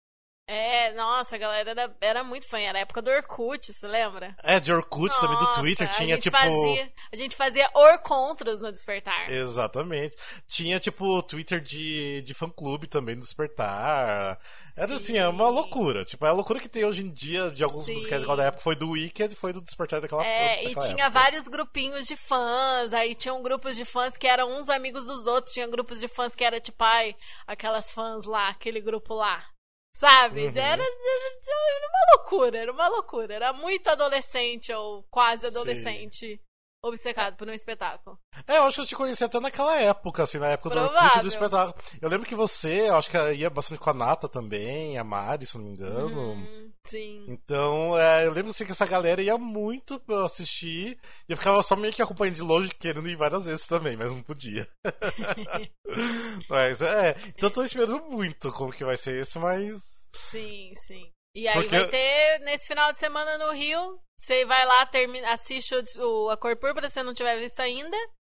É, 0.52 0.92
nossa, 0.94 1.36
a 1.36 1.38
galera 1.38 1.70
era, 1.70 1.96
era 2.00 2.24
muito 2.24 2.48
fã. 2.48 2.58
Era 2.58 2.78
a 2.78 2.80
época 2.80 3.00
do 3.00 3.08
Orkut, 3.08 3.72
você 3.72 3.86
lembra? 3.86 4.34
É, 4.42 4.58
de 4.58 4.72
Orkut, 4.72 5.06
nossa, 5.14 5.20
também 5.20 5.38
do 5.38 5.52
Twitter. 5.52 5.88
Tinha, 5.90 6.18
tipo. 6.18 6.36
Fazia, 6.36 6.92
a 7.12 7.16
gente 7.16 7.36
fazia 7.36 7.70
Orcontros 7.72 8.60
no 8.60 8.72
Despertar. 8.72 9.30
Exatamente. 9.30 10.16
Tinha, 10.48 10.80
tipo, 10.80 11.22
Twitter 11.22 11.60
de, 11.60 12.22
de 12.22 12.34
fã-clube 12.34 12.88
também 12.88 13.14
no 13.14 13.20
Despertar. 13.20 14.40
Era 14.76 14.88
Sim. 14.88 14.94
assim, 14.94 15.18
é 15.18 15.28
uma 15.28 15.48
loucura. 15.48 16.04
Tipo, 16.04 16.26
é 16.26 16.30
a 16.30 16.32
loucura 16.32 16.58
que 16.58 16.68
tem 16.68 16.84
hoje 16.84 17.04
em 17.06 17.12
dia 17.12 17.52
de 17.52 17.62
alguns 17.62 17.84
Sim. 17.84 17.92
musicais 17.92 18.24
igual 18.24 18.36
da 18.36 18.44
época. 18.46 18.64
Foi 18.64 18.74
do 18.74 18.90
Wicked 18.90 19.36
foi 19.36 19.52
do 19.52 19.60
Despertar 19.60 20.00
daquela 20.00 20.26
É, 20.26 20.56
daquela 20.56 20.70
e 20.70 20.74
tinha 20.88 21.04
época. 21.04 21.10
vários 21.10 21.46
grupinhos 21.46 22.08
de 22.08 22.16
fãs. 22.16 22.92
Aí 22.92 23.14
tinham 23.14 23.40
grupos 23.40 23.76
de 23.76 23.84
fãs 23.84 24.16
que 24.16 24.26
eram 24.26 24.58
uns 24.58 24.68
amigos 24.68 25.06
dos 25.06 25.28
outros. 25.28 25.54
Tinha 25.54 25.68
grupos 25.68 26.00
de 26.00 26.08
fãs 26.08 26.34
que 26.34 26.42
era 26.44 26.58
tipo, 26.58 26.82
ai, 26.82 27.14
aquelas 27.46 27.92
fãs 27.92 28.24
lá, 28.24 28.48
aquele 28.48 28.80
grupo 28.80 29.14
lá. 29.14 29.44
Sabe? 29.92 30.46
Uhum. 30.46 30.48
Era, 30.50 30.82
era, 30.82 30.82
era, 30.82 31.88
uma 31.88 32.16
loucura, 32.16 32.58
era 32.58 32.72
uma 32.72 32.88
loucura. 32.88 33.34
Era 33.34 33.52
muito 33.52 33.88
adolescente 33.88 34.72
ou 34.72 35.02
quase 35.10 35.46
adolescente. 35.46 36.36
Sim. 36.36 36.40
Obcecado 36.82 37.36
por 37.36 37.46
um 37.46 37.52
espetáculo. 37.52 38.18
É, 38.46 38.56
eu 38.56 38.62
acho 38.62 38.76
que 38.76 38.80
eu 38.80 38.86
te 38.86 38.96
conheci 38.96 39.22
até 39.22 39.38
naquela 39.38 39.78
época, 39.78 40.22
assim, 40.22 40.38
na 40.38 40.48
época 40.48 40.70
Provável. 40.70 40.98
do 40.98 41.04
Orkut 41.04 41.20
do 41.20 41.28
espetáculo. 41.28 41.84
Eu 42.00 42.08
lembro 42.08 42.26
que 42.26 42.34
você, 42.34 42.88
eu 42.88 42.96
acho 42.96 43.10
que 43.10 43.18
ia 43.34 43.50
bastante 43.50 43.78
com 43.78 43.90
a 43.90 43.94
Nata 43.94 44.28
também, 44.28 44.96
a 44.96 45.04
Mari, 45.04 45.44
se 45.44 45.58
não 45.58 45.64
me 45.64 45.72
engano. 45.72 46.32
Uhum, 46.32 46.72
sim. 46.86 47.26
Então, 47.28 47.98
é, 47.98 48.26
eu 48.26 48.32
lembro 48.32 48.48
assim 48.50 48.64
que 48.64 48.72
essa 48.72 48.86
galera 48.86 49.20
ia 49.20 49.36
muito 49.36 50.00
pra 50.00 50.14
eu 50.16 50.24
assistir. 50.24 50.98
E 51.28 51.32
eu 51.32 51.36
ficava 51.36 51.62
só 51.62 51.76
meio 51.76 51.92
que 51.92 52.00
acompanhando 52.00 52.36
de 52.36 52.42
longe, 52.42 52.70
querendo 52.70 53.08
ir 53.08 53.16
várias 53.16 53.44
vezes 53.44 53.66
também, 53.66 53.94
mas 53.94 54.10
não 54.10 54.22
podia. 54.22 54.66
mas 56.48 56.80
é. 56.80 57.14
Então 57.36 57.50
tô 57.50 57.62
esperando 57.62 58.02
muito 58.08 58.50
como 58.52 58.72
que 58.72 58.84
vai 58.84 58.96
ser 58.96 59.20
esse, 59.20 59.38
mas. 59.38 60.08
Sim, 60.12 60.72
sim. 60.74 61.12
E 61.34 61.46
aí 61.46 61.54
Porque... 61.54 61.78
vai 61.78 61.88
ter, 61.88 62.40
nesse 62.40 62.66
final 62.66 62.92
de 62.92 62.98
semana 62.98 63.38
no 63.38 63.52
Rio, 63.52 64.00
você 64.18 64.44
vai 64.44 64.64
lá, 64.66 64.86
termina, 64.86 65.32
assiste 65.32 65.74
o, 65.74 65.82
o, 66.02 66.30
a 66.30 66.36
Cor 66.36 66.56
Púrpura, 66.56 66.88
se 66.88 66.94
você 66.94 67.02
não 67.02 67.14
tiver 67.14 67.38
visto 67.38 67.60
ainda, 67.60 67.96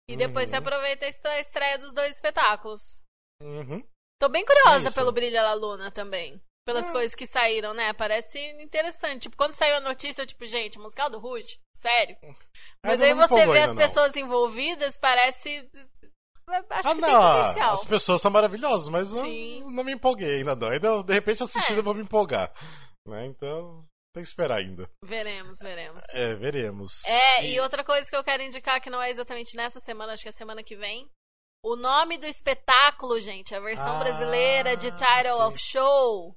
e 0.09 0.16
depois 0.16 0.46
uhum. 0.46 0.50
você 0.50 0.57
aproveita 0.57 1.07
a 1.07 1.40
estreia 1.40 1.79
dos 1.79 1.94
dois 1.94 2.11
espetáculos. 2.11 3.00
Uhum. 3.42 3.83
Tô 4.20 4.29
bem 4.29 4.44
curiosa 4.44 4.88
Isso. 4.88 4.94
pelo 4.94 5.12
Brilha 5.12 5.42
da 5.42 5.55
Luna 5.55 5.90
também. 5.90 6.42
Pelas 6.66 6.87
uhum. 6.88 6.92
coisas 6.92 7.14
que 7.14 7.26
saíram, 7.26 7.72
né? 7.72 7.92
Parece 7.94 8.38
interessante. 8.61 9.22
Tipo, 9.22 9.37
quando 9.37 9.55
saiu 9.55 9.76
a 9.76 9.81
notícia, 9.81 10.22
eu, 10.22 10.26
tipo, 10.26 10.46
gente, 10.46 10.79
musical 10.79 11.09
do 11.09 11.18
Rush? 11.18 11.59
Sério? 11.74 12.16
Mas 12.85 13.00
aí 13.00 13.14
você 13.14 13.46
vê 13.46 13.61
as 13.61 13.74
pessoas 13.74 14.14
não. 14.14 14.22
envolvidas, 14.22 14.98
parece 14.98 15.68
acho 16.54 16.88
ah, 16.88 16.94
que 16.94 17.00
não, 17.00 17.42
potencial. 17.42 17.74
As 17.74 17.84
pessoas 17.84 18.22
são 18.22 18.30
maravilhosas, 18.30 18.88
mas 18.88 19.10
não, 19.10 19.70
não, 19.70 19.84
me 19.84 19.92
empolguei 19.92 20.38
ainda 20.38 20.54
não. 20.54 20.68
Ainda, 20.68 21.02
de 21.02 21.12
repente, 21.12 21.42
assistindo, 21.42 21.76
é. 21.76 21.78
eu 21.80 21.84
vou 21.84 21.94
me 21.94 22.02
empolgar. 22.02 22.52
Né? 23.06 23.26
Então. 23.26 23.84
Tem 24.12 24.24
que 24.24 24.28
esperar 24.28 24.58
ainda. 24.58 24.90
Veremos, 25.04 25.58
veremos. 25.60 26.04
É, 26.14 26.34
veremos. 26.34 27.04
É, 27.04 27.44
e... 27.44 27.54
e 27.54 27.60
outra 27.60 27.84
coisa 27.84 28.10
que 28.10 28.16
eu 28.16 28.24
quero 28.24 28.42
indicar 28.42 28.80
que 28.80 28.90
não 28.90 29.00
é 29.00 29.08
exatamente 29.08 29.56
nessa 29.56 29.78
semana, 29.78 30.14
acho 30.14 30.22
que 30.24 30.28
é 30.28 30.32
semana 30.32 30.64
que 30.64 30.74
vem. 30.74 31.08
O 31.62 31.76
nome 31.76 32.18
do 32.18 32.26
espetáculo, 32.26 33.20
gente, 33.20 33.54
a 33.54 33.60
versão 33.60 33.96
ah, 33.96 33.98
brasileira 34.00 34.76
de 34.76 34.90
Title 34.90 35.36
sim. 35.36 35.42
of 35.42 35.58
Show, 35.58 36.36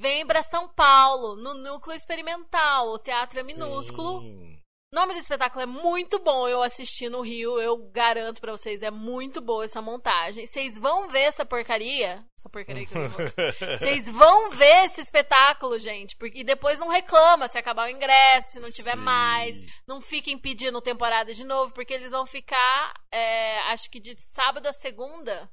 vem 0.00 0.26
para 0.26 0.42
São 0.42 0.68
Paulo, 0.68 1.36
no 1.36 1.54
Núcleo 1.54 1.94
Experimental. 1.94 2.88
O 2.88 2.98
teatro 2.98 3.40
é 3.40 3.42
minúsculo. 3.42 4.22
Sim. 4.22 4.57
O 4.90 4.96
nome 4.96 5.12
do 5.12 5.18
espetáculo 5.18 5.62
é 5.62 5.66
muito 5.66 6.18
bom. 6.18 6.48
Eu 6.48 6.62
assisti 6.62 7.10
no 7.10 7.20
Rio, 7.20 7.60
eu 7.60 7.76
garanto 7.76 8.40
para 8.40 8.52
vocês, 8.52 8.82
é 8.82 8.90
muito 8.90 9.38
boa 9.38 9.66
essa 9.66 9.82
montagem. 9.82 10.46
Vocês 10.46 10.78
vão 10.78 11.08
ver 11.08 11.24
essa 11.24 11.44
porcaria. 11.44 12.24
Essa 12.38 12.48
porcaria 12.48 12.86
que 12.86 12.94
eu 12.96 13.02
Vocês 13.76 14.08
vão 14.08 14.50
ver 14.50 14.86
esse 14.86 15.02
espetáculo, 15.02 15.78
gente. 15.78 16.16
Porque 16.16 16.42
depois 16.42 16.78
não 16.78 16.88
reclama 16.88 17.48
se 17.48 17.58
acabar 17.58 17.86
o 17.86 17.90
ingresso, 17.90 18.52
se 18.52 18.60
não 18.60 18.70
tiver 18.70 18.96
Sim. 18.96 19.02
mais. 19.02 19.60
Não 19.86 20.00
fiquem 20.00 20.38
pedindo 20.38 20.80
temporada 20.80 21.34
de 21.34 21.44
novo, 21.44 21.74
porque 21.74 21.92
eles 21.92 22.10
vão 22.10 22.24
ficar, 22.24 22.94
é, 23.12 23.58
acho 23.70 23.90
que 23.90 24.00
de 24.00 24.18
sábado 24.18 24.66
a 24.68 24.72
segunda. 24.72 25.50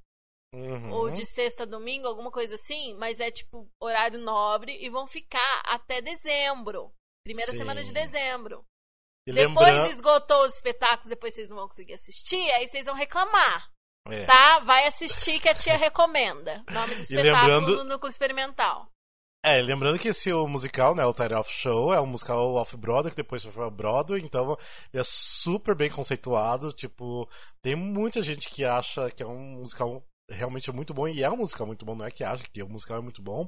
Uhum. 0.54 0.92
Ou 0.94 1.12
de 1.12 1.26
sexta 1.26 1.64
a 1.64 1.66
domingo, 1.66 2.08
alguma 2.08 2.32
coisa 2.32 2.56
assim, 2.56 2.94
mas 2.94 3.20
é 3.20 3.30
tipo 3.30 3.70
horário 3.82 4.18
nobre 4.18 4.78
e 4.80 4.90
vão 4.90 5.06
ficar 5.06 5.62
até 5.66 6.02
dezembro. 6.02 6.94
Primeira 7.26 7.52
Sim. 7.52 7.58
semana 7.58 7.84
de 7.84 7.92
dezembro. 7.92 8.66
E 9.28 9.34
depois 9.34 9.92
esgotou 9.92 10.46
os 10.46 10.56
espetáculos, 10.56 11.08
depois 11.08 11.34
vocês 11.34 11.50
não 11.50 11.58
vão 11.58 11.68
conseguir 11.68 11.94
assistir, 11.94 12.52
aí 12.52 12.68
vocês 12.68 12.86
vão 12.86 12.96
reclamar. 12.96 13.72
É. 14.08 14.26
Tá? 14.26 14.60
Vai 14.60 14.86
assistir 14.86 15.40
que 15.40 15.50
a 15.50 15.56
tia 15.56 15.76
recomenda. 15.76 16.64
Nome 16.72 16.96
do 16.96 17.02
espetáculo 17.04 17.32
lembrando... 17.32 17.78
no 17.78 17.84
núcleo 17.86 18.10
experimental. 18.10 18.88
É, 19.44 19.62
lembrando 19.62 20.00
que 20.00 20.08
esse 20.08 20.34
o 20.34 20.48
musical, 20.48 20.96
né, 20.96 21.06
o 21.06 21.14
Title 21.14 21.40
of 21.40 21.52
Show, 21.52 21.94
é 21.94 22.02
um 22.02 22.08
musical 22.08 22.56
off-Broadway, 22.56 23.12
que 23.12 23.18
depois 23.18 23.44
foi 23.44 23.52
pra 23.52 23.70
Broadway, 23.70 24.20
então 24.24 24.58
ele 24.92 25.02
é 25.02 25.04
super 25.04 25.76
bem 25.76 25.88
conceituado, 25.88 26.74
tipo, 26.74 27.30
tem 27.62 27.76
muita 27.76 28.24
gente 28.24 28.50
que 28.50 28.66
acha 28.66 29.12
que 29.12 29.22
é 29.22 29.26
um 29.28 29.60
musical 29.60 30.04
realmente 30.32 30.72
muito 30.72 30.96
bom, 30.96 31.08
e 31.08 31.22
é 31.22 31.30
um 31.30 31.38
musical 31.38 31.68
muito 31.68 31.86
bom, 31.86 31.94
não 31.94 32.08
é 32.08 32.10
que 32.10 32.24
acha 32.24 32.44
que 32.52 32.64
o 32.64 32.68
musical 32.68 32.98
é 32.98 33.02
muito 33.02 33.22
bom, 33.22 33.48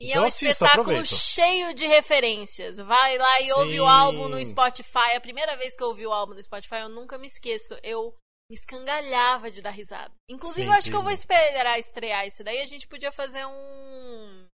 e 0.00 0.10
então 0.10 0.22
é 0.22 0.24
um 0.24 0.28
assista, 0.28 0.64
espetáculo 0.64 0.82
aproveita. 0.82 1.14
cheio 1.14 1.74
de 1.74 1.86
referências. 1.86 2.76
Vai 2.76 3.18
lá 3.18 3.40
e 3.40 3.44
Sim. 3.44 3.52
ouve 3.52 3.80
o 3.80 3.86
álbum 3.86 4.28
no 4.28 4.44
Spotify. 4.44 5.16
A 5.16 5.20
primeira 5.20 5.56
vez 5.56 5.76
que 5.76 5.82
eu 5.82 5.88
ouvi 5.88 6.06
o 6.06 6.12
álbum 6.12 6.34
no 6.34 6.42
Spotify, 6.42 6.76
eu 6.76 6.88
nunca 6.88 7.18
me 7.18 7.26
esqueço. 7.26 7.74
Eu 7.82 8.14
me 8.48 8.56
escangalhava 8.56 9.50
de 9.50 9.60
dar 9.60 9.70
risada. 9.70 10.14
Inclusive, 10.30 10.66
Sim, 10.66 10.72
eu 10.72 10.78
acho 10.78 10.90
que 10.90 10.96
eu 10.96 11.02
vou 11.02 11.12
esperar 11.12 11.78
estrear 11.78 12.26
isso 12.26 12.44
daí. 12.44 12.60
A 12.60 12.66
gente 12.66 12.86
podia 12.86 13.10
fazer 13.10 13.44
um. 13.44 14.48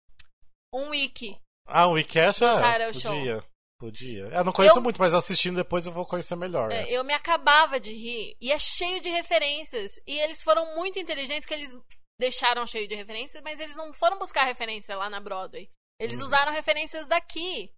Um 0.73 0.89
wiki. 0.89 1.37
Ah, 1.67 1.87
um 1.87 1.91
wiki 1.91 2.19
acha? 2.19 2.57
Podia. 2.91 3.43
Podia. 3.79 4.27
Eu 4.27 4.45
não 4.45 4.53
conheço 4.53 4.77
eu... 4.77 4.81
muito, 4.81 4.97
mas 4.97 5.13
assistindo 5.13 5.57
depois 5.57 5.85
eu 5.85 5.91
vou 5.91 6.05
conhecer 6.05 6.37
melhor. 6.37 6.71
É, 6.71 6.83
né? 6.83 6.89
Eu 6.89 7.03
me 7.03 7.13
acabava 7.13 7.81
de 7.81 7.93
rir. 7.93 8.37
E 8.39 8.49
é 8.49 8.57
cheio 8.57 9.01
de 9.01 9.09
referências. 9.09 9.91
E 10.07 10.17
eles 10.19 10.41
foram 10.41 10.73
muito 10.75 10.97
inteligentes 10.97 11.45
que 11.45 11.53
eles 11.53 11.75
deixaram 12.23 12.65
cheio 12.65 12.87
de 12.87 12.95
referências, 12.95 13.43
mas 13.43 13.59
eles 13.59 13.75
não 13.75 13.91
foram 13.91 14.17
buscar 14.17 14.45
referência 14.45 14.95
lá 14.95 15.09
na 15.09 15.19
Broadway. 15.19 15.69
Eles 15.99 16.19
uhum. 16.19 16.25
usaram 16.25 16.53
referências 16.53 17.05
daqui. 17.05 17.69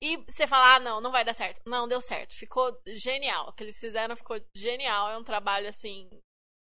E 0.00 0.16
você 0.18 0.46
fala, 0.46 0.76
ah, 0.76 0.78
não, 0.78 1.00
não 1.00 1.10
vai 1.10 1.24
dar 1.24 1.34
certo. 1.34 1.60
Não, 1.66 1.88
deu 1.88 2.00
certo. 2.00 2.36
Ficou 2.36 2.80
genial. 2.86 3.48
O 3.48 3.52
que 3.52 3.64
eles 3.64 3.78
fizeram 3.78 4.14
ficou 4.14 4.40
genial. 4.54 5.10
É 5.10 5.18
um 5.18 5.24
trabalho, 5.24 5.68
assim, 5.68 6.08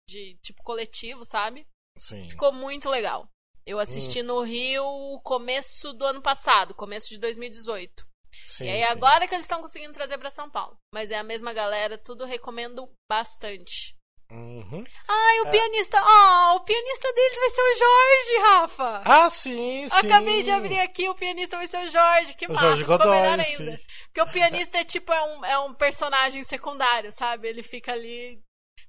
de 0.08 0.38
tipo 0.40 0.62
coletivo, 0.62 1.24
sabe? 1.24 1.66
Sim. 1.98 2.30
Ficou 2.30 2.52
muito 2.52 2.88
legal. 2.88 3.28
Eu 3.66 3.80
assisti 3.80 4.22
hum. 4.22 4.26
no 4.26 4.42
Rio 4.42 5.20
começo 5.24 5.92
do 5.92 6.04
ano 6.04 6.22
passado, 6.22 6.72
começo 6.72 7.08
de 7.08 7.18
2018. 7.18 8.06
Sim, 8.44 8.64
e 8.66 8.68
aí 8.68 8.86
sim. 8.86 8.92
agora 8.92 9.26
que 9.26 9.34
eles 9.34 9.46
estão 9.46 9.60
conseguindo 9.60 9.92
trazer 9.92 10.18
para 10.18 10.30
São 10.30 10.48
Paulo. 10.48 10.78
Mas 10.94 11.10
é 11.10 11.18
a 11.18 11.24
mesma 11.24 11.52
galera, 11.52 11.98
tudo 11.98 12.24
recomendo 12.24 12.88
bastante. 13.10 13.95
Uhum. 14.30 14.84
Ai, 15.08 15.40
o 15.40 15.46
é. 15.46 15.50
pianista. 15.50 16.02
Oh, 16.02 16.56
o 16.56 16.60
pianista 16.60 17.12
deles 17.12 17.38
vai 17.38 17.50
ser 17.50 17.62
o 17.62 17.74
Jorge, 17.74 18.38
Rafa. 18.42 19.02
Ah, 19.04 19.30
sim, 19.30 19.88
sim. 19.88 19.96
Acabei 19.96 20.42
de 20.42 20.50
abrir 20.50 20.80
aqui, 20.80 21.08
o 21.08 21.14
pianista 21.14 21.56
vai 21.56 21.68
ser 21.68 21.86
o 21.86 21.90
Jorge. 21.90 22.34
Que 22.34 22.46
o 22.46 22.52
massa, 22.52 22.66
Jorge 22.66 22.84
Godoy, 22.84 23.10
melhor 23.10 23.40
ainda. 23.40 23.76
Sim. 23.76 23.84
Porque 24.06 24.22
o 24.22 24.32
pianista 24.32 24.78
é 24.78 24.84
tipo 24.84 25.12
é 25.12 25.22
um, 25.22 25.44
é 25.44 25.58
um 25.60 25.74
personagem 25.74 26.42
secundário, 26.42 27.12
sabe? 27.12 27.48
Ele 27.48 27.62
fica 27.62 27.92
ali. 27.92 28.42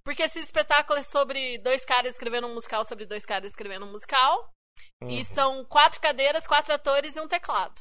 Porque 0.03 0.23
esse 0.23 0.39
espetáculo 0.39 0.99
é 0.99 1.03
sobre 1.03 1.59
dois 1.59 1.85
caras 1.85 2.13
escrevendo 2.13 2.47
um 2.47 2.53
musical 2.53 2.83
sobre 2.85 3.05
dois 3.05 3.25
caras 3.25 3.51
escrevendo 3.51 3.85
um 3.85 3.91
musical. 3.91 4.51
Uhum. 5.03 5.09
E 5.09 5.25
são 5.25 5.63
quatro 5.65 6.01
cadeiras, 6.01 6.47
quatro 6.47 6.73
atores 6.73 7.15
e 7.15 7.19
um 7.19 7.27
teclado. 7.27 7.79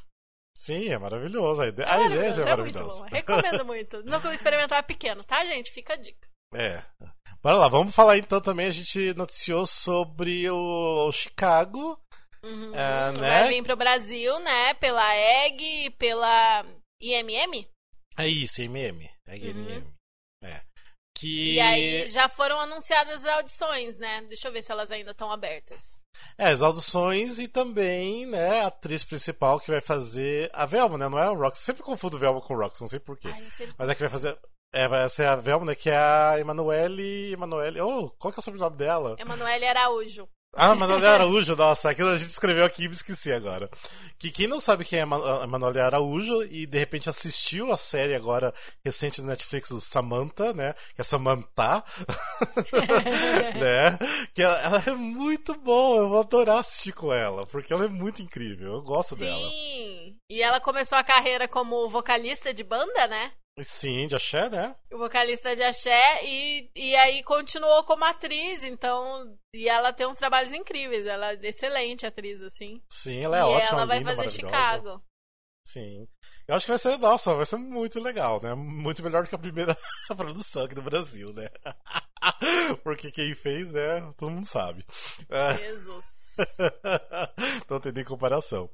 Sim, 0.54 0.88
é 0.88 0.98
maravilhoso. 0.98 1.62
A 1.62 1.68
ideia, 1.68 1.86
é 1.86 1.90
a 1.90 2.06
ideia 2.06 2.34
já 2.34 2.42
é, 2.42 2.46
é 2.46 2.50
maravilhosa. 2.50 3.00
Muito. 3.00 3.12
Recomendo 3.12 3.64
muito. 3.64 4.02
Núcleo 4.02 4.32
experimental 4.34 4.78
é 4.78 4.82
pequeno, 4.82 5.24
tá, 5.24 5.44
gente? 5.44 5.70
Fica 5.70 5.94
a 5.94 5.96
dica. 5.96 6.28
É. 6.54 6.82
Bora 7.46 7.58
lá, 7.58 7.68
vamos 7.68 7.94
falar 7.94 8.18
então 8.18 8.40
também. 8.40 8.66
A 8.66 8.72
gente 8.72 9.14
noticiou 9.14 9.64
sobre 9.66 10.50
o, 10.50 11.06
o 11.06 11.12
Chicago. 11.12 11.96
Uhum, 12.42 12.74
é, 12.74 13.12
né? 13.20 13.40
Vai 13.42 13.48
vir 13.50 13.62
pro 13.62 13.76
Brasil, 13.76 14.36
né? 14.40 14.74
Pela 14.74 15.16
EG, 15.16 15.90
pela 15.96 16.66
IMM? 17.00 17.64
É 18.18 18.26
isso, 18.26 18.60
IMM. 18.62 19.08
Uhum. 19.28 19.34
IMM. 19.36 19.86
É. 20.42 20.60
Que... 21.16 21.52
E 21.52 21.60
aí 21.60 22.08
já 22.08 22.28
foram 22.28 22.58
anunciadas 22.58 23.24
as 23.24 23.36
audições, 23.36 23.96
né? 23.96 24.22
Deixa 24.22 24.48
eu 24.48 24.52
ver 24.52 24.64
se 24.64 24.72
elas 24.72 24.90
ainda 24.90 25.12
estão 25.12 25.30
abertas. 25.30 25.96
É, 26.36 26.48
as 26.48 26.62
audições 26.62 27.38
e 27.38 27.46
também, 27.46 28.26
né, 28.26 28.62
a 28.62 28.66
atriz 28.66 29.04
principal 29.04 29.60
que 29.60 29.70
vai 29.70 29.80
fazer. 29.80 30.50
A 30.52 30.66
Velma, 30.66 30.98
né? 30.98 31.08
Não 31.08 31.16
é 31.16 31.22
a 31.22 31.28
Rox. 31.28 31.60
Sempre 31.60 31.84
confundo 31.84 32.18
Velma 32.18 32.40
com 32.40 32.56
Rox, 32.56 32.80
não 32.80 32.88
sei 32.88 32.98
porquê. 32.98 33.32
Sei 33.52 33.68
Mas 33.78 33.88
é 33.88 33.94
que 33.94 34.00
vai 34.00 34.10
fazer. 34.10 34.36
É, 34.72 34.86
vai 34.88 35.08
ser 35.08 35.26
a 35.26 35.36
Velma, 35.36 35.66
né? 35.66 35.74
Que 35.74 35.90
é 35.90 35.96
a 35.96 36.36
Emanuele. 36.38 37.32
Emanuele. 37.32 37.80
Oh, 37.80 38.10
qual 38.18 38.32
que 38.32 38.38
é 38.38 38.40
o 38.40 38.42
sobrenome 38.42 38.76
dela? 38.76 39.16
Emanuele 39.18 39.66
Araújo. 39.66 40.28
Ah, 40.56 40.72
Emanuele 40.72 41.04
Araújo, 41.06 41.54
nossa, 41.54 41.90
aquilo 41.90 42.08
a 42.08 42.16
gente 42.16 42.30
escreveu 42.30 42.64
aqui 42.64 42.84
e 42.84 42.88
me 42.88 42.94
esqueci 42.94 43.30
agora. 43.30 43.70
Que 44.18 44.30
quem 44.30 44.46
não 44.46 44.58
sabe 44.58 44.84
quem 44.84 44.98
é 44.98 45.02
Emanuele 45.02 45.80
Araújo 45.80 46.42
e 46.44 46.66
de 46.66 46.78
repente 46.78 47.10
assistiu 47.10 47.70
a 47.70 47.76
série 47.76 48.14
agora 48.14 48.54
recente 48.82 49.20
do 49.20 49.26
Netflix 49.26 49.68
do 49.68 49.80
Samantha, 49.80 50.54
né? 50.54 50.72
Que 50.94 51.02
é 51.02 51.04
Samantha, 51.04 51.84
né? 53.60 53.98
Que 54.34 54.42
ela, 54.42 54.58
ela, 54.62 54.82
é 54.86 54.92
muito 54.92 55.54
boa, 55.54 55.98
eu 55.98 56.08
vou 56.08 56.20
adorar 56.20 56.60
assistir 56.60 56.92
com 56.92 57.12
ela, 57.12 57.46
porque 57.46 57.72
ela 57.72 57.84
é 57.84 57.88
muito 57.88 58.22
incrível, 58.22 58.74
eu 58.74 58.82
gosto 58.82 59.14
Sim. 59.14 59.26
dela. 59.26 59.50
Sim, 59.50 60.16
e 60.30 60.42
ela 60.42 60.58
começou 60.58 60.96
a 60.96 61.04
carreira 61.04 61.46
como 61.46 61.90
vocalista 61.90 62.54
de 62.54 62.64
banda, 62.64 63.06
né? 63.06 63.32
Sim, 63.62 64.06
de 64.06 64.14
axé, 64.14 64.50
né? 64.50 64.76
O 64.92 64.98
vocalista 64.98 65.56
de 65.56 65.62
axé 65.62 66.24
e, 66.24 66.70
e 66.76 66.94
aí 66.96 67.22
continuou 67.22 67.84
como 67.84 68.04
atriz, 68.04 68.62
então. 68.62 69.34
E 69.54 69.66
ela 69.66 69.94
tem 69.94 70.06
uns 70.06 70.18
trabalhos 70.18 70.52
incríveis, 70.52 71.06
ela 71.06 71.32
é 71.32 71.38
excelente 71.42 72.04
atriz, 72.06 72.42
assim. 72.42 72.82
Sim, 72.90 73.24
ela 73.24 73.38
é 73.38 73.40
e 73.40 73.44
ótima. 73.44 73.62
E 73.62 73.72
ela 73.72 73.86
vai 73.86 74.04
fazer 74.04 74.28
Chicago. 74.28 75.02
Sim. 75.66 76.06
Eu 76.46 76.54
acho 76.54 76.66
que 76.66 76.70
vai 76.70 76.78
ser, 76.78 76.98
nossa, 76.98 77.34
vai 77.34 77.46
ser 77.46 77.56
muito 77.56 77.98
legal, 77.98 78.40
né? 78.42 78.54
Muito 78.54 79.02
melhor 79.02 79.24
do 79.24 79.28
que 79.28 79.34
a 79.34 79.38
primeira 79.38 79.76
produção 80.16 80.64
aqui 80.64 80.74
do 80.74 80.82
Brasil, 80.82 81.32
né? 81.32 81.48
Porque 82.84 83.10
quem 83.10 83.34
fez, 83.34 83.72
né? 83.72 84.00
Todo 84.18 84.30
mundo 84.30 84.46
sabe. 84.46 84.84
Jesus. 85.58 86.36
então 87.64 87.80
tem 87.80 87.90
nem 87.90 88.04
comparação. 88.04 88.70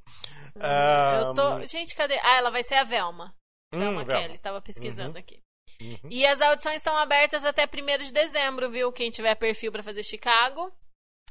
Hum, 0.55 1.27
eu 1.27 1.33
tô. 1.33 1.65
Gente, 1.65 1.95
cadê? 1.95 2.19
Ah, 2.19 2.35
ela 2.35 2.51
vai 2.51 2.63
ser 2.63 2.75
a 2.75 2.83
Velma. 2.83 3.33
Velma 3.79 4.01
hum, 4.01 4.05
Kelly, 4.05 4.33
estava 4.33 4.61
pesquisando 4.61 5.13
uhum. 5.13 5.19
aqui. 5.19 5.39
Uhum. 5.81 6.09
E 6.09 6.25
as 6.25 6.41
audições 6.41 6.77
estão 6.77 6.95
abertas 6.97 7.43
até 7.43 7.63
1 7.63 8.03
de 8.05 8.11
dezembro, 8.11 8.69
viu? 8.69 8.91
Quem 8.91 9.11
tiver 9.11 9.35
perfil 9.35 9.71
para 9.71 9.83
fazer 9.83 10.03
Chicago, 10.03 10.71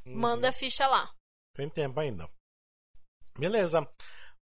uhum. 0.05 0.17
manda 0.17 0.49
a 0.49 0.53
ficha 0.53 0.87
lá. 0.87 1.11
Tem 1.55 1.69
tempo 1.69 2.01
ainda. 2.01 2.29
Beleza. 3.39 3.87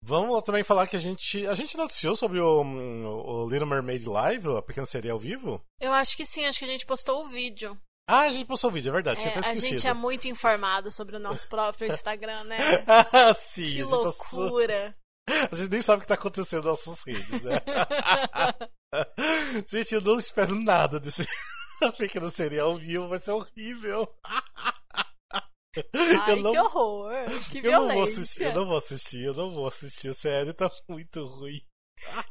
Vamos 0.02 0.42
também 0.42 0.64
falar 0.64 0.86
que 0.86 0.96
a 0.96 1.00
gente. 1.00 1.46
A 1.46 1.54
gente 1.54 1.76
noticiou 1.76 2.16
sobre 2.16 2.40
o, 2.40 2.62
o 2.62 3.48
Little 3.48 3.66
Mermaid 3.66 4.08
Live, 4.08 4.56
a 4.56 4.62
pequena 4.62 4.86
ao 5.10 5.18
vivo? 5.18 5.62
Eu 5.78 5.92
acho 5.92 6.16
que 6.16 6.24
sim, 6.24 6.46
acho 6.46 6.58
que 6.58 6.64
a 6.64 6.68
gente 6.68 6.86
postou 6.86 7.24
o 7.24 7.28
vídeo. 7.28 7.78
Ah, 8.08 8.22
a 8.22 8.32
gente 8.32 8.46
postou 8.46 8.70
o 8.70 8.72
vídeo, 8.72 8.88
é 8.88 8.92
verdade. 8.92 9.20
É, 9.20 9.38
a 9.38 9.54
gente 9.54 9.86
é 9.86 9.94
muito 9.94 10.26
informado 10.26 10.90
sobre 10.90 11.16
o 11.16 11.20
nosso 11.20 11.46
próprio 11.48 11.92
Instagram, 11.92 12.44
né? 12.44 12.58
sim, 13.36 13.74
que 13.74 13.82
loucura. 13.82 14.96
A 15.28 15.54
gente 15.54 15.70
nem 15.70 15.82
sabe 15.82 15.98
o 15.98 16.02
que 16.02 16.08
tá 16.08 16.14
acontecendo 16.14 16.64
nas 16.64 16.86
nossas 16.86 17.04
redes, 17.04 17.42
né? 17.42 17.60
gente, 19.66 19.94
eu 19.94 20.00
não 20.00 20.18
espero 20.18 20.54
nada 20.54 20.98
desse 20.98 21.24
pequeno 21.96 22.30
serial 22.30 22.76
vivo, 22.76 23.08
vai 23.08 23.18
ser 23.18 23.32
horrível. 23.32 24.12
Ai, 25.94 26.40
não... 26.40 26.52
que 26.52 26.58
horror! 26.58 27.12
Que 27.50 27.58
eu 27.58 27.62
violência! 27.62 27.78
Não 27.78 27.94
vou 27.94 28.02
assistir, 28.02 28.42
eu 28.42 28.54
não 28.54 28.66
vou 28.66 28.76
assistir, 28.76 29.24
eu 29.24 29.34
não 29.34 29.50
vou 29.50 29.66
assistir, 29.68 30.08
a 30.08 30.14
série 30.14 30.52
tá 30.52 30.70
muito 30.88 31.24
ruim. 31.26 31.62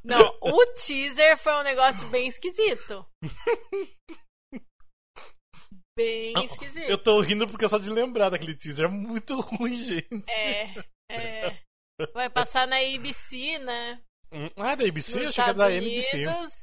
Não, 0.04 0.38
o 0.42 0.66
teaser 0.74 1.38
foi 1.38 1.54
um 1.54 1.64
negócio 1.64 2.08
bem 2.10 2.28
esquisito. 2.28 3.06
Bem 5.98 6.34
esquisito. 6.44 6.90
Eu 6.90 6.98
tô 6.98 7.22
rindo 7.22 7.48
porque 7.48 7.68
só 7.68 7.78
de 7.78 7.90
lembrar 7.90 8.30
daquele 8.30 8.56
teaser 8.56 8.86
é 8.86 8.90
muito 8.90 9.40
ruim, 9.40 9.76
gente. 9.76 10.32
É, 10.32 10.74
é. 11.12 11.69
Vai 12.14 12.30
passar 12.30 12.68
na 12.68 12.78
ABC, 12.78 13.60
né? 13.60 14.02
Ah, 14.58 14.76
da 14.76 14.86
ABC? 14.86 15.16
nos 15.16 15.24
Eu 15.24 15.30
achei 15.30 15.34
que 15.34 15.50
era 15.50 15.54
da 15.54 15.72
NBC. 15.72 16.18
Unidos. 16.28 16.54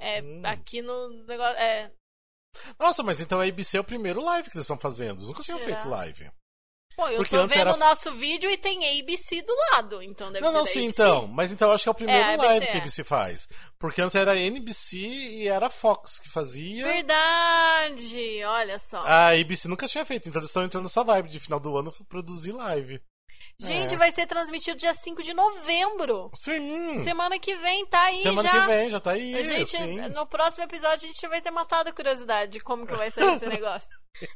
É, 0.00 0.22
Hum. 0.22 0.42
aqui 0.44 0.80
no 0.82 1.08
negócio. 1.26 1.56
É, 1.58 1.92
Nossa, 2.78 3.02
mas 3.02 3.20
então 3.20 3.40
a 3.40 3.44
ABC 3.44 3.76
é 3.76 3.80
o 3.80 3.84
primeiro 3.84 4.24
live 4.24 4.50
que 4.50 4.56
eles 4.56 4.64
estão 4.64 4.78
fazendo. 4.78 5.18
Eles 5.18 5.28
nunca 5.28 5.42
tinham 5.42 5.60
feito 5.60 5.88
live. 5.88 6.30
Pô, 6.96 7.06
eu 7.08 7.18
Porque 7.18 7.36
tô 7.36 7.46
vendo 7.46 7.60
era- 7.60 7.74
o 7.74 7.78
nosso 7.78 8.12
vídeo 8.16 8.50
e 8.50 8.56
tem 8.56 8.98
ABC 9.00 9.40
do 9.42 9.54
lado, 9.72 10.02
então 10.02 10.32
deve 10.32 10.44
Não, 10.44 10.50
ser 10.50 10.58
não, 10.58 10.64
da 10.64 10.70
sim, 10.70 10.84
ABC. 10.86 11.02
então. 11.02 11.26
Mas 11.28 11.52
então 11.52 11.68
eu 11.68 11.74
acho 11.74 11.84
que 11.84 11.88
é 11.88 11.92
o 11.92 11.94
primeiro 11.94 12.20
É, 12.28 12.34
a 12.34 12.36
live 12.36 12.66
que 12.66 12.72
a 12.72 12.74
é. 12.76 12.78
ABC 12.80 13.04
faz. 13.04 13.48
Porque 13.78 14.02
antes 14.02 14.16
era 14.16 14.36
NBC 14.36 14.96
e 14.98 15.46
era 15.48 15.66
a 15.66 15.70
Fox 15.70 16.18
que 16.18 16.28
fazia. 16.28 16.84
Verdade! 16.84 18.42
Olha 18.44 18.78
só. 18.78 18.98
A 19.06 19.28
ABC 19.28 19.68
nunca 19.68 19.86
tinha 19.86 20.04
feito, 20.04 20.28
então 20.28 20.40
eles 20.40 20.50
estão 20.50 20.64
entrando 20.64 20.82
nessa 20.84 21.04
vibe 21.04 21.28
de 21.28 21.38
final 21.40 21.60
do 21.60 21.76
ano 21.78 21.92
produzir 22.08 22.52
live. 22.52 23.00
Gente, 23.60 23.94
é. 23.94 23.98
vai 23.98 24.10
ser 24.10 24.26
transmitido 24.26 24.78
dia 24.78 24.94
5 24.94 25.22
de 25.22 25.34
novembro. 25.34 26.30
Sim! 26.34 27.02
Semana 27.02 27.38
que 27.38 27.54
vem 27.56 27.84
tá 27.86 28.02
aí 28.04 28.22
Semana 28.22 28.48
já. 28.48 28.60
que 28.60 28.66
vem 28.66 28.88
já 28.88 29.00
tá 29.00 29.10
aí. 29.10 29.34
A 29.34 29.42
gente, 29.42 29.76
sim. 29.76 29.96
no 30.08 30.26
próximo 30.26 30.64
episódio, 30.64 31.04
a 31.04 31.12
gente 31.12 31.28
vai 31.28 31.42
ter 31.42 31.50
matado 31.50 31.90
a 31.90 31.92
curiosidade 31.92 32.52
de 32.52 32.60
como 32.60 32.86
que 32.86 32.94
vai 32.94 33.10
ser 33.10 33.22
esse 33.34 33.44
negócio. 33.46 33.90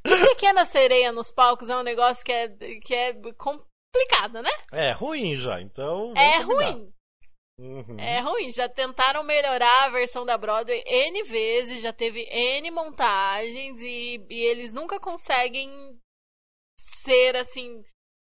E 0.04 0.16
pequena 0.28 0.66
sereia 0.66 1.10
nos 1.10 1.30
palcos 1.30 1.70
é 1.70 1.76
um 1.76 1.82
negócio 1.82 2.22
que 2.22 2.32
é, 2.32 2.48
que 2.82 2.94
é 2.94 3.14
complicado, 3.38 4.42
né? 4.42 4.50
É 4.70 4.92
ruim 4.92 5.34
já, 5.36 5.60
então. 5.60 6.12
É 6.14 6.42
combinar. 6.42 6.72
ruim. 6.72 6.94
Uhum. 7.58 7.98
É 7.98 8.20
ruim. 8.20 8.50
Já 8.50 8.68
tentaram 8.68 9.22
melhorar 9.22 9.84
a 9.84 9.88
versão 9.88 10.26
da 10.26 10.36
Broadway 10.36 10.82
N 10.86 11.22
vezes, 11.22 11.80
já 11.80 11.94
teve 11.94 12.28
N 12.30 12.70
montagens 12.70 13.80
e, 13.80 14.24
e 14.28 14.42
eles 14.42 14.70
nunca 14.70 15.00
conseguem 15.00 15.98
ser 16.78 17.36
assim 17.36 17.82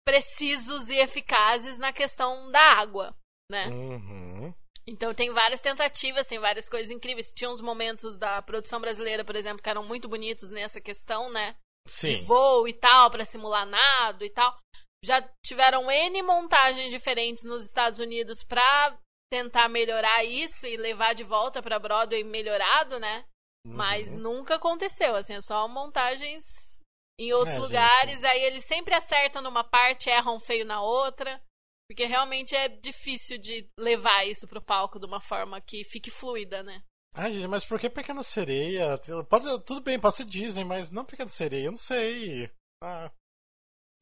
precisos 0.07 0.89
e 0.91 0.97
eficazes 0.97 1.79
na 1.79 1.93
questão 1.93 2.51
da 2.51 2.61
água, 2.79 3.15
né? 3.51 3.67
Uhum. 3.69 4.55
Então 4.87 5.15
tem 5.15 5.33
várias 5.33 5.61
tentativas, 5.63 6.27
tem 6.27 6.39
várias 6.39 6.69
coisas 6.69 6.91
incríveis. 6.91 7.33
Tinha 7.33 7.51
uns 7.51 7.61
momentos 7.63 8.19
da 8.19 8.43
produção 8.43 8.81
brasileira, 8.81 9.25
por 9.25 9.35
exemplo, 9.35 9.63
que 9.63 9.69
eram 9.71 9.83
muito 9.85 10.09
bonitos 10.09 10.51
nessa 10.51 10.81
questão, 10.81 11.31
né? 11.31 11.57
De 11.87 11.93
Sim. 11.93 12.25
voo 12.25 12.69
e 12.69 12.73
tal, 12.75 13.11
pra 13.11 13.25
simular 13.25 13.67
nado 13.67 14.25
e 14.25 14.31
tal. 14.31 14.57
Já 15.05 15.23
tiveram 15.45 15.91
N 15.91 16.23
montagens 16.23 16.91
diferentes 16.91 17.45
nos 17.45 17.65
Estados 17.65 17.99
Unidos 17.99 18.43
pra 18.43 18.99
tentar 19.33 19.69
melhorar 19.69 20.23
isso 20.25 20.67
e 20.67 20.77
levar 20.77 21.15
de 21.15 21.25
volta 21.25 21.63
pra 21.63 21.79
Broadway 21.79 22.23
melhorado, 22.23 22.99
né? 23.01 23.25
Mas 23.67 24.13
Uhum. 24.13 24.21
nunca 24.21 24.57
aconteceu, 24.57 25.17
assim, 25.17 25.35
é 25.35 25.41
só 25.41 25.67
montagens 25.67 26.74
em 27.19 27.33
outros 27.33 27.55
É, 27.55 27.59
gente. 27.59 27.67
lugares. 27.67 28.25
Aí 28.25 28.43
eles 28.45 28.65
sempre 28.65 28.95
acertam 28.95 29.43
numa 29.43 29.65
parte, 29.65 30.09
erram 30.11 30.39
feio 30.41 30.65
na 30.65 30.81
outra. 30.83 31.43
Porque 31.89 32.07
realmente 32.07 32.57
é 32.57 32.67
difícil 32.69 33.37
de 33.39 33.69
levar 33.79 34.27
isso 34.27 34.49
pro 34.49 34.63
palco 34.63 34.99
de 34.99 35.05
uma 35.07 35.21
forma 35.21 35.61
que 35.61 35.85
fique 35.85 36.11
fluida, 36.11 36.63
né? 36.63 36.83
Ai, 37.15 37.33
gente, 37.35 37.47
mas 37.47 37.65
por 37.65 37.79
que 37.79 37.91
Pequena 37.91 38.23
Sereia? 38.23 38.99
Pode, 39.29 39.45
tudo 39.65 39.83
bem, 39.83 40.01
pode 40.01 40.17
ser 40.17 40.25
Disney, 40.25 40.65
mas 40.65 40.91
não 40.91 41.05
Pequena 41.05 41.29
Sereia, 41.31 41.67
eu 41.67 41.73
não 41.73 41.79
sei. 41.79 42.51
Ah, 42.83 43.13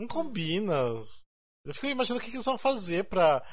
não 0.00 0.06
combina. 0.06 0.72
Eu 1.66 1.74
fico 1.74 1.86
imaginando 1.86 2.20
o 2.20 2.24
que, 2.24 2.30
que 2.30 2.36
eles 2.36 2.46
vão 2.46 2.56
fazer 2.56 3.04
pra 3.04 3.44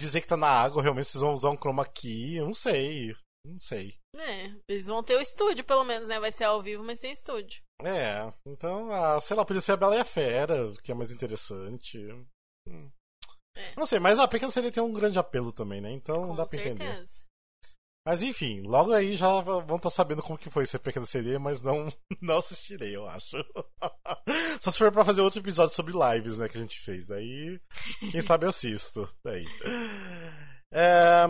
dizer 0.00 0.20
que 0.20 0.28
tá 0.28 0.36
na 0.36 0.48
água, 0.48 0.82
realmente 0.82 1.08
vocês 1.08 1.20
vão 1.20 1.34
usar 1.34 1.50
um 1.50 1.56
chroma 1.58 1.84
key, 1.86 2.36
eu 2.36 2.46
não 2.46 2.54
sei. 2.54 3.14
Não 3.44 3.58
sei. 3.58 3.98
É, 4.16 4.46
eles 4.68 4.86
vão 4.86 5.02
ter 5.02 5.16
o 5.16 5.20
estúdio, 5.20 5.64
pelo 5.64 5.84
menos, 5.84 6.08
né? 6.08 6.18
Vai 6.20 6.32
ser 6.32 6.44
ao 6.44 6.62
vivo, 6.62 6.82
mas 6.84 7.00
tem 7.00 7.12
estúdio. 7.12 7.62
É, 7.86 8.32
então, 8.46 8.92
ah, 8.92 9.20
sei 9.20 9.36
lá, 9.36 9.44
podia 9.44 9.60
ser 9.60 9.72
a 9.72 9.76
Bela 9.76 9.96
e 9.96 10.00
a 10.00 10.04
Fera, 10.04 10.72
que 10.82 10.92
é 10.92 10.94
mais 10.94 11.10
interessante. 11.10 11.98
Hum. 12.68 12.90
É. 13.56 13.74
Não 13.76 13.84
sei, 13.86 13.98
mas 13.98 14.18
a 14.18 14.28
Pequena 14.28 14.50
Sereia 14.50 14.72
tem 14.72 14.82
um 14.82 14.92
grande 14.92 15.18
apelo 15.18 15.52
também, 15.52 15.80
né? 15.80 15.90
Então 15.90 16.28
Com 16.28 16.36
dá 16.36 16.44
pra 16.44 16.48
certeza. 16.48 16.70
entender. 16.70 17.04
Mas 18.06 18.22
enfim, 18.22 18.62
logo 18.62 18.92
aí 18.92 19.14
já 19.14 19.40
vão 19.40 19.76
estar 19.76 19.90
sabendo 19.90 20.22
como 20.22 20.38
que 20.38 20.48
foi 20.48 20.66
ser 20.66 20.78
Pequena 20.78 21.04
Sereia, 21.04 21.38
mas 21.38 21.60
não, 21.60 21.86
não 22.20 22.38
assistirei, 22.38 22.96
eu 22.96 23.06
acho. 23.06 23.36
Só 24.60 24.70
se 24.70 24.78
for 24.78 24.90
pra 24.90 25.04
fazer 25.04 25.20
outro 25.20 25.40
episódio 25.40 25.74
sobre 25.74 25.92
lives, 25.92 26.38
né, 26.38 26.48
que 26.48 26.56
a 26.56 26.60
gente 26.60 26.80
fez. 26.80 27.08
Daí, 27.08 27.60
quem 28.10 28.22
sabe 28.22 28.46
eu 28.46 28.50
assisto. 28.50 29.08
Daí. 29.22 29.44
É, 30.72 31.26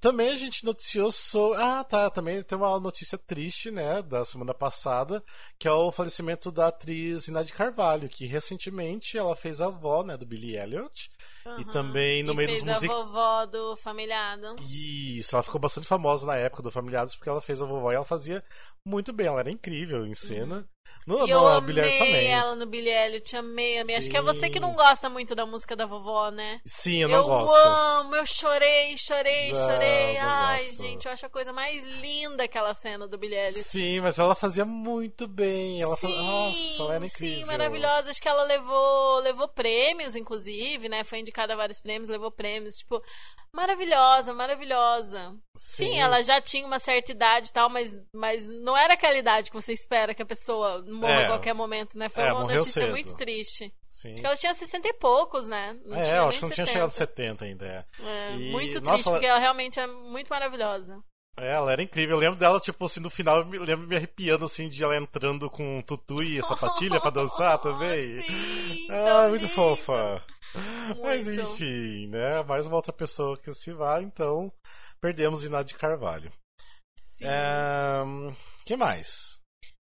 também 0.00 0.30
a 0.30 0.36
gente 0.36 0.64
noticiou 0.64 1.12
sobre. 1.12 1.62
Ah, 1.62 1.84
tá. 1.84 2.08
Também 2.10 2.42
tem 2.42 2.56
uma 2.56 2.80
notícia 2.80 3.18
triste, 3.18 3.70
né, 3.70 4.00
da 4.02 4.24
semana 4.24 4.54
passada, 4.54 5.22
que 5.58 5.68
é 5.68 5.72
o 5.72 5.92
falecimento 5.92 6.50
da 6.50 6.68
atriz 6.68 7.28
Inade 7.28 7.52
Carvalho, 7.52 8.08
que 8.08 8.24
recentemente 8.26 9.18
ela 9.18 9.36
fez 9.36 9.60
a 9.60 9.66
avó, 9.66 10.02
né, 10.02 10.16
do 10.16 10.24
Billy 10.26 10.56
Elliot. 10.56 11.10
E 11.44 11.48
Aham. 11.48 11.64
também 11.70 12.22
no 12.22 12.32
E 12.32 12.36
meio 12.36 12.48
fez 12.48 12.62
dos 12.62 12.74
music... 12.74 12.92
a 12.92 12.96
vovó 12.96 13.46
do 13.46 13.76
Família 13.76 14.32
Adams. 14.32 14.70
Isso, 14.70 15.34
ela 15.34 15.42
ficou 15.42 15.60
bastante 15.60 15.86
famosa 15.86 16.26
na 16.26 16.36
época 16.36 16.62
do 16.62 16.70
Familiares 16.70 17.14
porque 17.14 17.30
ela 17.30 17.40
fez 17.40 17.62
a 17.62 17.66
vovó 17.66 17.90
e 17.90 17.94
ela 17.94 18.04
fazia 18.04 18.44
muito 18.84 19.12
bem, 19.12 19.26
ela 19.26 19.40
era 19.40 19.50
incrível 19.50 20.06
em 20.06 20.14
cena. 20.14 20.68
No, 21.06 21.26
E 21.26 21.30
eu 21.30 21.40
no 21.40 21.48
amei 21.48 21.74
Billie 21.74 21.98
também. 21.98 22.30
ela 22.30 22.54
no 22.54 22.66
Billy 22.66 22.90
Elliot, 22.90 23.34
amei, 23.36 23.78
amei. 23.78 23.96
Acho 23.96 24.10
que 24.10 24.16
é 24.16 24.20
você 24.20 24.48
que 24.50 24.54
Sim. 24.56 24.60
não 24.60 24.74
gosta 24.74 25.08
muito 25.08 25.34
da 25.34 25.46
música 25.46 25.74
da 25.74 25.86
vovó, 25.86 26.30
né? 26.30 26.60
Sim, 26.66 26.98
eu 26.98 27.08
não 27.08 27.22
gosto. 27.24 27.56
amo, 27.66 28.14
eu 28.14 28.26
chorei, 28.26 28.94
chorei, 28.98 29.52
Não, 29.52 29.64
chorei. 29.64 30.18
não 30.18 30.28
Ai, 30.28 30.64
gosto. 30.66 30.82
gente, 30.82 31.06
eu 31.06 31.12
acho 31.12 31.24
a 31.24 31.30
coisa 31.30 31.50
mais 31.50 31.82
linda 31.82 32.44
aquela 32.44 32.74
cena 32.74 33.08
do 33.08 33.16
Elliot. 33.24 33.62
Sim, 33.62 34.00
mas 34.00 34.18
ela 34.18 34.34
fazia 34.34 34.66
muito 34.66 35.26
bem. 35.26 35.80
Ela 35.80 35.96
sim, 35.96 36.08
Nossa, 36.14 36.82
ela 36.82 36.94
era 36.96 37.06
incrível. 37.06 37.38
Sim, 37.38 37.44
maravilhosa. 37.46 38.10
Acho 38.10 38.20
que 38.20 38.28
ela 38.28 38.42
levou, 38.44 39.20
levou 39.20 39.48
prêmios, 39.48 40.14
inclusive, 40.14 40.90
né? 40.90 41.04
Foi 41.04 41.20
indicada 41.20 41.54
a 41.54 41.56
vários 41.56 41.80
prêmios, 41.80 42.10
levou 42.10 42.30
prêmios. 42.30 42.74
Tipo, 42.74 43.02
maravilhosa, 43.52 44.32
maravilhosa. 44.34 45.34
Sim, 45.56 45.92
Sim. 45.92 45.98
ela 46.00 46.22
já 46.22 46.40
tinha 46.40 46.66
uma 46.66 46.78
certa 46.78 47.10
idade 47.12 47.48
e 47.48 47.52
tal, 47.52 47.68
mas, 47.68 47.96
mas 48.12 48.44
não 48.46 48.76
era 48.76 48.94
aquela 48.94 49.16
idade 49.16 49.50
que 49.50 49.56
você 49.60 49.72
espera 49.72 50.14
que 50.14 50.22
a 50.22 50.26
pessoa 50.26 50.84
morra 50.86 51.12
É. 51.22 51.24
a 51.24 51.28
qualquer 51.28 51.54
momento, 51.54 51.98
né? 51.98 52.08
Foi 52.08 52.22
É, 52.24 52.32
uma 52.32 52.42
notícia 52.44 52.82
cedo. 52.82 52.90
muito 52.90 53.14
triste. 53.16 53.72
Sim. 53.88 54.12
Acho 54.12 54.20
que 54.20 54.26
ela 54.26 54.36
tinha 54.36 54.54
60 54.54 54.88
e 54.88 54.92
poucos, 54.94 55.46
né? 55.48 55.76
Não 55.84 55.96
É, 55.96 56.04
tinha 56.04 56.22
acho 56.22 56.38
que 56.38 56.44
não 56.44 56.50
tinha 56.50 56.66
70. 56.66 56.72
chegado 56.72 56.92
70 56.92 57.44
ainda. 57.44 57.66
É. 57.66 57.84
É, 58.06 58.36
E, 58.36 58.50
muito 58.50 58.74
nossa, 58.80 58.90
triste, 58.92 59.06
ela- 59.08 59.16
porque 59.16 59.26
ela 59.26 59.38
realmente 59.38 59.80
é 59.80 59.86
muito 59.86 60.28
maravilhosa. 60.28 60.98
É, 61.38 61.52
ela 61.52 61.72
era 61.72 61.82
incrível. 61.82 62.16
Eu 62.16 62.20
lembro 62.20 62.38
dela, 62.38 62.60
tipo 62.60 62.84
assim, 62.84 63.00
no 63.00 63.10
final, 63.10 63.38
eu 63.38 63.46
me 63.46 63.58
lembro 63.58 63.86
me 63.86 63.96
arrepiando, 63.96 64.44
assim, 64.44 64.68
de 64.68 64.82
ela 64.82 64.96
entrando 64.96 65.48
com 65.48 65.80
tutu 65.82 66.22
e 66.22 66.42
sapatilha 66.42 67.00
pra 67.00 67.10
dançar 67.10 67.58
também. 67.60 68.20
Sim, 68.22 68.86
Ah, 68.90 69.04
tão 69.04 69.28
muito 69.30 69.48
fofa. 69.48 70.22
Mas 71.02 71.26
Muito. 71.26 71.40
enfim, 71.42 72.06
né? 72.08 72.42
Mais 72.42 72.66
uma 72.66 72.76
outra 72.76 72.92
pessoa 72.92 73.36
que 73.36 73.52
se 73.52 73.72
vai, 73.72 74.02
então 74.02 74.50
perdemos 75.00 75.44
Inade 75.44 75.74
Carvalho. 75.74 76.32
Sim. 76.96 77.24
É... 77.26 78.02
que 78.64 78.76
mais? 78.76 79.37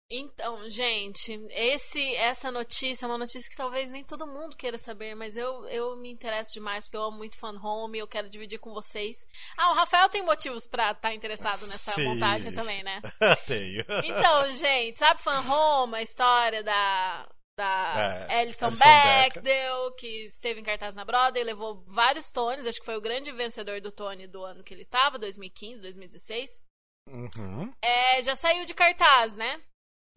Então, 0.09 0.69
gente, 0.71 1.33
esse, 1.51 2.15
essa 2.15 2.51
notícia 2.51 3.05
é 3.05 3.09
uma 3.09 3.19
notícia 3.19 3.51
que 3.51 3.57
talvez 3.57 3.91
nem 3.91 4.05
todo 4.05 4.27
mundo 4.27 4.57
queira 4.57 4.79
saber, 4.79 5.17
mas 5.17 5.37
eu, 5.37 5.67
eu 5.67 5.97
me 5.97 6.11
interesso 6.11 6.53
demais 6.53 6.85
porque 6.85 6.97
eu 6.97 7.03
amo 7.03 7.19
muito 7.19 7.37
Fan 7.39 7.59
Home 7.61 7.99
e 7.99 8.01
eu 8.01 8.07
quero 8.07 8.31
dividir 8.31 8.61
com 8.61 8.73
vocês. 8.73 9.27
Ah, 9.57 9.73
o 9.73 9.75
Rafael 9.75 10.09
tem 10.09 10.23
motivos 10.23 10.65
pra 10.65 10.93
estar 10.93 11.13
interessado 11.13 11.67
nessa 11.67 11.91
Sim. 11.91 12.05
montagem 12.05 12.53
também, 12.53 12.85
né? 12.85 13.03
Tenho. 13.49 13.85
Então, 14.05 14.49
gente, 14.55 14.97
sabe 14.97 15.21
Fan 15.21 15.41
Home, 15.41 15.97
a 15.97 16.03
história 16.03 16.63
da, 16.63 17.29
da 17.59 18.27
É, 18.31 18.41
Alison 18.43 18.67
Alison 18.67 18.85
Bechdel, 18.85 19.93
que 19.99 20.27
esteve 20.27 20.61
em 20.61 20.65
cartaz 20.65 20.95
na 20.95 21.05
Broadway, 21.05 21.43
levou 21.43 21.83
vários 21.89 22.31
Tonys, 22.31 22.65
acho 22.65 22.79
que 22.79 22.87
foi 22.87 22.97
o 22.97 23.03
grande 23.03 23.33
vencedor 23.33 23.81
do 23.81 23.91
Tony 23.91 24.29
do 24.29 24.45
ano 24.45 24.63
que 24.63 24.73
ele 24.73 24.85
tava, 24.85 25.19
2015, 25.19 25.81
2016. 25.81 26.63
Uhum. 27.09 27.73
É, 27.83 28.23
já 28.23 28.37
saiu 28.37 28.65
de 28.65 28.75
cartaz, 28.75 29.35
né? 29.35 29.61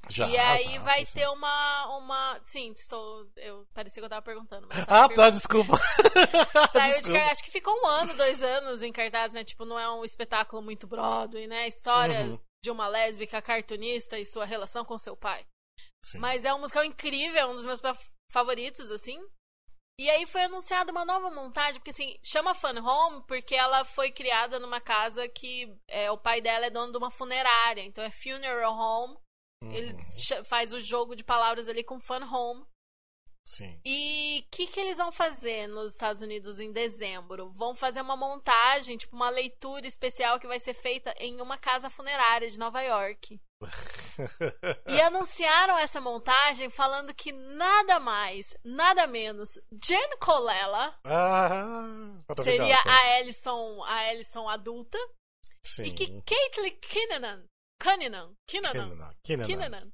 Já, 0.07 0.27
e 0.27 0.37
aí 0.37 0.73
já, 0.73 0.81
vai 0.81 1.05
ter 1.05 1.27
uma, 1.29 1.97
uma. 1.97 2.39
Sim, 2.43 2.71
estou. 2.71 3.29
Eu 3.35 3.67
parecia 3.73 4.01
que 4.01 4.05
eu 4.05 4.09
tava 4.09 4.21
perguntando. 4.21 4.67
Mas 4.67 4.85
Ah, 4.87 5.07
tá, 5.09 5.29
desculpa. 5.29 5.77
Saiu 6.71 6.93
de 6.93 6.97
Desculpa. 6.99 7.11
cartaz. 7.19 7.31
Acho 7.33 7.43
que 7.43 7.51
ficou 7.51 7.73
um 7.83 7.85
ano, 7.85 8.15
dois 8.15 8.41
anos 8.41 8.81
em 8.81 8.91
cartaz, 8.91 9.33
né? 9.33 9.43
Tipo, 9.43 9.65
não 9.65 9.77
é 9.79 9.89
um 9.91 10.03
espetáculo 10.05 10.61
muito 10.61 10.87
Broadway, 10.87 11.47
né? 11.47 11.67
História 11.67 12.21
Uhum. 12.21 12.39
de 12.63 12.71
uma 12.71 12.87
lésbica 12.87 13.41
cartunista 13.41 14.17
e 14.17 14.25
sua 14.25 14.45
relação 14.45 14.83
com 14.85 14.97
seu 14.97 15.15
pai. 15.15 15.45
Sim. 16.05 16.17
Mas 16.19 16.45
é 16.45 16.53
um 16.53 16.59
musical 16.59 16.83
incrível, 16.83 17.37
é 17.37 17.45
um 17.45 17.55
dos 17.55 17.65
meus 17.65 17.81
fa- 17.81 17.95
favoritos, 18.31 18.89
assim. 18.89 19.19
E 19.99 20.09
aí 20.09 20.25
foi 20.25 20.43
anunciada 20.43 20.91
uma 20.93 21.03
nova 21.03 21.29
montagem, 21.29 21.75
porque 21.75 21.89
assim, 21.91 22.17
chama 22.23 22.55
Fun 22.55 22.79
Home 22.81 23.21
porque 23.27 23.53
ela 23.53 23.83
foi 23.83 24.09
criada 24.11 24.57
numa 24.57 24.79
casa 24.79 25.27
que 25.27 25.67
é, 25.89 26.09
o 26.09 26.17
pai 26.17 26.39
dela 26.39 26.65
é 26.65 26.69
dono 26.69 26.91
de 26.93 26.97
uma 26.97 27.11
funerária, 27.11 27.81
então 27.81 28.01
é 28.03 28.09
Funeral 28.09 28.73
Home. 28.73 29.17
Uhum. 29.63 29.71
Ele 29.73 29.95
faz 30.45 30.71
o 30.73 30.79
jogo 30.79 31.15
de 31.15 31.23
palavras 31.23 31.67
ali 31.67 31.83
com 31.83 31.99
Fun 31.99 32.23
Home. 32.23 32.65
Sim. 33.45 33.79
E 33.83 34.45
o 34.45 34.51
que, 34.51 34.67
que 34.67 34.79
eles 34.79 34.99
vão 34.99 35.11
fazer 35.11 35.67
nos 35.67 35.93
Estados 35.93 36.21
Unidos 36.21 36.59
em 36.59 36.71
dezembro? 36.71 37.49
Vão 37.51 37.73
fazer 37.73 37.99
uma 37.99 38.15
montagem, 38.15 38.95
tipo 38.95 39.15
uma 39.15 39.29
leitura 39.29 39.87
especial 39.87 40.39
que 40.39 40.45
vai 40.45 40.59
ser 40.59 40.75
feita 40.75 41.13
em 41.17 41.41
uma 41.41 41.57
casa 41.57 41.89
funerária 41.89 42.47
de 42.47 42.59
Nova 42.59 42.79
York. 42.81 43.41
e 44.87 45.01
anunciaram 45.01 45.77
essa 45.79 45.99
montagem 45.99 46.69
falando 46.69 47.13
que 47.13 47.31
nada 47.31 47.99
mais, 47.99 48.55
nada 48.63 49.07
menos, 49.07 49.59
Jen 49.83 50.17
Colella 50.19 50.97
Ah, 51.03 51.87
seria 52.43 52.77
a 52.85 53.19
Ellison, 53.19 53.83
a 53.83 54.13
Ellison 54.13 54.47
adulta 54.47 54.97
Sim. 55.63 55.83
e 55.83 55.91
que 55.91 56.21
Caitlyn 56.21 56.75
Kinnanan, 56.79 57.43
Kinnanan, 57.79 58.35
Kinnanan. 58.47 59.15
Kinnanan, 59.23 59.91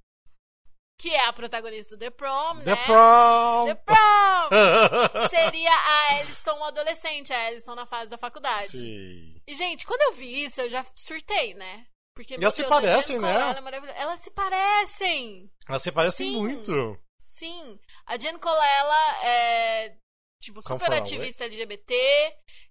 que 0.98 1.10
é 1.10 1.28
a 1.28 1.34
protagonista 1.34 1.96
do 1.96 2.00
The 2.00 2.10
Prom, 2.10 2.60
The 2.64 2.76
né? 2.76 2.86
Prom! 2.86 3.66
The 3.66 3.76
Prom! 3.76 5.28
seria 5.30 5.72
a 5.72 6.20
Ellison 6.20 6.64
adolescente, 6.64 7.34
a 7.34 7.52
Ellison 7.52 7.76
na 7.76 7.86
fase 7.86 8.10
da 8.10 8.18
faculdade. 8.18 8.70
Sim. 8.70 9.42
E, 9.46 9.56
gente, 9.56 9.86
quando 9.86 10.02
eu 10.02 10.14
vi 10.14 10.46
isso, 10.46 10.62
eu 10.62 10.70
já 10.70 10.86
surtei, 10.96 11.54
né? 11.54 11.86
Porque, 12.16 12.36
E 12.36 12.44
elas 12.44 12.56
se 12.56 12.62
Deus, 12.62 12.70
parecem, 12.70 13.20
né? 13.20 13.54
Colella 13.54 13.92
é. 13.92 14.02
Elas 14.02 14.22
se 14.22 14.32
parecem! 14.32 15.52
Elas 15.68 15.82
se 15.82 15.92
parecem 15.92 16.32
Sim. 16.32 16.42
muito. 16.42 17.00
Sim. 17.20 17.80
A 18.06 18.18
Jen 18.18 18.40
Colella 18.40 19.26
é, 19.26 19.98
tipo, 20.42 20.62
super 20.62 20.94
ativista 20.94 21.44
LGBT 21.44 21.94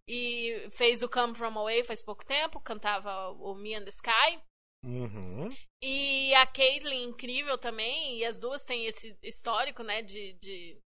e 0.09 0.67
fez 0.71 1.03
o 1.03 1.09
Come 1.09 1.35
From 1.35 1.59
Away 1.59 1.85
faz 1.85 2.03
pouco 2.03 2.25
tempo, 2.25 2.59
cantava 2.61 3.31
o 3.33 3.55
Me 3.55 3.75
and 3.75 3.85
the 3.85 3.91
Sky. 3.91 4.41
Uhum. 4.85 5.49
E 5.83 6.35
a 6.35 6.47
Caitlyn, 6.47 7.05
incrível 7.09 7.57
também, 7.59 8.19
e 8.19 8.25
as 8.25 8.39
duas 8.39 8.65
têm 8.65 8.87
esse 8.87 9.17
histórico, 9.23 9.83
né, 9.83 10.03
de... 10.03 10.35
de 10.35 10.79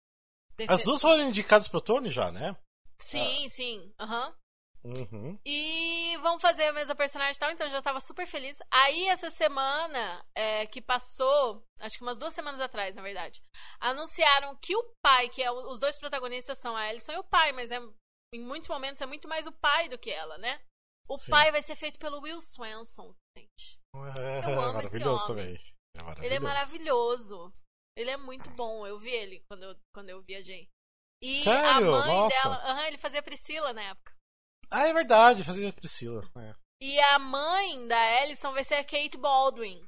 As 0.70 0.84
duas 0.84 1.02
foram 1.02 1.28
indicadas 1.30 1.68
pro 1.68 1.82
Tony 1.82 2.10
já, 2.12 2.32
né? 2.32 2.56
Sim, 3.00 3.48
sim. 3.50 3.94
Aham. 4.00 4.36
Uhum. 4.84 5.38
E 5.46 6.16
vão 6.22 6.40
fazer 6.40 6.66
a 6.68 6.74
mesma 6.74 6.96
personagem 6.96 7.36
e 7.36 7.40
tal, 7.40 7.52
então 7.52 7.68
eu 7.68 7.72
já 7.72 7.82
tava 7.82 8.00
super 8.00 8.26
feliz. 8.26 8.58
Aí, 8.72 9.08
essa 9.08 9.30
semana 9.30 10.26
é, 10.34 10.66
que 10.68 10.82
passou, 10.82 11.66
acho 11.80 11.98
que 11.98 12.04
umas 12.04 12.18
duas 12.18 12.34
semanas 12.34 12.62
atrás, 12.62 12.96
na 12.96 13.02
verdade, 13.02 13.42
anunciaram 13.80 14.56
que 14.56 14.76
o 14.76 14.94
pai, 15.02 15.28
que 15.30 15.44
é 15.44 15.52
o- 15.52 15.72
os 15.72 15.80
dois 15.80 15.98
protagonistas 16.00 16.60
são 16.60 16.76
a 16.76 16.90
Ellison 16.90 17.12
e 17.12 17.18
o 17.18 17.24
pai, 17.24 17.52
mas 17.52 17.70
é, 17.72 17.80
em 18.34 18.40
muitos 18.42 18.70
momentos 18.70 19.02
é 19.02 19.06
muito 19.06 19.28
mais 19.28 19.46
o 19.46 19.52
pai 19.52 19.90
do 19.90 19.98
que 19.98 20.12
ela, 20.12 20.38
né? 20.38 20.62
O 21.10 21.18
Sim. 21.18 21.32
pai 21.32 21.52
vai 21.52 21.62
ser 21.62 21.76
feito 21.76 22.00
pelo 22.00 22.22
Will 22.22 22.40
Swanson, 22.40 23.14
gente. 23.38 23.80
É, 24.06 24.40
Eu 24.52 24.60
amo 24.62 24.82
esse 24.82 25.00
maravilhoso 25.00 25.32
homem. 25.32 25.46
também. 25.46 25.74
É 25.98 26.02
maravilhoso. 26.04 26.26
Ele 26.26 26.36
é 26.36 26.40
maravilhoso. 26.40 27.54
Ele 27.98 28.10
é 28.12 28.18
muito 28.18 28.50
bom. 28.52 28.86
Eu 28.86 29.00
vi 29.00 29.10
ele 29.10 29.44
quando 29.50 29.64
eu, 29.64 29.76
quando 29.94 30.10
eu 30.10 30.22
viajei. 30.22 30.68
E 31.22 31.40
a 31.40 31.44
Sério? 31.44 31.92
mãe 31.92 32.08
Nossa. 32.08 32.44
dela. 32.44 32.56
Aham, 32.66 32.88
ele 32.88 32.98
fazia 32.98 33.24
Priscila 33.24 33.74
na 33.74 33.82
época. 33.84 34.14
Ah, 34.70 34.88
é 34.88 34.94
verdade, 34.94 35.44
fazia 35.44 35.70
a 35.70 35.74
Priscila. 35.74 36.30
É, 36.38 36.54
E 36.82 37.00
a 37.00 37.18
mãe 37.20 37.88
da 37.88 38.22
Ellison 38.24 38.52
vai 38.54 38.64
ser 38.64 38.76
a 38.76 38.84
Kate 38.84 39.18
Baldwin. 39.18 39.84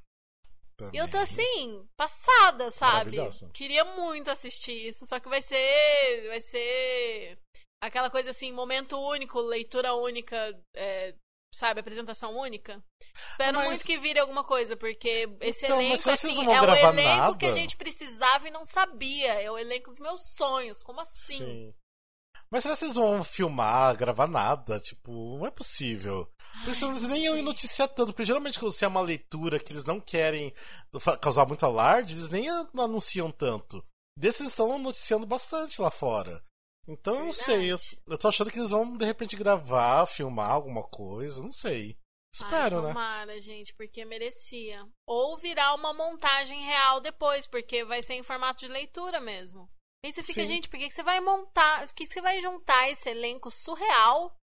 E 0.93 0.97
eu 0.97 1.05
tô 1.07 1.18
também. 1.18 1.24
assim, 1.24 1.89
passada, 1.97 2.72
sabe? 2.72 3.18
Queria 3.53 3.84
muito 3.84 4.32
assistir 4.32 4.88
isso, 4.88 5.05
só 5.05 5.20
que 5.20 5.28
vai 5.28 5.41
ser. 5.41 6.28
Vai 6.30 6.39
ser. 6.41 7.38
Aquela 7.84 8.10
coisa 8.10 8.32
assim, 8.32 8.51
momento 8.53 8.97
único, 8.97 9.39
leitura 9.41 9.93
única, 9.93 10.36
é, 10.74 11.14
sabe, 11.54 11.80
apresentação 11.80 12.38
única. 12.38 12.84
Espero 13.30 13.58
Mas- 13.58 13.68
muito 13.68 13.84
que 13.86 13.97
vire 13.97 14.20
alguma 14.20 14.43
coisa, 14.43 14.76
porque 14.78 15.28
esse 15.41 15.66
Então, 15.66 15.82
elenco, 15.82 16.10
assim, 16.10 16.28
é 16.52 16.62
o 16.62 16.64
elenco 16.76 17.38
que 17.38 17.45
a 17.45 17.50
nada? 17.50 17.54
gente 17.54 17.76
precisava 17.78 18.47
e 18.47 18.52
não 18.52 18.66
sabia. 18.66 19.34
É 19.41 19.50
o 19.52 19.58
elenco 19.58 19.89
dos 19.91 20.00
meus 20.00 20.22
sonhos. 20.36 20.82
Como 20.84 21.02
assim? 21.02 21.38
Sim. 21.38 21.74
Mas 22.52 22.64
será 22.64 22.74
que 22.74 22.80
vocês 22.80 22.95
vão 22.95 23.24
filmar, 23.24 23.95
gravar 23.95 24.28
nada? 24.28 24.80
Tipo, 24.80 25.38
não 25.38 25.45
é 25.45 25.52
possível. 25.52 26.28
Porque 26.64 26.74
senão 26.76 26.91
eles 26.91 27.04
nem 27.04 27.24
iam 27.26 27.41
noticiar 27.43 27.88
tanto. 27.89 28.08
Porque 28.12 28.26
geralmente 28.26 28.58
quando 28.60 28.72
você 28.72 28.86
é 28.86 28.88
uma 28.88 29.02
leitura 29.02 29.60
que 29.60 29.72
eles 29.72 29.86
não 29.86 30.00
querem 30.00 30.52
causar 31.22 31.45
muito 31.45 31.64
alarde, 31.66 32.14
eles 32.16 32.30
nem 32.32 32.47
an- 32.50 32.68
anunciam 32.78 33.32
tanto. 33.32 33.84
Desses 34.18 34.47
estão 34.50 34.80
noticiando 34.80 35.26
bastante 35.28 35.80
lá 35.82 35.91
fora. 35.91 36.43
Então 36.90 37.16
eu 37.20 37.26
não 37.26 37.34
sei. 37.34 37.72
Eu, 37.72 37.78
eu 38.08 38.18
tô 38.18 38.28
achando 38.28 38.50
que 38.52 38.58
eles 38.58 38.72
vão 38.72 38.98
de 38.98 39.06
repente 39.06 39.36
gravar, 39.38 40.06
filmar 40.08 40.50
alguma 40.52 40.84
coisa. 40.84 41.42
Não 41.42 41.52
sei. 41.52 41.96
Espero, 42.34 42.78
Ai, 42.78 42.82
né? 42.84 42.88
tomara, 42.90 43.42
gente, 43.42 43.74
porque 43.76 44.04
merecia. 44.06 44.88
Ou 45.08 45.38
virar 45.38 45.74
uma 45.76 45.94
montagem 45.94 46.62
real 46.64 47.00
depois, 47.00 47.46
porque 47.48 47.84
vai 47.86 48.02
ser 48.04 48.16
em 48.16 48.24
formato 48.24 48.60
de 48.66 48.68
leitura 48.72 49.20
mesmo. 49.20 49.70
E 50.04 50.14
você 50.14 50.24
fica, 50.24 50.42
Sim. 50.42 50.48
gente, 50.48 50.70
por 50.70 50.80
que 50.80 50.90
você 50.90 51.04
vai 51.04 51.20
montar, 51.20 51.86
por 51.88 51.94
que 51.94 52.06
você 52.06 52.22
vai 52.22 52.40
juntar 52.40 52.90
esse 52.90 53.10
elenco 53.10 53.52
surreal 53.52 54.36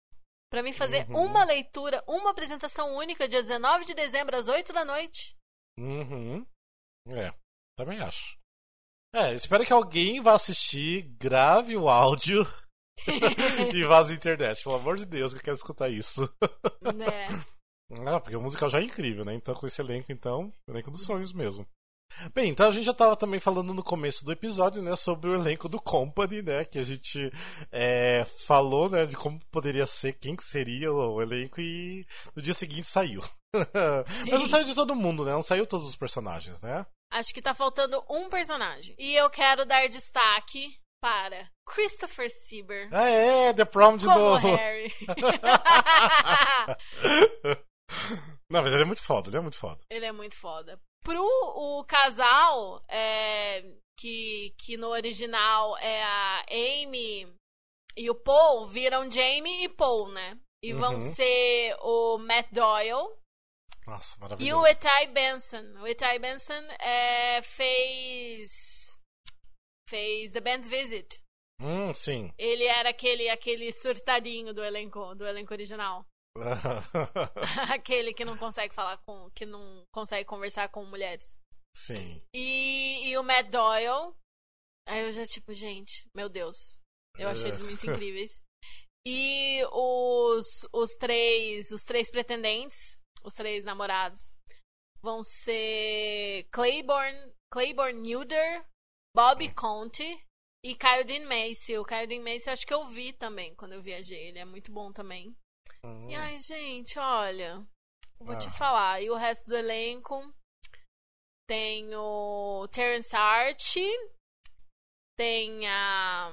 pra 0.51 0.63
me 0.63 0.73
fazer 0.73 1.09
Uhum. 1.11 1.25
uma 1.27 1.45
leitura, 1.45 2.03
uma 2.07 2.31
apresentação 2.31 2.95
única, 2.97 3.27
dia 3.29 3.43
19 3.43 3.85
de 3.87 3.95
dezembro, 3.95 4.37
às 4.37 4.49
8 4.49 4.73
da 4.73 4.85
noite? 4.85 5.35
Uhum. 5.79 6.47
É, 7.09 7.33
também 7.77 8.01
acho. 8.01 8.36
É, 9.17 9.33
espero 9.33 9.65
que 9.65 9.73
alguém 9.73 10.21
vá 10.21 10.35
assistir, 10.35 11.01
grave 11.19 11.75
o 11.75 11.89
áudio 11.89 12.47
e 13.75 13.83
vaze 13.85 14.13
a 14.13 14.15
internet. 14.15 14.63
Pelo 14.63 14.75
amor 14.75 14.99
de 14.99 15.07
Deus, 15.07 15.33
que 15.33 15.39
eu 15.39 15.43
quero 15.43 15.57
escutar 15.57 15.89
isso. 15.89 16.31
né? 16.95 17.29
Ah, 18.05 18.19
porque 18.19 18.35
o 18.35 18.43
musical 18.43 18.69
já 18.69 18.81
é 18.81 18.83
incrível, 18.83 19.25
né? 19.25 19.33
Então, 19.33 19.55
com 19.55 19.65
esse 19.65 19.81
elenco, 19.81 20.11
então, 20.11 20.53
elenco 20.69 20.91
dos 20.91 21.05
sonhos 21.05 21.33
mesmo. 21.33 21.65
Bem, 22.35 22.51
então 22.51 22.69
a 22.69 22.73
gente 22.73 22.85
já 22.85 22.93
tava 22.93 23.15
também 23.15 23.39
falando 23.39 23.73
no 23.73 23.83
começo 23.83 24.25
do 24.25 24.33
episódio, 24.33 24.83
né, 24.83 24.97
sobre 24.97 25.31
o 25.31 25.35
elenco 25.35 25.69
do 25.69 25.81
Company, 25.81 26.43
né, 26.43 26.65
que 26.65 26.81
a 26.81 26.85
gente 26.85 27.33
é, 27.71 28.27
falou, 28.45 28.91
né, 28.91 29.07
de 29.07 29.17
como 29.17 29.39
poderia 29.53 29.87
ser, 29.87 30.15
quem 30.15 30.35
que 30.35 30.43
seria 30.43 30.93
o 30.93 31.23
elenco 31.23 31.61
e 31.61 32.05
no 32.35 32.43
dia 32.43 32.55
seguinte 32.55 32.83
saiu. 32.83 33.23
Mas 34.29 34.41
não 34.41 34.49
saiu 34.49 34.65
de 34.65 34.75
todo 34.75 34.97
mundo, 34.97 35.25
né, 35.25 35.31
não 35.31 35.43
saiu 35.43 35.65
todos 35.65 35.87
os 35.87 35.95
personagens, 35.95 36.61
né? 36.61 36.85
Acho 37.13 37.33
que 37.33 37.41
tá 37.43 37.55
faltando 37.55 38.05
um 38.11 38.29
personagem. 38.29 38.95
E 38.99 39.15
eu 39.15 39.31
quero 39.31 39.65
dar 39.65 39.89
destaque 39.89 40.77
para 41.01 41.49
Christopher 41.67 42.29
Sieber. 42.31 42.89
Ah, 42.93 43.09
é, 43.09 43.53
The 43.53 43.65
Prom 43.65 43.97
de 43.97 44.07
como 44.07 44.19
novo. 44.19 44.55
Harry. 44.57 44.93
Não, 48.51 48.63
mas 48.63 48.73
ele 48.73 48.83
é 48.83 48.87
muito 48.87 49.03
foda, 49.03 49.29
ele 49.29 49.37
é 49.37 49.41
muito 49.41 49.59
foda. 49.59 49.83
Ele 49.91 50.05
é 50.07 50.13
muito 50.13 50.37
foda. 50.37 50.81
Pro 51.05 51.23
o 51.25 51.85
casal, 51.85 52.83
é, 52.89 53.63
que, 53.99 54.55
que 54.59 54.77
no 54.77 54.89
original 54.89 55.77
é 55.79 56.03
a 56.03 56.45
Amy 56.51 57.33
e 57.97 58.11
o 58.11 58.15
Paul, 58.15 58.67
viram 58.69 59.11
Jamie 59.11 59.65
e 59.65 59.69
Paul, 59.69 60.09
né? 60.09 60.39
E 60.63 60.73
vão 60.73 60.95
Uhum. 60.95 61.01
ser 61.01 61.77
o 61.81 62.19
Matt 62.19 62.49
Doyle 62.53 63.09
Nossa, 63.87 64.17
e 64.17 64.21
maravilhoso. 64.21 64.63
o 64.63 64.67
Etai 64.67 65.07
Benson. 65.09 65.63
O 65.81 65.87
Etai 65.87 66.19
Benson 66.19 66.63
é, 66.81 67.41
fez. 67.43 68.97
fez 69.89 70.33
The 70.33 70.41
Band's 70.41 70.69
Visit. 70.69 71.21
Hum, 71.61 71.95
sim. 71.95 72.33
Ele 72.37 72.65
era 72.65 72.91
aquele, 72.91 73.29
aquele 73.31 73.73
surtadinho 73.73 74.53
do 74.53 74.63
elenco, 74.63 75.15
do 75.15 75.27
elenco 75.27 75.55
original. 75.55 76.05
aquele 77.73 78.13
que 78.13 78.25
não 78.25 78.37
consegue 78.37 78.75
falar 78.75 78.99
com. 79.07 79.31
que 79.31 79.47
não 79.47 79.85
consegue 79.93 80.25
conversar 80.27 80.69
com 80.69 80.85
mulheres. 80.85 81.39
sim. 81.75 82.23
E, 82.35 83.09
e 83.09 83.17
o 83.17 83.23
Matt 83.23 83.49
Doyle. 83.49 84.15
Aí 84.89 85.03
eu 85.03 85.13
já, 85.13 85.25
tipo, 85.25 85.53
gente, 85.55 86.07
meu 86.15 86.29
Deus. 86.29 86.77
Eu 87.19 87.29
achei 87.29 87.49
eles 87.49 87.63
muito 87.63 87.85
incríveis. 87.89 88.41
E 89.07 89.65
os, 89.73 90.69
os 90.73 90.95
três. 90.97 91.71
Os 91.71 91.83
três 91.85 92.11
pretendentes, 92.11 92.99
os 93.27 93.35
três 93.35 93.65
namorados, 93.65 94.35
vão 95.03 95.23
ser 95.23 96.49
Claiborne, 96.53 97.35
Claiborne 97.53 98.01
Nuder, 98.15 98.65
Bobby 99.15 99.53
Conte 99.55 100.05
e 100.65 100.75
Kyle 100.77 101.05
Dean 101.05 101.27
Macy. 101.27 101.77
O 101.77 101.85
Kyle 101.85 102.07
Dean 102.07 102.23
Macy 102.23 102.49
eu 102.49 102.53
acho 102.53 102.67
que 102.67 102.75
eu 102.75 102.87
vi 102.87 103.13
também 103.13 103.55
quando 103.55 103.73
eu 103.73 103.83
viajei. 103.83 104.29
Ele 104.29 104.39
é 104.39 104.45
muito 104.45 104.71
bom 104.73 104.93
também. 104.93 105.37
Hum. 105.85 106.09
E 106.11 106.15
ai, 106.15 106.39
gente, 106.39 106.99
olha. 106.99 107.67
Vou 108.19 108.37
te 108.39 108.47
Ah. 108.49 108.51
falar. 108.53 109.03
E 109.03 109.11
o 109.11 109.15
resto 109.17 109.47
do 109.47 109.57
elenco 109.57 110.35
tem 111.49 111.95
o 111.95 112.67
Terence 112.69 113.15
Hart, 113.15 113.75
tem 115.19 115.67
a 115.69 116.31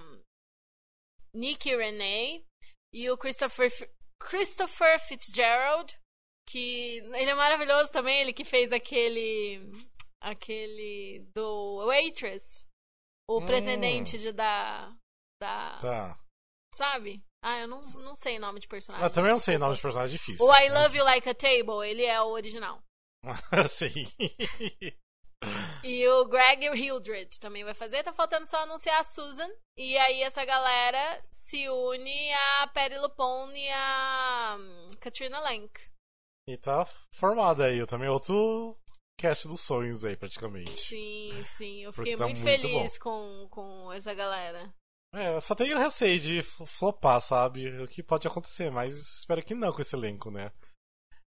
Nikki 1.36 1.76
Renee 1.76 2.46
e 2.94 3.10
o 3.10 3.18
Christopher, 3.18 3.70
Christopher 4.22 5.00
Fitzgerald, 5.08 5.96
que 6.48 6.98
ele 6.98 7.30
é 7.30 7.36
maravilhoso 7.36 7.92
também, 7.92 8.22
ele 8.22 8.34
que 8.34 8.44
fez 8.46 8.72
aquele 8.72 9.62
aquele 10.22 11.26
do 11.36 11.86
Waitress, 11.86 12.66
o 13.30 13.40
Hum. 13.40 13.46
pretendente 13.46 14.18
de 14.18 14.32
da 14.32 14.94
da, 15.42 15.78
Tá. 15.80 16.20
sabe? 16.74 17.22
Ah, 17.44 17.60
eu 17.60 17.68
não, 17.68 17.82
não 17.82 18.16
sei 18.16 18.40
nome 18.40 18.62
de 18.62 18.68
personagem. 18.70 19.06
Eu 19.06 19.12
também 19.14 19.32
não 19.32 19.40
sei 19.40 19.58
nome 19.58 19.76
de 19.76 19.82
personagem 19.82 20.16
difícil. 20.16 20.46
O 20.46 20.56
I 20.56 20.70
Love 20.70 20.98
You 20.98 21.04
Like 21.04 21.28
a 21.28 21.36
Table, 21.36 21.86
ele 21.86 22.06
é 22.06 22.22
o 22.22 22.28
original. 22.30 22.82
sim. 23.68 24.08
E 25.84 26.08
o 26.08 26.26
Greg 26.26 26.66
Hildred 26.68 27.38
também 27.40 27.66
vai 27.66 27.74
fazer. 27.74 28.02
Tá 28.04 28.14
faltando 28.14 28.48
só 28.48 28.64
anunciar 28.64 29.02
a 29.02 29.04
Susan. 29.04 29.50
E 29.78 29.98
aí 29.98 30.22
essa 30.24 30.46
galera 30.46 31.22
se 31.32 31.68
une 31.68 32.32
a 32.62 32.68
Perry 32.68 32.98
Lupone 32.98 33.60
e 33.60 33.70
a 33.72 34.56
hum, 34.58 34.92
Katrina 35.02 35.42
Lenk. 35.42 35.82
E 36.48 36.58
tá 36.58 36.86
formado 37.14 37.64
aí. 37.64 37.78
Eu 37.78 37.88
também 37.88 38.10
outro 38.10 38.76
cast 39.20 39.48
dos 39.48 39.62
sonhos 39.62 40.04
aí, 40.04 40.16
praticamente. 40.16 40.78
Sim, 40.78 41.32
sim. 41.58 41.80
Eu 41.84 41.94
fiquei 41.94 42.16
tá 42.16 42.26
muito, 42.26 42.42
muito 42.42 42.62
feliz 42.62 42.98
com, 42.98 43.48
com 43.50 43.92
essa 43.92 44.14
galera. 44.14 44.74
É, 45.16 45.36
eu 45.36 45.42
só 45.42 45.54
tenho 45.54 45.78
receio 45.78 46.20
de 46.20 46.42
flopar, 46.42 47.22
sabe? 47.22 47.82
O 47.82 47.88
que 47.88 48.02
pode 48.02 48.28
acontecer, 48.28 48.72
mas 48.72 48.96
espero 49.20 49.44
que 49.44 49.54
não 49.54 49.72
com 49.72 49.82
esse 49.82 49.96
elenco, 49.96 50.32
né? 50.32 50.52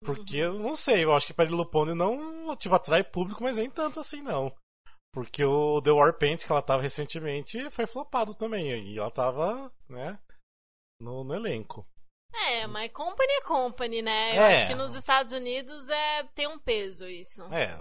Porque 0.04 0.38
eu 0.38 0.54
não 0.60 0.76
sei, 0.76 1.04
eu 1.04 1.16
acho 1.16 1.26
que 1.26 1.34
Perry 1.34 1.52
Lupone 1.52 1.94
não, 1.94 2.56
tipo, 2.56 2.74
atrai 2.76 3.04
público, 3.04 3.42
mas 3.44 3.58
nem 3.58 3.70
tanto 3.70 4.00
assim, 4.00 4.22
não. 4.22 4.56
Porque 5.14 5.44
o 5.44 5.82
The 5.82 5.92
Warpaint, 5.92 6.46
que 6.46 6.52
ela 6.52 6.62
tava 6.62 6.82
recentemente, 6.82 7.70
foi 7.72 7.88
flopado 7.88 8.36
também. 8.36 8.70
E 8.70 9.00
ela 9.00 9.10
tava, 9.10 9.72
né, 9.90 10.20
no, 11.02 11.24
no 11.24 11.34
elenco. 11.34 11.88
É, 12.34 12.68
mas 12.68 12.92
company 12.92 13.32
é 13.32 13.42
company, 13.42 14.02
né? 14.02 14.38
Eu 14.38 14.42
É. 14.44 14.56
acho 14.58 14.68
que 14.68 14.76
nos 14.76 14.96
Estados 14.96 15.34
Unidos 15.34 15.88
é 15.90 16.24
tem 16.36 16.48
um 16.48 16.60
peso 16.60 17.08
isso. 17.08 17.44
É. 17.54 17.80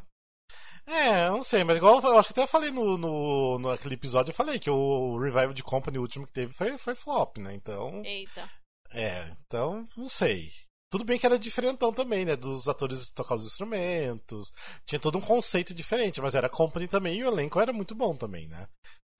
É, 0.88 1.26
eu 1.26 1.32
não 1.32 1.42
sei, 1.42 1.64
mas 1.64 1.76
igual 1.76 2.00
eu 2.00 2.18
acho 2.18 2.28
que 2.28 2.32
até 2.32 2.42
eu 2.42 2.46
falei 2.48 2.70
no, 2.70 2.96
no, 2.96 3.58
no 3.58 3.70
aquele 3.70 3.94
episódio, 3.94 4.30
eu 4.30 4.34
falei 4.36 4.58
que 4.60 4.70
o 4.70 5.18
revival 5.18 5.52
de 5.52 5.64
Company, 5.64 5.98
último 5.98 6.26
que 6.28 6.32
teve, 6.32 6.52
foi, 6.54 6.78
foi 6.78 6.94
flop, 6.94 7.38
né? 7.38 7.54
Então. 7.54 8.02
Eita. 8.04 8.48
É, 8.92 9.28
então, 9.46 9.84
não 9.96 10.08
sei. 10.08 10.52
Tudo 10.88 11.04
bem 11.04 11.18
que 11.18 11.26
era 11.26 11.38
diferentão 11.38 11.92
também, 11.92 12.24
né? 12.24 12.36
Dos 12.36 12.68
atores 12.68 13.10
tocar 13.10 13.34
os 13.34 13.44
instrumentos. 13.44 14.52
Tinha 14.86 15.00
todo 15.00 15.18
um 15.18 15.20
conceito 15.20 15.74
diferente, 15.74 16.20
mas 16.20 16.36
era 16.36 16.48
company 16.48 16.86
também 16.86 17.18
e 17.18 17.24
o 17.24 17.28
elenco 17.28 17.60
era 17.60 17.72
muito 17.72 17.92
bom 17.92 18.14
também, 18.14 18.46
né? 18.46 18.68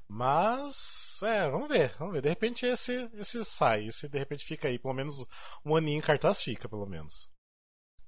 Mas, 0.08 1.05
é, 1.22 1.48
vamos 1.50 1.68
ver, 1.68 1.94
vamos 1.98 2.14
ver. 2.14 2.22
De 2.22 2.28
repente 2.28 2.66
esse, 2.66 3.10
esse 3.14 3.44
sai, 3.44 3.86
esse 3.86 4.08
de 4.08 4.18
repente 4.18 4.44
fica 4.44 4.68
aí, 4.68 4.78
pelo 4.78 4.94
menos 4.94 5.26
um 5.64 5.76
aninho 5.76 5.98
em 5.98 6.02
cartaz 6.02 6.42
fica, 6.42 6.68
pelo 6.68 6.86
menos. 6.86 7.28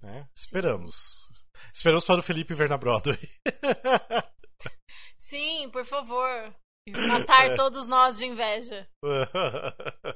Né? 0.01 0.29
Esperamos. 0.37 1.29
Esperamos 1.75 2.05
para 2.05 2.21
o 2.21 2.23
Felipe 2.23 2.55
ver 2.55 2.69
na 2.69 2.77
Broadway. 2.77 3.19
Sim, 5.19 5.69
por 5.71 5.85
favor. 5.85 6.55
Matar 7.09 7.47
É. 7.51 7.55
todos 7.55 7.87
nós 7.87 8.17
de 8.19 8.27
inveja. 8.27 8.89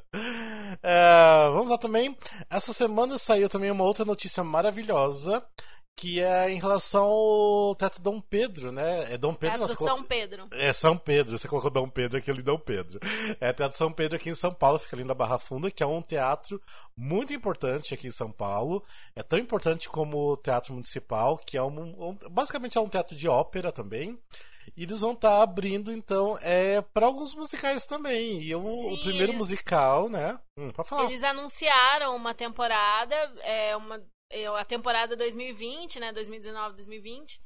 É, 0.84 1.48
vamos 1.50 1.68
lá 1.68 1.78
também. 1.78 2.16
Essa 2.50 2.72
semana 2.72 3.18
saiu 3.18 3.48
também 3.48 3.70
uma 3.70 3.84
outra 3.84 4.04
notícia 4.04 4.42
maravilhosa. 4.42 5.44
Que 5.94 6.20
é 6.20 6.50
em 6.50 6.58
relação 6.58 7.04
ao 7.04 7.74
Teto 7.76 8.00
Dom 8.00 8.20
Pedro, 8.20 8.72
né? 8.72 9.12
É 9.12 9.18
Dom 9.18 9.34
Pedro 9.34 9.58
você 9.60 9.74
São 9.76 9.86
colocou- 9.86 10.04
Pedro. 10.04 10.48
É 10.52 10.72
São 10.72 10.96
Pedro, 10.98 11.38
você 11.38 11.46
colocou 11.46 11.70
Dom 11.70 11.88
Pedro, 11.88 12.18
aquele 12.18 12.42
Dom 12.42 12.58
Pedro. 12.58 12.98
É 13.40 13.52
Teatro 13.52 13.76
São 13.76 13.92
Pedro 13.92 14.16
aqui 14.16 14.30
em 14.30 14.34
São 14.34 14.52
Paulo, 14.52 14.78
fica 14.78 14.96
ali 14.96 15.04
na 15.04 15.14
Barra 15.14 15.38
Funda, 15.38 15.70
que 15.70 15.82
é 15.82 15.86
um 15.86 16.02
teatro 16.02 16.60
muito 16.96 17.32
importante 17.32 17.92
aqui 17.94 18.08
em 18.08 18.12
São 18.12 18.32
Paulo. 18.32 18.82
É 19.14 19.22
tão 19.22 19.38
importante 19.38 19.88
como 19.88 20.32
o 20.32 20.36
Teatro 20.36 20.72
Municipal, 20.72 21.36
que 21.38 21.56
é 21.56 21.62
um, 21.62 22.08
um- 22.10 22.18
basicamente 22.30 22.78
é 22.78 22.80
um 22.80 22.88
teatro 22.88 23.14
de 23.14 23.28
ópera 23.28 23.70
também. 23.70 24.18
E 24.76 24.84
eles 24.84 25.00
vão 25.00 25.12
estar 25.12 25.42
abrindo, 25.42 25.92
então, 25.92 26.38
é 26.40 26.80
para 26.80 27.04
alguns 27.06 27.34
musicais 27.34 27.84
também. 27.84 28.40
E 28.42 28.54
o, 28.54 28.60
o 28.60 28.96
Sim, 28.96 29.02
primeiro 29.02 29.32
eles- 29.32 29.36
musical, 29.38 30.08
né? 30.08 30.38
Hum, 30.56 30.70
falar. 30.84 31.04
Eles 31.10 31.22
anunciaram 31.22 32.16
uma 32.16 32.32
temporada, 32.32 33.14
é 33.42 33.76
uma 33.76 34.00
é, 34.32 34.46
a 34.46 34.64
temporada 34.64 35.14
2020, 35.16 36.00
né, 36.00 36.12
2019, 36.12 36.76
2020. 36.76 37.40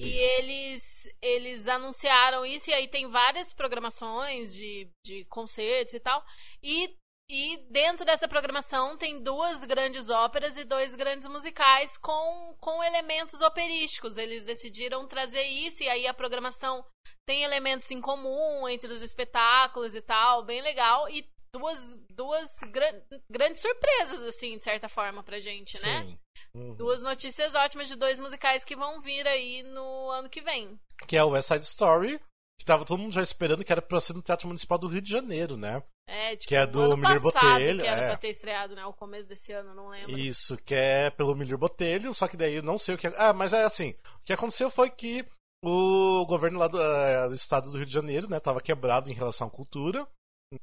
E 0.00 0.04
Isso. 0.08 0.40
eles 0.40 1.08
eles 1.22 1.68
anunciaram 1.68 2.44
isso 2.46 2.70
e 2.70 2.74
aí 2.74 2.88
tem 2.88 3.08
várias 3.08 3.52
programações 3.54 4.52
de, 4.54 4.90
de 5.04 5.24
concertos 5.26 5.94
e 5.94 6.00
tal. 6.00 6.24
E 6.62 6.96
e 7.30 7.56
dentro 7.70 8.04
dessa 8.04 8.28
programação 8.28 8.96
tem 8.98 9.22
duas 9.22 9.64
grandes 9.64 10.10
óperas 10.10 10.56
e 10.58 10.64
dois 10.64 10.94
grandes 10.94 11.26
musicais 11.28 11.96
com, 11.96 12.54
com 12.60 12.82
elementos 12.84 13.40
operísticos. 13.40 14.18
Eles 14.18 14.44
decidiram 14.44 15.06
trazer 15.06 15.44
isso 15.44 15.82
e 15.82 15.88
aí 15.88 16.06
a 16.06 16.12
programação 16.12 16.84
tem 17.26 17.42
elementos 17.42 17.90
em 17.90 18.00
comum 18.02 18.68
entre 18.68 18.92
os 18.92 19.00
espetáculos 19.00 19.94
e 19.94 20.02
tal, 20.02 20.44
bem 20.44 20.60
legal. 20.60 21.08
E 21.08 21.26
duas, 21.54 21.94
duas 22.10 22.50
gran- 22.70 23.00
grandes 23.30 23.62
surpresas, 23.62 24.22
assim, 24.24 24.58
de 24.58 24.64
certa 24.64 24.88
forma, 24.88 25.22
pra 25.22 25.38
gente, 25.38 25.80
né? 25.80 26.18
Uhum. 26.54 26.74
Duas 26.74 27.02
notícias 27.02 27.54
ótimas 27.54 27.88
de 27.88 27.96
dois 27.96 28.18
musicais 28.18 28.64
que 28.64 28.76
vão 28.76 29.00
vir 29.00 29.26
aí 29.26 29.62
no 29.62 30.10
ano 30.10 30.28
que 30.28 30.40
vem. 30.40 30.78
Que 31.06 31.16
é 31.16 31.24
o 31.24 31.30
West 31.30 31.48
Side 31.48 31.64
Story, 31.64 32.20
que 32.58 32.64
tava 32.64 32.84
todo 32.84 33.00
mundo 33.00 33.12
já 33.12 33.22
esperando 33.22 33.64
que 33.64 33.72
era 33.72 33.82
pra 33.82 34.00
ser 34.00 34.12
no 34.12 34.22
Teatro 34.22 34.46
Municipal 34.46 34.78
do 34.78 34.88
Rio 34.88 35.00
de 35.00 35.10
Janeiro, 35.10 35.56
né? 35.56 35.82
É, 36.06 36.36
tipo, 36.36 36.48
Que 36.48 36.56
é 36.56 36.66
do 36.66 36.96
Miller 36.96 37.20
Botelho, 37.20 37.80
que 37.80 37.86
era 37.86 38.02
é. 38.02 38.08
pra 38.08 38.16
ter 38.16 38.28
estreado, 38.28 38.74
né? 38.74 38.84
O 38.84 38.92
começo 38.92 39.28
desse 39.28 39.52
ano, 39.52 39.74
não 39.74 39.88
lembro. 39.88 40.18
Isso, 40.18 40.56
que 40.58 40.74
é 40.74 41.10
pelo 41.10 41.34
Milir 41.34 41.56
Botelho, 41.56 42.12
só 42.12 42.28
que 42.28 42.36
daí 42.36 42.56
eu 42.56 42.62
não 42.62 42.76
sei 42.76 42.94
o 42.94 42.98
que. 42.98 43.06
Ah, 43.16 43.32
mas 43.32 43.52
é 43.52 43.64
assim: 43.64 43.94
o 44.20 44.24
que 44.24 44.32
aconteceu 44.32 44.70
foi 44.70 44.90
que 44.90 45.24
o 45.64 46.26
governo 46.26 46.58
lá 46.58 46.66
do, 46.66 46.80
eh, 46.80 47.28
do 47.28 47.34
estado 47.34 47.70
do 47.70 47.76
Rio 47.76 47.86
de 47.86 47.92
Janeiro, 47.92 48.28
né, 48.28 48.40
tava 48.40 48.60
quebrado 48.60 49.10
em 49.10 49.14
relação 49.14 49.46
à 49.46 49.50
cultura. 49.50 50.06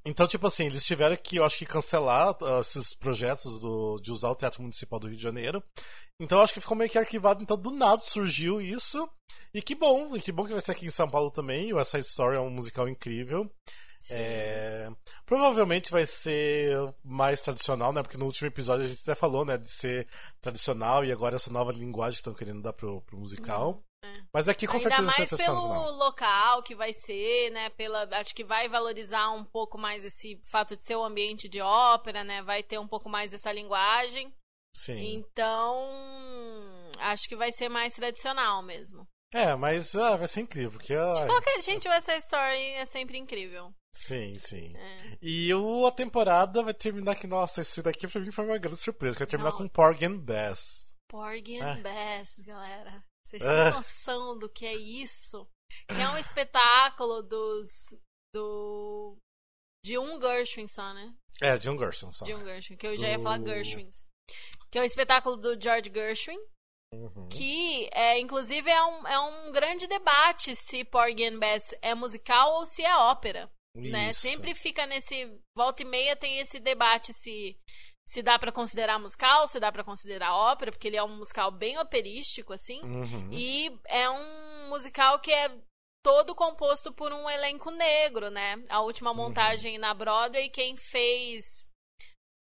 Então, 0.06 0.28
tipo 0.28 0.46
assim, 0.46 0.66
eles 0.66 0.86
tiveram 0.86 1.16
que, 1.16 1.38
eu 1.38 1.44
acho 1.44 1.58
que, 1.58 1.66
cancelar 1.66 2.36
ah, 2.42 2.60
esses 2.60 2.94
projetos 2.94 3.60
do, 3.60 4.00
de 4.00 4.12
usar 4.12 4.30
o 4.30 4.36
Teatro 4.36 4.62
Municipal 4.62 5.00
do 5.00 5.08
Rio 5.08 5.18
de 5.18 5.24
Janeiro. 5.24 5.64
Então, 6.20 6.38
eu 6.38 6.44
acho 6.44 6.54
que 6.54 6.62
ficou 6.62 6.78
meio 6.78 6.90
que 6.90 6.98
arquivado. 6.98 7.42
Então, 7.42 7.58
do 7.58 7.72
nada 7.72 8.00
surgiu 8.00 8.62
isso. 8.62 9.10
E 9.54 9.62
que 9.62 9.74
bom, 9.74 10.16
e 10.16 10.22
que 10.22 10.32
bom 10.32 10.46
que 10.46 10.52
vai 10.52 10.62
ser 10.62 10.74
aqui 10.74 10.86
em 10.86 10.92
São 10.92 11.10
Paulo 11.10 11.32
também. 11.32 11.74
O 11.74 11.78
West 11.78 11.92
Side 11.92 12.08
Story 12.08 12.36
é 12.36 12.40
um 12.40 12.50
musical 12.50 12.88
incrível. 12.88 13.50
É, 14.12 14.90
Provavelmente 15.26 15.92
vai 15.92 16.06
ser 16.06 16.78
mais 17.04 17.42
tradicional, 17.42 17.92
né? 17.92 18.02
Porque 18.02 18.18
no 18.18 18.26
último 18.26 18.48
episódio 18.48 18.86
a 18.86 18.88
gente 18.88 19.02
até 19.02 19.16
falou, 19.16 19.44
né? 19.44 19.58
De 19.58 19.70
ser 19.70 20.08
tradicional 20.42 21.04
e 21.04 21.12
agora 21.12 21.36
essa 21.36 21.52
nova 21.52 21.72
linguagem 21.72 22.14
que 22.14 22.22
estão 22.22 22.34
querendo 22.34 22.62
dar 22.62 22.74
pro, 22.74 23.02
pro 23.02 23.18
musical. 23.18 23.84
É. 24.04 24.22
Mas 24.34 24.48
aqui 24.48 24.66
com 24.68 24.78
Ainda 24.78 24.90
certeza 24.90 25.02
mais 25.04 25.16
pelo 25.18 25.28
sensacional. 25.30 25.92
local 25.94 26.64
que 26.64 26.76
vai 26.76 26.94
ser, 26.94 27.50
né? 27.52 27.70
Pela, 27.72 28.04
acho 28.20 28.34
que 28.34 28.44
vai 28.44 28.68
valorizar 28.70 29.30
um 29.32 29.44
pouco 29.44 29.78
mais 29.78 30.06
esse 30.06 30.40
fato 30.52 30.76
de 30.78 30.86
ser 30.86 30.96
um 30.96 31.04
ambiente 31.04 31.50
de 31.50 31.60
ópera, 31.62 32.24
né? 32.24 32.42
Vai 32.42 32.64
ter 32.64 32.80
um 32.80 32.88
pouco 32.88 33.10
mais 33.10 33.30
dessa 33.32 33.52
linguagem. 33.52 34.34
Sim. 34.76 35.16
Então, 35.16 35.90
acho 37.00 37.28
que 37.28 37.36
vai 37.36 37.52
ser 37.52 37.70
mais 37.70 37.94
tradicional 37.94 38.62
mesmo. 38.62 39.08
É, 39.34 39.56
mas 39.56 39.96
ah, 39.96 40.16
vai 40.16 40.28
ser 40.28 40.42
incrível. 40.42 40.72
Porque, 40.72 40.94
ai, 40.94 41.28
Qualquer 41.28 41.62
gente, 41.62 41.84
Side 42.02 42.18
Story 42.20 42.58
é 42.74 42.86
sempre 42.86 43.18
incrível. 43.18 43.72
Sim, 43.94 44.38
sim. 44.40 44.76
É. 44.76 45.18
E 45.22 45.54
o, 45.54 45.86
a 45.86 45.92
temporada 45.92 46.64
vai 46.64 46.74
terminar 46.74 47.16
que, 47.16 47.28
nossa, 47.28 47.62
esse 47.62 47.82
daqui 47.82 48.08
pra 48.08 48.22
mim 48.22 48.32
foi 48.32 48.46
uma 48.46 48.58
grande 48.58 48.80
surpresa. 48.80 49.16
Que 49.16 49.20
vai 49.20 49.28
terminar 49.28 49.52
Não. 49.52 49.58
com 49.58 49.68
Porgy 49.68 50.06
and 50.06 50.18
Bess. 50.18 50.96
Porgy 51.08 51.60
Ah. 51.60 51.74
and 51.74 51.82
Bess, 51.82 52.40
galera. 52.46 53.04
Vocês 53.30 53.46
Ah. 53.46 53.66
têm 53.66 53.74
noção 53.74 54.38
do 54.40 54.50
que 54.50 54.66
é 54.66 54.76
isso? 54.76 55.48
Que 55.88 56.02
é 56.02 56.10
um 56.10 56.18
espetáculo 56.18 57.22
dos. 57.22 57.96
do. 58.34 59.18
de 59.86 59.98
um 59.98 60.20
Gershwin 60.20 60.68
só, 60.68 60.94
né? 60.94 61.14
É, 61.42 61.58
John 61.58 61.78
Gershon 61.78 62.12
só. 62.12 62.26
De 62.26 62.34
um 62.34 62.44
Gershwin, 62.44 62.76
que 62.78 62.86
eu 62.88 62.98
já 62.98 63.08
ia 63.10 63.20
falar 63.20 63.40
Gershwins. 63.40 64.04
Que 64.72 64.78
é 64.78 64.82
o 64.82 64.86
espetáculo 64.86 65.38
do 65.38 65.60
George 65.62 65.90
Gershwin, 65.94 66.40
Uhum. 66.94 67.30
que 67.30 67.88
é, 67.94 68.20
inclusive 68.20 68.70
é 68.70 68.84
um, 68.84 69.08
é 69.08 69.20
um 69.20 69.52
grande 69.52 69.86
debate 69.88 70.56
se 70.56 70.84
Porgy 70.84 71.24
and 71.26 71.40
Bess 71.40 71.74
é 71.82 71.94
musical 71.96 72.56
ou 72.56 72.66
se 72.66 72.84
é 72.84 72.96
ópera. 72.98 73.50
Né? 73.76 74.12
Sempre 74.14 74.54
fica 74.56 74.86
nesse. 74.88 75.40
Volta 75.56 75.84
e 75.84 75.86
meia 75.86 76.16
tem 76.16 76.40
esse 76.40 76.60
debate 76.60 77.14
se. 77.14 77.58
Se 78.10 78.24
dá 78.24 78.40
pra 78.40 78.52
considerar 78.52 78.98
musical, 78.98 79.48
se 79.48 79.60
dá 79.60 79.72
pra 79.72 79.84
considerar 79.84 80.34
ópera, 80.36 80.72
porque 80.72 80.88
ele 80.88 80.98
é 80.98 81.04
um 81.04 81.18
musical 81.18 81.52
bem 81.52 81.78
operístico, 81.78 82.54
assim. 82.54 82.82
Uhum. 82.82 83.30
E 83.32 83.72
é 83.86 84.10
um 84.10 84.70
musical 84.70 85.20
que 85.20 85.32
é 85.32 85.52
todo 86.04 86.34
composto 86.34 86.92
por 86.92 87.14
um 87.14 87.30
elenco 87.30 87.70
negro, 87.70 88.32
né? 88.32 88.56
A 88.70 88.80
Uhum. 88.80 88.86
última 88.88 89.14
montagem 89.14 89.78
na 89.78 89.94
Broadway, 89.94 90.50
quem 90.50 90.76
fez 90.76 91.68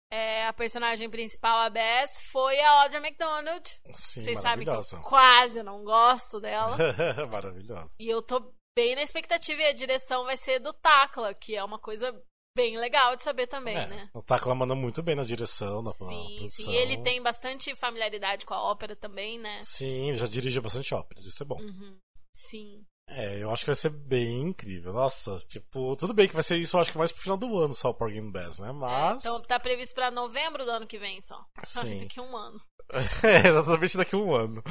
é, 0.09 0.45
a 0.45 0.53
personagem 0.53 1.09
principal, 1.09 1.57
a 1.57 1.69
Bess, 1.69 2.21
foi 2.31 2.57
a 2.61 2.83
Audra 2.83 2.99
McDonald. 2.99 3.67
Sim, 3.93 4.21
Vocês 4.21 4.39
sabem 4.39 4.63
que 4.63 4.69
eu 4.69 4.75
maravilhosa. 4.75 5.01
quase 5.03 5.63
não 5.63 5.83
gosto 5.83 6.39
dela. 6.39 6.77
maravilhosa. 7.29 7.93
e 7.99 8.07
eu 8.07 8.21
tô 8.21 8.53
bem 8.73 8.95
na 8.95 9.01
expectativa 9.03 9.61
e 9.61 9.65
a 9.65 9.73
direção 9.73 10.23
vai 10.23 10.37
ser 10.37 10.59
do 10.59 10.71
Takla, 10.71 11.33
que 11.33 11.57
é 11.57 11.63
uma 11.63 11.77
coisa 11.79 12.13
bem 12.57 12.75
legal 12.77 13.15
de 13.15 13.23
saber 13.23 13.45
também, 13.45 13.77
É, 13.77 13.85
né? 13.87 14.09
O 14.13 14.21
Takla 14.21 14.55
manda 14.55 14.73
muito 14.73 15.03
bem 15.03 15.15
na 15.15 15.23
direção, 15.23 15.83
na 15.83 15.91
Sim, 15.91 15.97
produção. 16.05 16.49
sim. 16.49 16.71
E 16.71 16.75
ele 16.75 16.97
tem 17.03 17.21
bastante 17.21 17.75
familiaridade 17.75 18.45
com 18.45 18.55
a 18.55 18.61
ópera 18.63 18.95
também, 18.95 19.37
né? 19.39 19.61
Sim, 19.63 20.09
ele 20.09 20.17
já 20.17 20.25
dirigiu 20.25 20.61
bastante 20.61 20.93
óperas, 20.95 21.23
isso 21.25 21.43
é 21.43 21.45
bom. 21.45 21.61
Uhum. 21.61 21.97
Sim. 22.35 22.83
É, 23.09 23.41
eu 23.41 23.49
acho 23.51 23.63
que 23.63 23.69
vai 23.69 23.75
ser 23.75 23.89
bem 23.89 24.41
incrível. 24.41 24.91
Nossa, 24.91 25.37
tipo, 25.47 25.95
tudo 25.95 26.13
bem 26.13 26.27
que 26.27 26.33
vai 26.33 26.43
ser 26.43 26.57
isso, 26.57 26.75
eu 26.75 26.81
acho 26.81 26.91
que 26.91 26.97
mais 26.97 27.11
pro 27.11 27.21
final 27.21 27.37
do 27.37 27.57
ano 27.57 27.73
só 27.73 27.89
o 27.91 27.93
Porgy 27.93 28.19
and 28.19 28.31
Bess, 28.31 28.59
né? 28.59 28.69
É, 28.69 28.73
Mas. 28.73 29.23
então 29.23 29.41
tá 29.43 29.59
previsto 29.59 29.95
pra 29.95 30.11
novembro 30.11 30.65
do 30.65 30.71
ano 30.71 30.85
que 30.87 30.97
vem 30.97 31.21
só. 31.21 31.39
Sim. 31.63 31.99
Daqui 31.99 32.19
a 32.19 32.23
um 32.23 32.35
ano. 32.35 32.59
é, 33.23 33.47
exatamente 33.47 33.97
daqui 33.97 34.15
a 34.15 34.17
um 34.17 34.35
ano. 34.35 34.61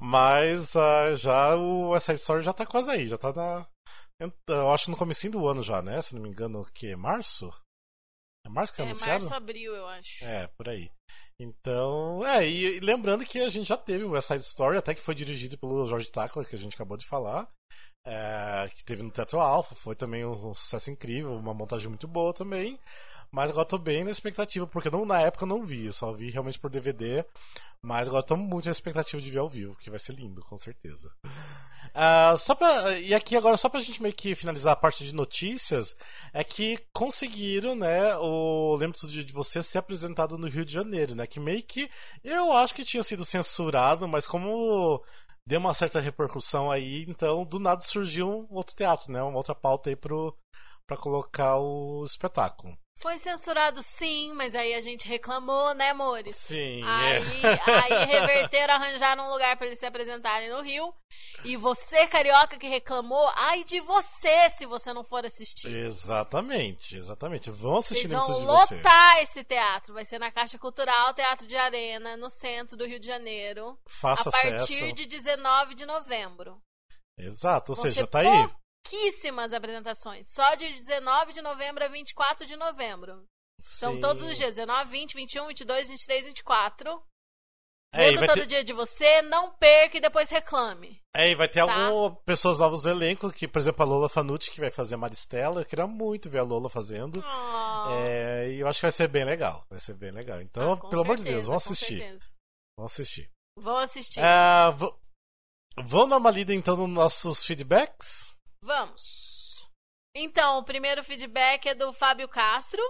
Mas 0.00 0.74
ah, 0.76 1.14
já 1.14 1.54
o 1.56 1.90
West 1.90 2.06
Side 2.06 2.20
Story 2.20 2.42
já 2.42 2.52
tá 2.52 2.64
quase 2.66 2.90
aí, 2.90 3.06
já 3.06 3.18
tá 3.18 3.32
na. 3.32 3.66
Eu 4.20 4.72
acho 4.72 4.90
no 4.90 4.96
comecinho 4.96 5.32
do 5.32 5.48
ano 5.48 5.62
já, 5.62 5.82
né? 5.82 6.00
Se 6.00 6.14
não 6.14 6.22
me 6.22 6.28
engano, 6.28 6.60
o 6.60 6.72
que? 6.72 6.94
Março? 6.94 7.52
É 8.46 8.48
março 8.48 8.74
que 8.74 8.82
É 8.82 8.84
anunciaram? 8.84 9.20
março, 9.20 9.34
abril, 9.34 9.74
eu 9.74 9.86
acho. 9.86 10.24
É, 10.24 10.46
por 10.48 10.68
aí. 10.68 10.90
Então, 11.40 12.24
é, 12.26 12.46
e, 12.48 12.76
e, 12.76 12.80
lembrando 12.80 13.24
que 13.24 13.40
a 13.40 13.48
gente 13.50 13.68
já 13.68 13.76
teve 13.76 14.04
o 14.04 14.10
West 14.10 14.28
Side 14.28 14.44
Story, 14.44 14.78
até 14.78 14.94
que 14.94 15.02
foi 15.02 15.14
dirigido 15.14 15.58
pelo 15.58 15.86
George 15.86 16.10
Takla, 16.10 16.44
que 16.44 16.54
a 16.54 16.58
gente 16.58 16.74
acabou 16.74 16.96
de 16.96 17.06
falar, 17.06 17.50
é, 18.06 18.70
que 18.74 18.84
teve 18.84 19.02
no 19.02 19.10
Teatro 19.10 19.40
Alpha, 19.40 19.74
foi 19.74 19.96
também 19.96 20.24
um, 20.24 20.50
um, 20.50 20.54
sucesso 20.54 20.90
incrível, 20.90 21.34
uma 21.34 21.54
montagem 21.54 21.88
muito 21.88 22.06
boa 22.06 22.32
também. 22.32 22.78
Mas 23.34 23.50
agora 23.50 23.66
tô 23.66 23.78
bem 23.78 24.04
na 24.04 24.12
expectativa, 24.12 24.64
porque 24.64 24.88
não, 24.88 25.04
na 25.04 25.20
época 25.20 25.42
eu 25.42 25.48
não 25.48 25.66
vi, 25.66 25.86
eu 25.86 25.92
só 25.92 26.12
vi 26.12 26.30
realmente 26.30 26.56
por 26.56 26.70
DVD. 26.70 27.24
Mas 27.82 28.06
agora 28.06 28.22
tô 28.22 28.36
muito 28.36 28.66
na 28.66 28.70
expectativa 28.70 29.20
de 29.20 29.28
ver 29.28 29.40
ao 29.40 29.48
vivo, 29.48 29.74
que 29.74 29.90
vai 29.90 29.98
ser 29.98 30.12
lindo, 30.14 30.40
com 30.42 30.56
certeza. 30.56 31.12
Uh, 31.26 32.38
só 32.38 32.54
pra, 32.54 32.96
e 32.96 33.12
aqui 33.12 33.36
agora, 33.36 33.56
só 33.56 33.68
pra 33.68 33.80
gente 33.80 34.00
meio 34.00 34.14
que 34.14 34.36
finalizar 34.36 34.72
a 34.72 34.76
parte 34.76 35.04
de 35.04 35.12
notícias, 35.12 35.96
é 36.32 36.44
que 36.44 36.78
conseguiram, 36.92 37.74
né, 37.74 38.16
o 38.18 38.76
Lembro 38.76 38.96
Dia 39.08 39.24
de 39.24 39.32
Você 39.32 39.64
ser 39.64 39.78
apresentado 39.78 40.38
no 40.38 40.48
Rio 40.48 40.64
de 40.64 40.72
Janeiro, 40.72 41.16
né, 41.16 41.26
que 41.26 41.40
meio 41.40 41.62
que 41.64 41.90
eu 42.22 42.52
acho 42.52 42.72
que 42.72 42.84
tinha 42.84 43.02
sido 43.02 43.24
censurado, 43.24 44.06
mas 44.06 44.28
como 44.28 45.02
deu 45.44 45.58
uma 45.58 45.74
certa 45.74 45.98
repercussão 45.98 46.70
aí, 46.70 47.04
então 47.08 47.44
do 47.44 47.58
nada 47.58 47.82
surgiu 47.82 48.28
um 48.28 48.54
outro 48.54 48.76
teatro, 48.76 49.12
né, 49.12 49.20
uma 49.24 49.36
outra 49.36 49.56
pauta 49.56 49.90
aí 49.90 49.96
pro, 49.96 50.36
pra 50.86 50.96
colocar 50.96 51.56
o 51.58 52.04
espetáculo. 52.04 52.78
Foi 52.96 53.18
censurado 53.18 53.82
sim, 53.82 54.32
mas 54.34 54.54
aí 54.54 54.72
a 54.74 54.80
gente 54.80 55.06
reclamou, 55.08 55.74
né, 55.74 55.90
amores? 55.90 56.36
Sim. 56.36 56.82
Aí, 56.84 57.16
é. 57.42 58.00
aí 58.00 58.06
reverteram, 58.06 58.74
arranjaram 58.74 59.26
um 59.26 59.32
lugar 59.32 59.56
para 59.56 59.66
eles 59.66 59.78
se 59.78 59.86
apresentarem 59.86 60.48
no 60.48 60.62
Rio. 60.62 60.94
E 61.44 61.56
você, 61.56 62.06
carioca, 62.06 62.56
que 62.56 62.66
reclamou, 62.66 63.30
ai 63.36 63.64
de 63.64 63.80
você 63.80 64.48
se 64.50 64.64
você 64.64 64.92
não 64.92 65.04
for 65.04 65.26
assistir. 65.26 65.68
Exatamente, 65.68 66.96
exatamente. 66.96 67.50
Vão 67.50 67.76
assistir 67.76 68.08
Vocês 68.08 68.28
vão 68.28 68.44
lotar 68.44 69.18
esse 69.22 69.44
teatro. 69.44 69.92
Vai 69.92 70.04
ser 70.04 70.18
na 70.18 70.30
Caixa 70.30 70.58
Cultural, 70.58 71.12
Teatro 71.12 71.46
de 71.46 71.56
Arena, 71.56 72.16
no 72.16 72.30
centro 72.30 72.76
do 72.76 72.86
Rio 72.86 72.98
de 72.98 73.06
Janeiro. 73.06 73.78
Faça 73.86 74.30
A 74.30 74.32
partir 74.32 74.56
acesso. 74.56 74.92
de 74.94 75.04
19 75.04 75.74
de 75.74 75.84
novembro. 75.84 76.62
Exato, 77.18 77.72
ou 77.72 77.76
seja, 77.76 78.06
tá 78.06 78.20
aí 78.20 78.48
pouquíssimas 78.84 79.52
apresentações. 79.52 80.28
Só 80.32 80.54
de 80.54 80.80
19 80.80 81.32
de 81.32 81.40
novembro 81.42 81.84
a 81.84 81.88
24 81.88 82.46
de 82.46 82.56
novembro. 82.56 83.24
São 83.60 83.94
Sim. 83.94 84.00
todos 84.00 84.22
os 84.22 84.36
dias: 84.36 84.50
19, 84.56 84.90
20, 84.90 85.14
21, 85.14 85.46
22, 85.48 85.88
23, 85.88 86.24
24. 86.26 87.02
É, 87.96 88.10
Lembra 88.10 88.26
todo 88.26 88.40
ter- 88.40 88.46
dia 88.46 88.64
de 88.64 88.72
você, 88.72 89.22
não 89.22 89.52
perca 89.54 89.96
e 89.96 90.00
depois 90.00 90.28
reclame. 90.28 91.00
É, 91.14 91.30
e 91.30 91.34
vai 91.36 91.46
ter 91.46 91.64
Tá. 91.64 91.72
algumas 91.86 92.18
pessoas 92.24 92.58
novas 92.58 92.82
do 92.82 92.90
elenco, 92.90 93.32
que, 93.32 93.46
por 93.46 93.60
exemplo, 93.60 93.84
a 93.84 93.86
Lola 93.86 94.08
Fanucci, 94.08 94.50
que 94.50 94.58
vai 94.60 94.68
fazer 94.70 94.96
a 94.96 94.98
Maristela. 94.98 95.60
Eu 95.60 95.64
queria 95.64 95.86
muito 95.86 96.28
ver 96.28 96.40
a 96.40 96.42
Lola 96.42 96.68
fazendo. 96.68 97.20
Oh, 97.24 97.90
É, 97.92 98.50
e 98.50 98.58
eu 98.58 98.66
acho 98.66 98.80
que 98.80 98.86
vai 98.86 98.90
ser 98.92 99.06
bem 99.06 99.24
legal. 99.24 99.64
Vai 99.70 99.78
ser 99.78 99.94
bem 99.94 100.10
legal. 100.10 100.40
Então, 100.40 100.72
ah, 100.72 100.88
pelo 100.88 101.02
amor 101.02 101.16
de 101.16 101.22
certeza, 101.22 101.46
Deus, 101.46 101.46
com 101.48 101.54
assistir. 101.54 101.98
certeza. 102.00 102.32
Vamos 102.76 102.92
assistir. 102.92 103.30
Vão 103.56 103.76
assistir. 103.78 104.20
Ah, 104.20 104.70
v- 104.72 104.92
Vamos 105.76 106.10
dar 106.10 106.16
uma 106.16 106.30
lida 106.32 106.52
então 106.52 106.76
nos 106.76 106.88
nossos 106.90 107.46
feedbacks? 107.46 108.33
Vamos. 108.64 109.68
Então, 110.16 110.58
o 110.58 110.64
primeiro 110.64 111.04
feedback 111.04 111.68
é 111.68 111.74
do 111.74 111.92
Fábio 111.92 112.26
Castro. 112.26 112.82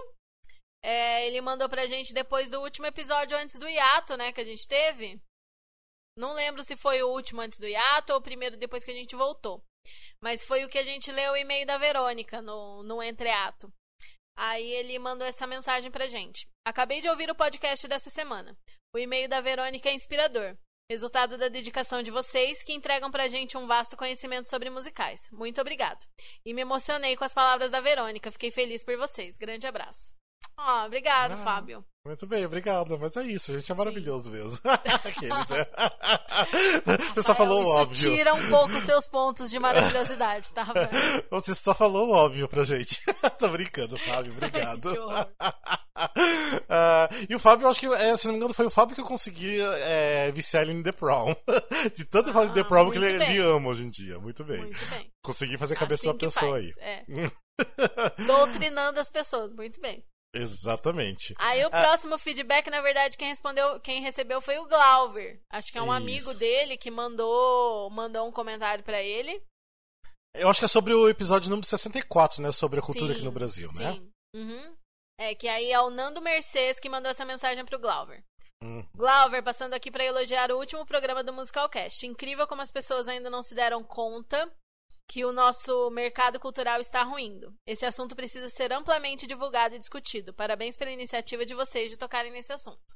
É, 0.81 1.27
ele 1.27 1.41
mandou 1.41 1.67
pra 1.67 1.85
gente 1.85 2.13
depois 2.13 2.49
do 2.49 2.61
último 2.61 2.85
episódio 2.85 3.35
antes 3.35 3.59
do 3.59 3.67
hiato, 3.67 4.15
né, 4.15 4.31
que 4.31 4.39
a 4.39 4.45
gente 4.45 4.65
teve. 4.65 5.19
Não 6.17 6.33
lembro 6.33 6.63
se 6.63 6.77
foi 6.77 7.03
o 7.03 7.09
último 7.09 7.41
antes 7.41 7.59
do 7.59 7.67
hiato 7.67 8.13
ou 8.13 8.19
o 8.19 8.21
primeiro 8.21 8.55
depois 8.55 8.85
que 8.85 8.91
a 8.91 8.95
gente 8.95 9.17
voltou. 9.17 9.61
Mas 10.23 10.45
foi 10.45 10.63
o 10.63 10.69
que 10.69 10.77
a 10.77 10.83
gente 10.83 11.11
leu 11.11 11.33
o 11.33 11.37
e-mail 11.37 11.67
da 11.67 11.77
Verônica 11.77 12.41
no, 12.41 12.81
no 12.83 13.03
entreato. 13.03 13.69
Aí 14.37 14.65
ele 14.65 14.97
mandou 14.97 15.27
essa 15.27 15.45
mensagem 15.45 15.91
pra 15.91 16.07
gente. 16.07 16.47
Acabei 16.65 17.01
de 17.01 17.09
ouvir 17.09 17.29
o 17.29 17.35
podcast 17.35 17.85
dessa 17.85 18.09
semana. 18.09 18.57
O 18.95 18.97
e-mail 18.97 19.27
da 19.27 19.41
Verônica 19.41 19.89
é 19.89 19.93
inspirador. 19.93 20.57
Resultado 20.87 21.35
da 21.35 21.47
dedicação 21.47 22.03
de 22.03 22.11
vocês 22.11 22.61
que 22.61 22.71
entregam 22.71 23.09
pra 23.09 23.27
gente 23.27 23.57
um 23.57 23.65
vasto 23.65 23.97
conhecimento 23.97 24.47
sobre 24.47 24.69
musicais. 24.69 25.27
Muito 25.31 25.59
obrigado. 25.59 26.05
E 26.45 26.53
me 26.53 26.61
emocionei 26.61 27.15
com 27.15 27.23
as 27.23 27.33
palavras 27.33 27.71
da 27.71 27.81
Verônica. 27.81 28.31
Fiquei 28.31 28.51
feliz 28.51 28.83
por 28.83 28.95
vocês. 28.95 29.35
Grande 29.35 29.65
abraço. 29.65 30.13
Ah, 30.57 30.85
obrigado, 30.85 31.33
Ah. 31.33 31.37
Fábio. 31.37 31.83
Muito 32.05 32.27
bem, 32.27 32.45
obrigado. 32.45 32.97
Mas 32.99 33.17
é 33.17 33.23
isso, 33.23 33.51
a 33.51 33.57
gente 33.57 33.71
é 33.71 33.75
maravilhoso 33.75 34.29
mesmo. 34.29 34.59
Aqueles, 34.63 35.51
é. 35.51 35.67
Você 37.15 37.21
só 37.23 37.33
falou 37.33 37.61
o 37.61 37.63
Isso 37.63 37.71
óbvio. 37.77 38.11
tira 38.15 38.33
um 38.35 38.49
pouco 38.49 38.79
seus 38.79 39.07
pontos 39.07 39.49
de 39.49 39.57
maravilhosidade, 39.57 40.53
tá, 40.53 40.61
Rafael? 40.63 40.89
Você 41.31 41.55
só 41.55 41.73
falou 41.73 42.09
o 42.09 42.11
óbvio 42.13 42.47
pra 42.47 42.63
gente. 42.63 43.01
Tô 43.39 43.49
brincando, 43.49 43.97
Fábio. 43.97 44.33
Obrigado. 44.33 44.93
Ah, 46.69 47.09
e 47.27 47.33
o 47.35 47.39
Fábio, 47.39 47.65
eu 47.65 47.69
acho 47.71 47.79
que, 47.79 47.87
é, 47.87 48.15
se 48.17 48.27
não 48.27 48.33
me 48.33 48.37
engano, 48.37 48.53
foi 48.53 48.65
o 48.67 48.71
Fábio 48.71 48.93
que 48.95 49.01
eu 49.01 49.05
consegui 49.05 49.59
é, 49.61 50.31
viciar 50.31 50.61
ele 50.63 50.73
em 50.73 50.83
The 50.83 50.91
Prom. 50.91 51.35
De 51.95 52.05
tanto 52.05 52.29
eu 52.29 52.33
falar 52.33 52.45
de 52.47 52.53
The 52.53 52.61
Ah, 52.61 52.65
Prom 52.65 52.91
que 52.91 52.97
ele, 52.97 53.23
ele 53.23 53.39
ama 53.39 53.69
hoje 53.69 53.83
em 53.83 53.89
dia. 53.89 54.19
Muito 54.19 54.43
bem. 54.43 54.61
Muito 54.61 54.85
bem. 54.91 55.11
Consegui 55.23 55.57
fazer 55.57 55.73
a 55.73 55.77
cabeça 55.77 56.03
de 56.03 56.09
Assim 56.09 56.15
uma 56.15 56.19
pessoa 56.19 56.51
faz, 56.51 56.65
aí. 56.77 57.01
É. 57.07 58.23
Doutrinando 58.27 58.99
as 58.99 59.09
pessoas. 59.09 59.53
Muito 59.53 59.81
bem. 59.81 60.03
Exatamente. 60.35 61.33
Aí 61.37 61.63
o 61.63 61.67
Ah. 61.71 61.81
próximo 61.81 62.17
feedback, 62.17 62.69
na 62.69 62.81
verdade, 62.81 63.17
quem 63.17 63.29
respondeu, 63.29 63.79
quem 63.79 64.01
recebeu 64.01 64.41
foi 64.41 64.57
o 64.59 64.67
Glauber. 64.67 65.39
Acho 65.49 65.71
que 65.71 65.77
é 65.77 65.81
um 65.81 65.85
Isso. 65.85 65.93
amigo 65.93 66.33
dele 66.35 66.77
que 66.77 66.91
mandou, 66.91 67.89
mandou 67.89 68.27
um 68.27 68.31
comentário 68.31 68.83
pra 68.83 69.01
ele. 69.01 69.41
Eu 70.35 70.49
acho 70.49 70.59
que 70.59 70.65
é 70.65 70.67
sobre 70.69 70.93
o 70.93 71.07
episódio 71.07 71.49
número 71.49 71.65
64, 71.65 72.41
né? 72.41 72.51
Sobre 72.51 72.79
a 72.79 72.83
cultura 72.83 73.11
aqui 73.11 73.19
Sim, 73.19 73.25
no 73.25 73.31
Brasil, 73.31 73.69
sim. 73.69 73.79
né? 73.79 74.01
Uhum. 74.35 74.75
É 75.17 75.33
que 75.33 75.47
aí 75.47 75.71
é 75.71 75.79
o 75.79 75.89
Nando 75.89 76.21
Mercedes 76.21 76.79
que 76.79 76.89
mandou 76.89 77.09
essa 77.09 77.23
mensagem 77.23 77.63
pro 77.63 77.79
Glauber. 77.79 78.21
Hum. 78.61 78.85
Glauber, 78.93 79.41
passando 79.41 79.73
aqui 79.73 79.89
pra 79.89 80.03
elogiar 80.03 80.51
o 80.51 80.57
último 80.57 80.85
programa 80.85 81.23
do 81.23 81.31
Musicalcast. 81.31 82.05
Incrível 82.05 82.45
como 82.47 82.61
as 82.61 82.71
pessoas 82.71 83.07
ainda 83.07 83.29
não 83.29 83.41
se 83.41 83.55
deram 83.55 83.81
conta 83.83 84.51
que 85.09 85.23
o 85.23 85.31
nosso 85.31 85.89
mercado 85.91 86.39
cultural 86.39 86.79
está 86.81 87.03
ruindo. 87.03 87.53
Esse 87.67 87.85
assunto 87.85 88.15
precisa 88.15 88.49
ser 88.49 88.73
amplamente 88.73 89.27
divulgado 89.27 89.75
e 89.75 89.79
discutido. 89.79 90.33
Parabéns 90.33 90.75
pela 90.75 90.91
iniciativa 90.91 91.45
de 91.45 91.53
vocês 91.53 91.91
de 91.91 91.97
tocarem 91.97 92.31
nesse 92.31 92.51
assunto. 92.51 92.95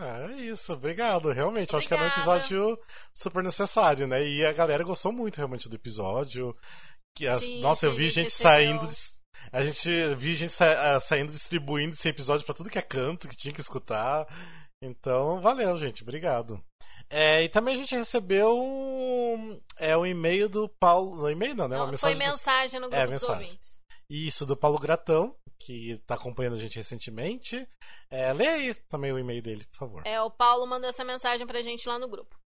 É 0.00 0.32
isso, 0.38 0.72
obrigado. 0.72 1.30
Realmente, 1.30 1.72
eu 1.72 1.78
acho 1.78 1.86
que 1.86 1.94
era 1.94 2.02
um 2.02 2.06
Obrigada. 2.06 2.38
episódio 2.38 2.78
super 3.14 3.42
necessário, 3.44 4.08
né? 4.08 4.26
E 4.26 4.44
a 4.44 4.52
galera 4.52 4.82
gostou 4.82 5.12
muito 5.12 5.36
realmente 5.36 5.68
do 5.68 5.76
episódio. 5.76 6.56
Que 7.16 7.26
as- 7.28 7.42
Sim, 7.44 7.60
nossa, 7.60 7.86
eu 7.86 7.94
vi 7.94 8.10
gente 8.10 8.24
recebeu- 8.24 8.42
saindo. 8.52 8.88
A 9.52 9.62
gente 9.64 10.14
vi 10.16 10.34
gente 10.34 10.52
sa- 10.52 10.96
ah, 10.96 11.00
saindo 11.00 11.30
distribuindo 11.30 11.94
esse 11.94 12.08
episódio 12.08 12.44
pra 12.44 12.54
tudo 12.54 12.68
que 12.68 12.78
é 12.78 12.82
canto, 12.82 13.28
que 13.28 13.36
tinha 13.36 13.54
que 13.54 13.60
escutar. 13.60 14.26
Então, 14.82 15.40
valeu, 15.40 15.78
gente. 15.78 16.02
Obrigado. 16.02 16.60
É, 17.08 17.42
e 17.44 17.48
também 17.48 17.74
a 17.74 17.78
gente 17.78 17.94
recebeu 17.96 18.58
um, 18.60 19.60
é, 19.78 19.96
um 19.96 20.04
e-mail 20.06 20.48
do 20.48 20.68
Paulo. 20.80 21.16
Não, 21.16 21.30
e-mail 21.30 21.54
não, 21.54 21.68
né? 21.68 21.76
Uma 21.76 21.92
Não, 21.92 21.98
foi 21.98 22.10
mensagem 22.14 22.26
do- 22.26 22.30
mensagem 22.32 22.80
no 22.80 22.88
grupo 22.88 22.96
É, 22.96 23.06
dos 23.06 23.10
mensagem. 23.22 23.44
ouvintes. 23.46 23.78
Isso, 24.10 24.46
do 24.46 24.56
Paulo 24.56 24.78
Gratão, 24.78 25.34
que 25.58 25.98
tá 26.06 26.14
acompanhando 26.14 26.54
a 26.54 26.58
gente 26.60 26.76
recentemente. 26.76 27.66
É, 28.10 28.32
lê 28.32 28.46
aí 28.46 28.74
também 28.88 29.12
o 29.12 29.18
e-mail 29.18 29.42
dele, 29.42 29.64
por 29.72 29.78
favor. 29.78 30.02
É, 30.06 30.20
o 30.20 30.30
Paulo 30.30 30.66
mandou 30.66 30.88
essa 30.88 31.04
mensagem 31.04 31.46
pra 31.46 31.62
gente 31.62 31.88
lá 31.88 31.98
no 31.98 32.08
grupo. 32.08 32.36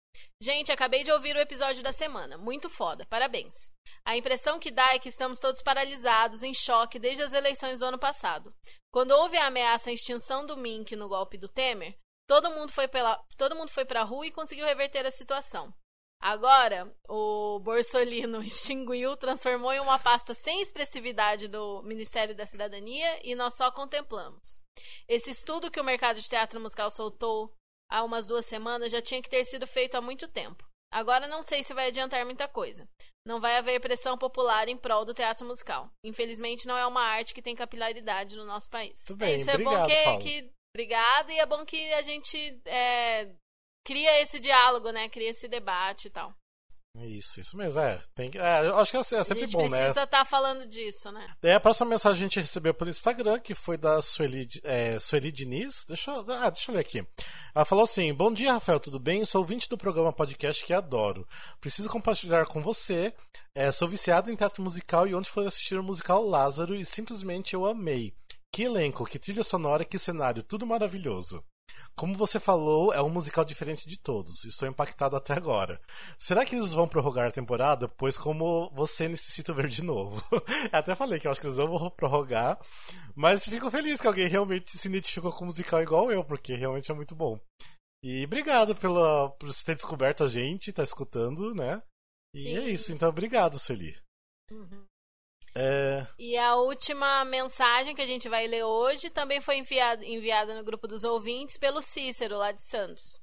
Gente, 0.42 0.72
acabei 0.72 1.04
de 1.04 1.12
ouvir 1.12 1.36
o 1.36 1.40
episódio 1.40 1.82
da 1.82 1.92
semana. 1.92 2.36
Muito 2.38 2.68
foda. 2.70 3.06
Parabéns. 3.06 3.68
A 4.06 4.16
impressão 4.16 4.58
que 4.58 4.70
dá 4.70 4.94
é 4.94 4.98
que 4.98 5.08
estamos 5.10 5.38
todos 5.38 5.60
paralisados, 5.62 6.42
em 6.42 6.54
choque, 6.54 6.98
desde 6.98 7.22
as 7.22 7.32
eleições 7.34 7.78
do 7.80 7.84
ano 7.84 7.98
passado. 7.98 8.52
Quando 8.92 9.10
houve 9.12 9.36
a 9.36 9.46
ameaça 9.46 9.90
à 9.90 9.92
extinção 9.92 10.46
do 10.46 10.56
Mink 10.56 10.96
no 10.96 11.08
golpe 11.08 11.36
do 11.36 11.46
Temer, 11.48 11.94
todo 12.30 12.48
mundo 12.52 12.70
foi, 12.70 12.86
pela, 12.86 13.16
todo 13.36 13.56
mundo 13.56 13.72
foi 13.72 13.84
pra 13.84 14.04
rua 14.04 14.24
e 14.24 14.30
conseguiu 14.30 14.64
reverter 14.64 15.04
a 15.04 15.10
situação. 15.10 15.74
Agora, 16.22 16.94
o 17.08 17.58
Borsolino 17.58 18.40
extinguiu, 18.46 19.16
transformou 19.16 19.72
em 19.72 19.80
uma 19.80 19.98
pasta 19.98 20.32
sem 20.32 20.62
expressividade 20.62 21.48
do 21.48 21.82
Ministério 21.82 22.32
da 22.32 22.46
Cidadania 22.46 23.18
e 23.26 23.34
nós 23.34 23.56
só 23.56 23.72
contemplamos. 23.72 24.60
Esse 25.08 25.32
estudo 25.32 25.72
que 25.72 25.80
o 25.80 25.84
mercado 25.84 26.20
de 26.20 26.28
teatro 26.28 26.60
musical 26.60 26.88
soltou 26.92 27.52
há 27.90 28.04
umas 28.04 28.28
duas 28.28 28.46
semanas 28.46 28.92
já 28.92 29.02
tinha 29.02 29.20
que 29.20 29.28
ter 29.28 29.44
sido 29.44 29.66
feito 29.66 29.96
há 29.96 30.00
muito 30.00 30.28
tempo. 30.28 30.64
Agora 30.92 31.26
não 31.26 31.42
sei 31.42 31.64
se 31.64 31.74
vai 31.74 31.88
adiantar 31.88 32.24
muita 32.24 32.46
coisa. 32.46 32.88
Não 33.26 33.40
vai 33.40 33.56
haver 33.56 33.80
pressão 33.80 34.16
popular 34.16 34.68
em 34.68 34.76
prol 34.76 35.04
do 35.04 35.12
teatro 35.12 35.46
musical. 35.46 35.90
Infelizmente, 36.04 36.66
não 36.66 36.78
é 36.78 36.86
uma 36.86 37.02
arte 37.02 37.34
que 37.34 37.42
tem 37.42 37.56
capilaridade 37.56 38.36
no 38.36 38.44
nosso 38.44 38.70
país. 38.70 39.04
Muito 39.08 39.18
bem, 39.18 39.40
Isso 39.40 39.50
é 39.50 39.58
bom 39.58 39.70
obrigado, 39.70 39.88
que, 39.88 40.04
Paulo. 40.04 40.22
que. 40.22 40.59
Obrigada, 40.74 41.32
e 41.32 41.38
é 41.38 41.46
bom 41.46 41.64
que 41.64 41.92
a 41.94 42.02
gente 42.02 42.60
é, 42.64 43.28
cria 43.84 44.22
esse 44.22 44.38
diálogo, 44.38 44.90
né? 44.90 45.08
Cria 45.08 45.30
esse 45.30 45.48
debate 45.48 46.06
e 46.06 46.10
tal. 46.10 46.34
Isso, 46.98 47.40
isso 47.40 47.56
mesmo. 47.56 47.80
É, 47.80 48.02
tem 48.14 48.30
que, 48.30 48.38
é, 48.38 48.66
eu 48.66 48.76
acho 48.78 48.90
que 48.90 48.96
é, 48.96 49.00
é 49.00 49.20
a 49.20 49.24
sempre 49.24 49.44
gente 49.46 49.52
bom, 49.52 49.68
né? 49.68 49.78
precisa 49.78 50.02
estar 50.02 50.24
falando 50.24 50.66
disso, 50.66 51.10
né? 51.12 51.24
Daí 51.40 51.52
a 51.52 51.60
próxima 51.60 51.90
mensagem 51.90 52.18
a 52.20 52.26
gente 52.26 52.40
recebeu 52.40 52.74
pelo 52.74 52.90
Instagram, 52.90 53.38
que 53.38 53.54
foi 53.54 53.76
da 53.76 54.02
Sueli, 54.02 54.48
é, 54.64 54.98
Sueli 54.98 55.30
Diniz. 55.30 55.84
Deixa, 55.86 56.10
eu- 56.10 56.24
ah, 56.32 56.50
deixa 56.50 56.70
eu 56.70 56.74
ler 56.74 56.80
aqui. 56.80 57.06
Ela 57.54 57.64
falou 57.64 57.84
assim: 57.84 58.12
Bom 58.12 58.32
dia, 58.32 58.52
Rafael, 58.54 58.80
tudo 58.80 58.98
bem? 58.98 59.24
Sou 59.24 59.40
ouvinte 59.40 59.68
do 59.68 59.78
programa 59.78 60.12
podcast 60.12 60.64
que 60.64 60.72
adoro. 60.74 61.26
Preciso 61.60 61.88
compartilhar 61.88 62.44
com 62.46 62.60
você. 62.60 63.14
É, 63.54 63.70
sou 63.70 63.88
viciado 63.88 64.30
em 64.30 64.36
teatro 64.36 64.62
musical 64.62 65.06
e 65.06 65.14
ontem 65.14 65.30
fui 65.30 65.46
assistir 65.46 65.78
o 65.78 65.84
musical 65.84 66.24
Lázaro 66.24 66.74
e 66.74 66.84
simplesmente 66.84 67.54
eu 67.54 67.66
amei. 67.66 68.12
Que 68.52 68.62
elenco, 68.64 69.04
que 69.04 69.18
trilha 69.18 69.44
sonora, 69.44 69.84
que 69.84 69.98
cenário, 69.98 70.42
tudo 70.42 70.66
maravilhoso. 70.66 71.44
Como 71.94 72.16
você 72.16 72.40
falou, 72.40 72.92
é 72.92 73.02
um 73.02 73.10
musical 73.10 73.44
diferente 73.44 73.88
de 73.88 73.98
todos. 73.98 74.44
Estou 74.44 74.68
impactado 74.68 75.16
até 75.16 75.34
agora. 75.34 75.80
Será 76.18 76.44
que 76.44 76.56
eles 76.56 76.72
vão 76.72 76.88
prorrogar 76.88 77.28
a 77.28 77.32
temporada? 77.32 77.88
Pois 77.88 78.16
como 78.16 78.70
você 78.70 79.08
necessita 79.08 79.52
ver 79.52 79.68
de 79.68 79.82
novo. 79.82 80.22
até 80.72 80.94
falei 80.94 81.20
que 81.20 81.26
eu 81.26 81.30
acho 81.30 81.40
que 81.40 81.46
eles 81.46 81.58
não 81.58 81.78
vão 81.78 81.90
prorrogar. 81.90 82.58
Mas 83.14 83.44
fico 83.44 83.70
feliz 83.70 84.00
que 84.00 84.06
alguém 84.06 84.26
realmente 84.28 84.76
se 84.76 84.88
identificou 84.88 85.32
com 85.32 85.44
o 85.44 85.46
musical 85.48 85.82
igual 85.82 86.10
eu, 86.10 86.24
porque 86.24 86.54
realmente 86.54 86.90
é 86.90 86.94
muito 86.94 87.14
bom. 87.14 87.38
E 88.02 88.24
obrigado 88.24 88.74
pela, 88.74 89.28
por 89.30 89.46
você 89.46 89.62
ter 89.62 89.74
descoberto 89.74 90.24
a 90.24 90.28
gente, 90.28 90.72
tá 90.72 90.82
escutando, 90.82 91.54
né? 91.54 91.82
E 92.34 92.40
Sim. 92.40 92.56
é 92.56 92.68
isso, 92.70 92.92
então 92.92 93.10
obrigado, 93.10 93.58
Sueli. 93.58 93.94
Uhum. 94.50 94.86
É... 95.54 96.06
E 96.18 96.36
a 96.38 96.54
última 96.56 97.24
mensagem 97.24 97.94
que 97.94 98.02
a 98.02 98.06
gente 98.06 98.28
vai 98.28 98.46
ler 98.46 98.64
hoje 98.64 99.10
também 99.10 99.40
foi 99.40 99.56
enviada, 99.58 100.04
enviada 100.04 100.54
no 100.54 100.62
grupo 100.64 100.86
dos 100.86 101.04
ouvintes 101.04 101.56
pelo 101.56 101.82
Cícero, 101.82 102.36
lá 102.38 102.52
de 102.52 102.62
Santos. 102.62 103.18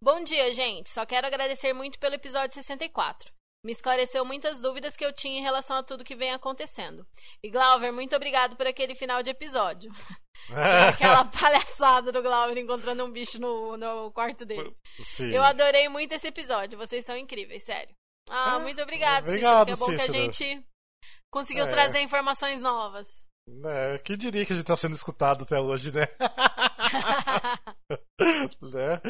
Bom 0.00 0.22
dia, 0.22 0.52
gente. 0.54 0.90
Só 0.90 1.04
quero 1.06 1.26
agradecer 1.26 1.72
muito 1.72 1.98
pelo 1.98 2.14
episódio 2.14 2.54
64. 2.54 3.32
Me 3.64 3.72
esclareceu 3.72 4.24
muitas 4.24 4.60
dúvidas 4.60 4.96
que 4.96 5.04
eu 5.04 5.12
tinha 5.12 5.40
em 5.40 5.42
relação 5.42 5.76
a 5.76 5.82
tudo 5.82 6.04
que 6.04 6.14
vem 6.14 6.32
acontecendo. 6.32 7.04
E 7.42 7.50
Glauber, 7.50 7.92
muito 7.92 8.14
obrigado 8.14 8.56
por 8.56 8.66
aquele 8.68 8.94
final 8.94 9.20
de 9.22 9.30
episódio. 9.30 9.90
Aquela 10.88 11.24
palhaçada 11.24 12.12
do 12.12 12.22
Glauber 12.22 12.56
encontrando 12.56 13.04
um 13.04 13.10
bicho 13.10 13.40
no, 13.40 13.76
no 13.76 14.12
quarto 14.12 14.44
dele. 14.46 14.74
Sim. 15.02 15.32
Eu 15.32 15.42
adorei 15.42 15.88
muito 15.88 16.12
esse 16.12 16.28
episódio. 16.28 16.78
Vocês 16.78 17.04
são 17.04 17.16
incríveis, 17.16 17.64
sério. 17.64 17.92
Ah, 18.30 18.54
Ah, 18.54 18.58
muito 18.60 18.80
obrigado, 18.80 19.26
obrigado, 19.26 19.70
Cícero. 19.70 19.90
É 19.92 19.96
bom 19.96 19.96
que 19.96 20.02
a 20.02 20.06
Cícero. 20.06 20.12
gente 20.24 20.64
conseguiu 21.30 21.64
É. 21.64 21.68
trazer 21.70 22.00
informações 22.00 22.60
novas. 22.60 23.22
É, 23.64 23.98
quem 24.04 24.16
diria 24.16 24.44
que 24.44 24.52
a 24.52 24.56
gente 24.56 24.66
tá 24.66 24.76
sendo 24.76 24.94
escutado 24.94 25.44
até 25.44 25.58
hoje, 25.58 25.90
né? 25.90 26.06
né? 28.62 29.00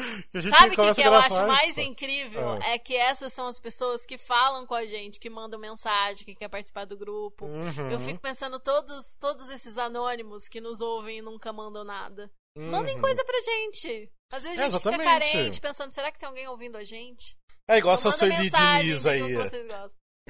Sabe 0.49 0.75
o 0.75 0.77
que, 0.77 0.93
que 0.95 1.01
eu 1.07 1.13
acho 1.15 1.47
mais 1.47 1.71
isso. 1.71 1.81
incrível? 1.81 2.49
Ah. 2.51 2.59
É 2.69 2.77
que 2.79 2.95
essas 2.95 3.33
são 3.33 3.47
as 3.47 3.59
pessoas 3.59 4.05
que 4.05 4.17
falam 4.17 4.65
com 4.65 4.73
a 4.75 4.85
gente, 4.85 5.19
que 5.19 5.29
mandam 5.29 5.59
mensagem, 5.59 6.23
que 6.25 6.35
quer 6.35 6.47
participar 6.47 6.85
do 6.85 6.97
grupo. 6.97 7.45
Uhum, 7.45 7.89
Eu 7.91 7.99
fico 7.99 8.19
pensando, 8.19 8.59
todos, 8.59 9.15
todos 9.19 9.49
esses 9.49 9.77
anônimos 9.77 10.47
que 10.47 10.61
nos 10.61 10.79
ouvem 10.81 11.17
e 11.17 11.21
nunca 11.21 11.51
mandam 11.51 11.83
nada. 11.83 12.31
uhum. 12.57 12.71
Mandem 12.71 12.99
coisa 12.99 13.23
pra 13.25 13.39
gente. 13.41 14.09
Às 14.31 14.43
vezes 14.43 14.59
a 14.59 14.61
É, 14.61 14.69
gente 14.69 14.77
fica 14.77 14.89
exatamente. 14.89 15.09
carente, 15.31 15.61
pensando, 15.61 15.91
será 15.93 16.11
que 16.11 16.19
tem 16.19 16.27
alguém 16.27 16.47
ouvindo 16.47 16.77
a 16.77 16.83
gente? 16.83 17.35
É 17.67 17.77
igual 17.77 17.95
Então 17.97 18.09
essa 18.09 18.25
Diniz 18.25 18.51
diga 18.51 19.11
aí. 19.11 19.33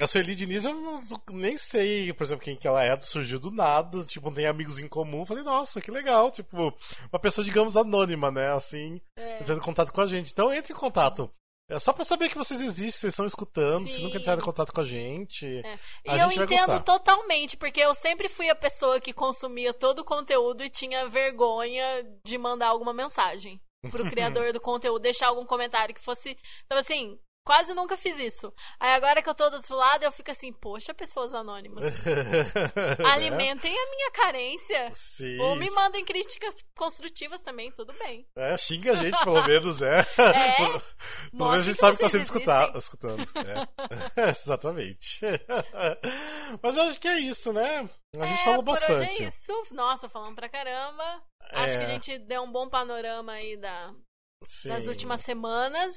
A 0.00 0.06
Sueli 0.06 0.34
Diniz 0.34 0.64
eu 0.64 0.74
não- 0.74 1.00
nem 1.32 1.56
sei, 1.58 2.12
por 2.12 2.24
exemplo, 2.24 2.44
quem 2.44 2.56
que 2.56 2.66
ela 2.66 2.82
é, 2.82 2.98
surgiu 3.00 3.38
do 3.38 3.50
nada, 3.50 4.02
tipo, 4.04 4.30
tem 4.32 4.46
amigos 4.46 4.78
em 4.78 4.88
comum. 4.88 5.26
Falei, 5.26 5.42
nossa, 5.42 5.80
que 5.80 5.90
legal, 5.90 6.30
tipo, 6.30 6.74
uma 7.12 7.18
pessoa, 7.20 7.44
digamos, 7.44 7.76
anônima, 7.76 8.30
né, 8.30 8.52
assim, 8.52 9.00
É. 9.16 9.40
entrando 9.40 9.58
em 9.58 9.64
contato 9.64 9.92
com 9.92 10.00
a 10.00 10.06
gente. 10.06 10.32
Então 10.32 10.52
entre 10.52 10.72
em 10.72 10.76
contato. 10.76 11.30
É 11.72 11.78
só 11.78 11.92
pra 11.92 12.04
saber 12.04 12.28
que 12.28 12.36
vocês 12.36 12.60
existem, 12.60 12.90
vocês 12.90 13.12
estão 13.12 13.24
escutando, 13.26 13.86
se 13.86 13.96
Sim. 13.96 14.02
nunca 14.02 14.18
entraram 14.18 14.40
em 14.40 14.44
contato 14.44 14.72
com 14.72 14.80
a 14.80 14.84
gente. 14.84 15.46
É. 15.64 15.78
A 16.08 16.16
E 16.16 16.20
eu 16.20 16.28
gente 16.30 16.38
vai 16.44 16.56
entendo 16.56 16.82
totalmente, 16.82 17.56
porque 17.56 17.78
eu 17.80 17.94
sempre 17.94 18.28
fui 18.28 18.50
a 18.50 18.56
pessoa 18.56 18.98
que 19.00 19.12
consumia 19.12 19.72
todo 19.72 20.00
o 20.00 20.04
conteúdo 20.04 20.64
e 20.64 20.68
tinha 20.70 21.08
vergonha 21.08 21.84
de 22.26 22.36
mandar 22.38 22.68
alguma 22.68 22.92
mensagem 22.92 23.60
pro 23.90 24.02
criador 24.42 24.52
do 24.52 24.60
conteúdo, 24.60 25.00
deixar 25.02 25.28
algum 25.28 25.46
comentário 25.46 25.94
que 25.94 26.02
fosse. 26.04 26.36
Então, 26.66 26.76
assim, 26.76 27.16
quase 27.44 27.74
nunca 27.74 27.96
fiz 27.96 28.18
isso. 28.18 28.52
Aí 28.78 28.92
agora 28.94 29.20
que 29.22 29.28
eu 29.28 29.34
tô 29.34 29.48
do 29.50 29.56
outro 29.56 29.76
lado, 29.76 30.02
eu 30.04 30.12
fico 30.12 30.30
assim, 30.30 30.52
poxa, 30.52 30.94
pessoas 30.94 31.32
anônimas. 31.34 32.02
Alimentem 33.12 33.72
a 33.76 33.90
minha 33.90 34.10
carência. 34.12 34.84
Né? 34.84 34.92
Sim. 34.94 35.38
Ou 35.40 35.56
me 35.56 35.70
mandem 35.70 36.04
críticas 36.04 36.56
construtivas 36.76 37.42
também, 37.42 37.70
tudo 37.72 37.92
bem. 37.94 38.26
É, 38.36 38.56
xinga 38.56 38.92
a 38.92 38.96
gente, 38.96 39.18
pelo 39.24 39.42
menos, 39.46 39.80
é. 39.82 40.00
É, 40.00 40.56
Pelo 41.36 41.50
menos 41.50 41.62
a 41.62 41.66
gente 41.66 41.78
sabe 41.78 41.96
que 41.96 42.02
tá 42.02 42.08
sendo 42.08 42.22
escuta- 42.22 42.72
escutando. 42.76 43.28
É. 44.16 44.28
Exatamente. 44.30 45.20
Mas 46.62 46.76
eu 46.76 46.82
acho 46.84 47.00
que 47.00 47.08
é 47.08 47.18
isso, 47.20 47.52
né? 47.52 47.88
A 48.18 48.26
gente 48.26 48.40
é, 48.40 48.44
falou 48.44 48.62
bastante. 48.62 48.92
hoje 48.92 49.22
é 49.22 49.26
isso. 49.28 49.52
Nossa, 49.72 50.08
falamos 50.08 50.34
pra 50.34 50.48
caramba. 50.48 51.22
Acho 51.52 51.78
que 51.78 51.84
a 51.84 51.88
É. 51.88 51.92
gente 51.92 52.18
deu 52.20 52.42
um 52.42 52.50
bom 52.52 52.68
panorama 52.68 53.32
aí 53.32 53.56
da, 53.56 53.92
Sim. 54.44 54.68
das 54.68 54.86
últimas 54.86 55.20
semanas. 55.22 55.94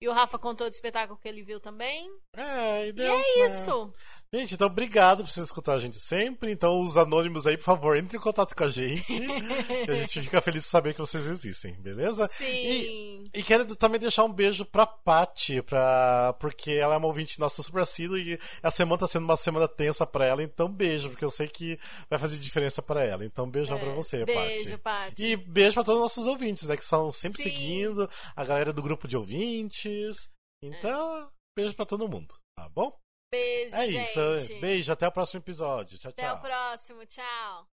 E 0.00 0.08
o 0.08 0.12
Rafa 0.12 0.38
contou 0.38 0.68
do 0.68 0.72
espetáculo 0.74 1.18
que 1.18 1.26
ele 1.26 1.42
viu 1.42 1.58
também. 1.58 2.10
É, 2.34 2.86
e, 2.86 2.88
E 2.90 2.92
deu, 2.92 3.14
é 3.14 3.16
né? 3.16 3.46
isso. 3.46 3.92
Gente, 4.32 4.54
então 4.54 4.66
obrigado 4.66 5.22
por 5.22 5.30
vocês 5.30 5.46
escutar 5.46 5.74
a 5.74 5.78
gente 5.78 5.98
sempre. 5.98 6.50
Então, 6.50 6.80
os 6.82 6.96
anônimos 6.96 7.46
aí, 7.46 7.56
por 7.56 7.64
favor, 7.64 7.96
entrem 7.96 8.18
em 8.20 8.22
contato 8.22 8.54
com 8.54 8.64
a 8.64 8.68
gente. 8.68 9.12
e 9.88 9.90
a 9.90 9.94
gente 9.94 10.20
fica 10.22 10.40
feliz 10.40 10.64
de 10.64 10.68
saber 10.68 10.94
que 10.94 11.00
vocês 11.00 11.26
existem, 11.26 11.74
beleza? 11.74 12.28
Sim. 12.36 13.24
E 13.32 13.42
quero 13.42 13.76
também 13.76 14.00
deixar 14.00 14.24
um 14.24 14.32
beijo 14.32 14.64
pra 14.64 14.86
Paty, 14.86 15.62
pra... 15.62 16.34
porque 16.40 16.72
ela 16.72 16.94
é 16.94 16.98
uma 16.98 17.06
ouvinte 17.06 17.38
nossa 17.38 17.62
super 17.62 17.82
assídua 17.82 18.18
e 18.18 18.38
a 18.62 18.70
semana 18.70 18.98
tá 18.98 19.06
sendo 19.06 19.24
uma 19.24 19.36
semana 19.36 19.68
tensa 19.68 20.06
pra 20.06 20.24
ela, 20.24 20.42
então 20.42 20.68
beijo, 20.68 21.08
porque 21.10 21.24
eu 21.24 21.30
sei 21.30 21.48
que 21.48 21.78
vai 22.10 22.18
fazer 22.18 22.38
diferença 22.38 22.82
pra 22.82 23.04
ela. 23.04 23.24
Então 23.24 23.48
beijão 23.48 23.78
É, 23.78 23.80
pra 23.80 23.92
você, 23.92 24.24
Beijo, 24.24 24.78
Paty. 24.78 25.06
Paty. 25.10 25.26
E 25.26 25.36
beijo 25.36 25.74
pra 25.74 25.84
todos 25.84 25.98
os 26.00 26.04
nossos 26.04 26.26
ouvintes, 26.26 26.68
né, 26.68 26.76
que 26.76 26.84
são 26.84 27.12
sempre 27.12 27.42
Sim. 27.42 27.50
seguindo, 27.50 28.10
a 28.34 28.44
galera 28.44 28.72
do 28.72 28.82
grupo 28.82 29.06
de 29.06 29.16
ouvintes. 29.16 30.28
Então, 30.62 31.30
beijo 31.56 31.74
pra 31.74 31.86
todo 31.86 32.08
mundo, 32.08 32.34
tá 32.58 32.68
bom? 32.68 32.92
Beijo, 33.36 33.76
É 33.76 33.88
gente. 33.88 34.08
isso, 34.10 34.60
beijo, 34.60 34.92
até 34.92 35.08
o 35.08 35.12
próximo 35.12 35.40
episódio. 35.40 35.98
Tchau, 35.98 36.10
Até 36.10 36.22
tchau. 36.22 36.36
o 36.36 36.40
próximo. 36.40 37.06
Tchau. 37.06 37.75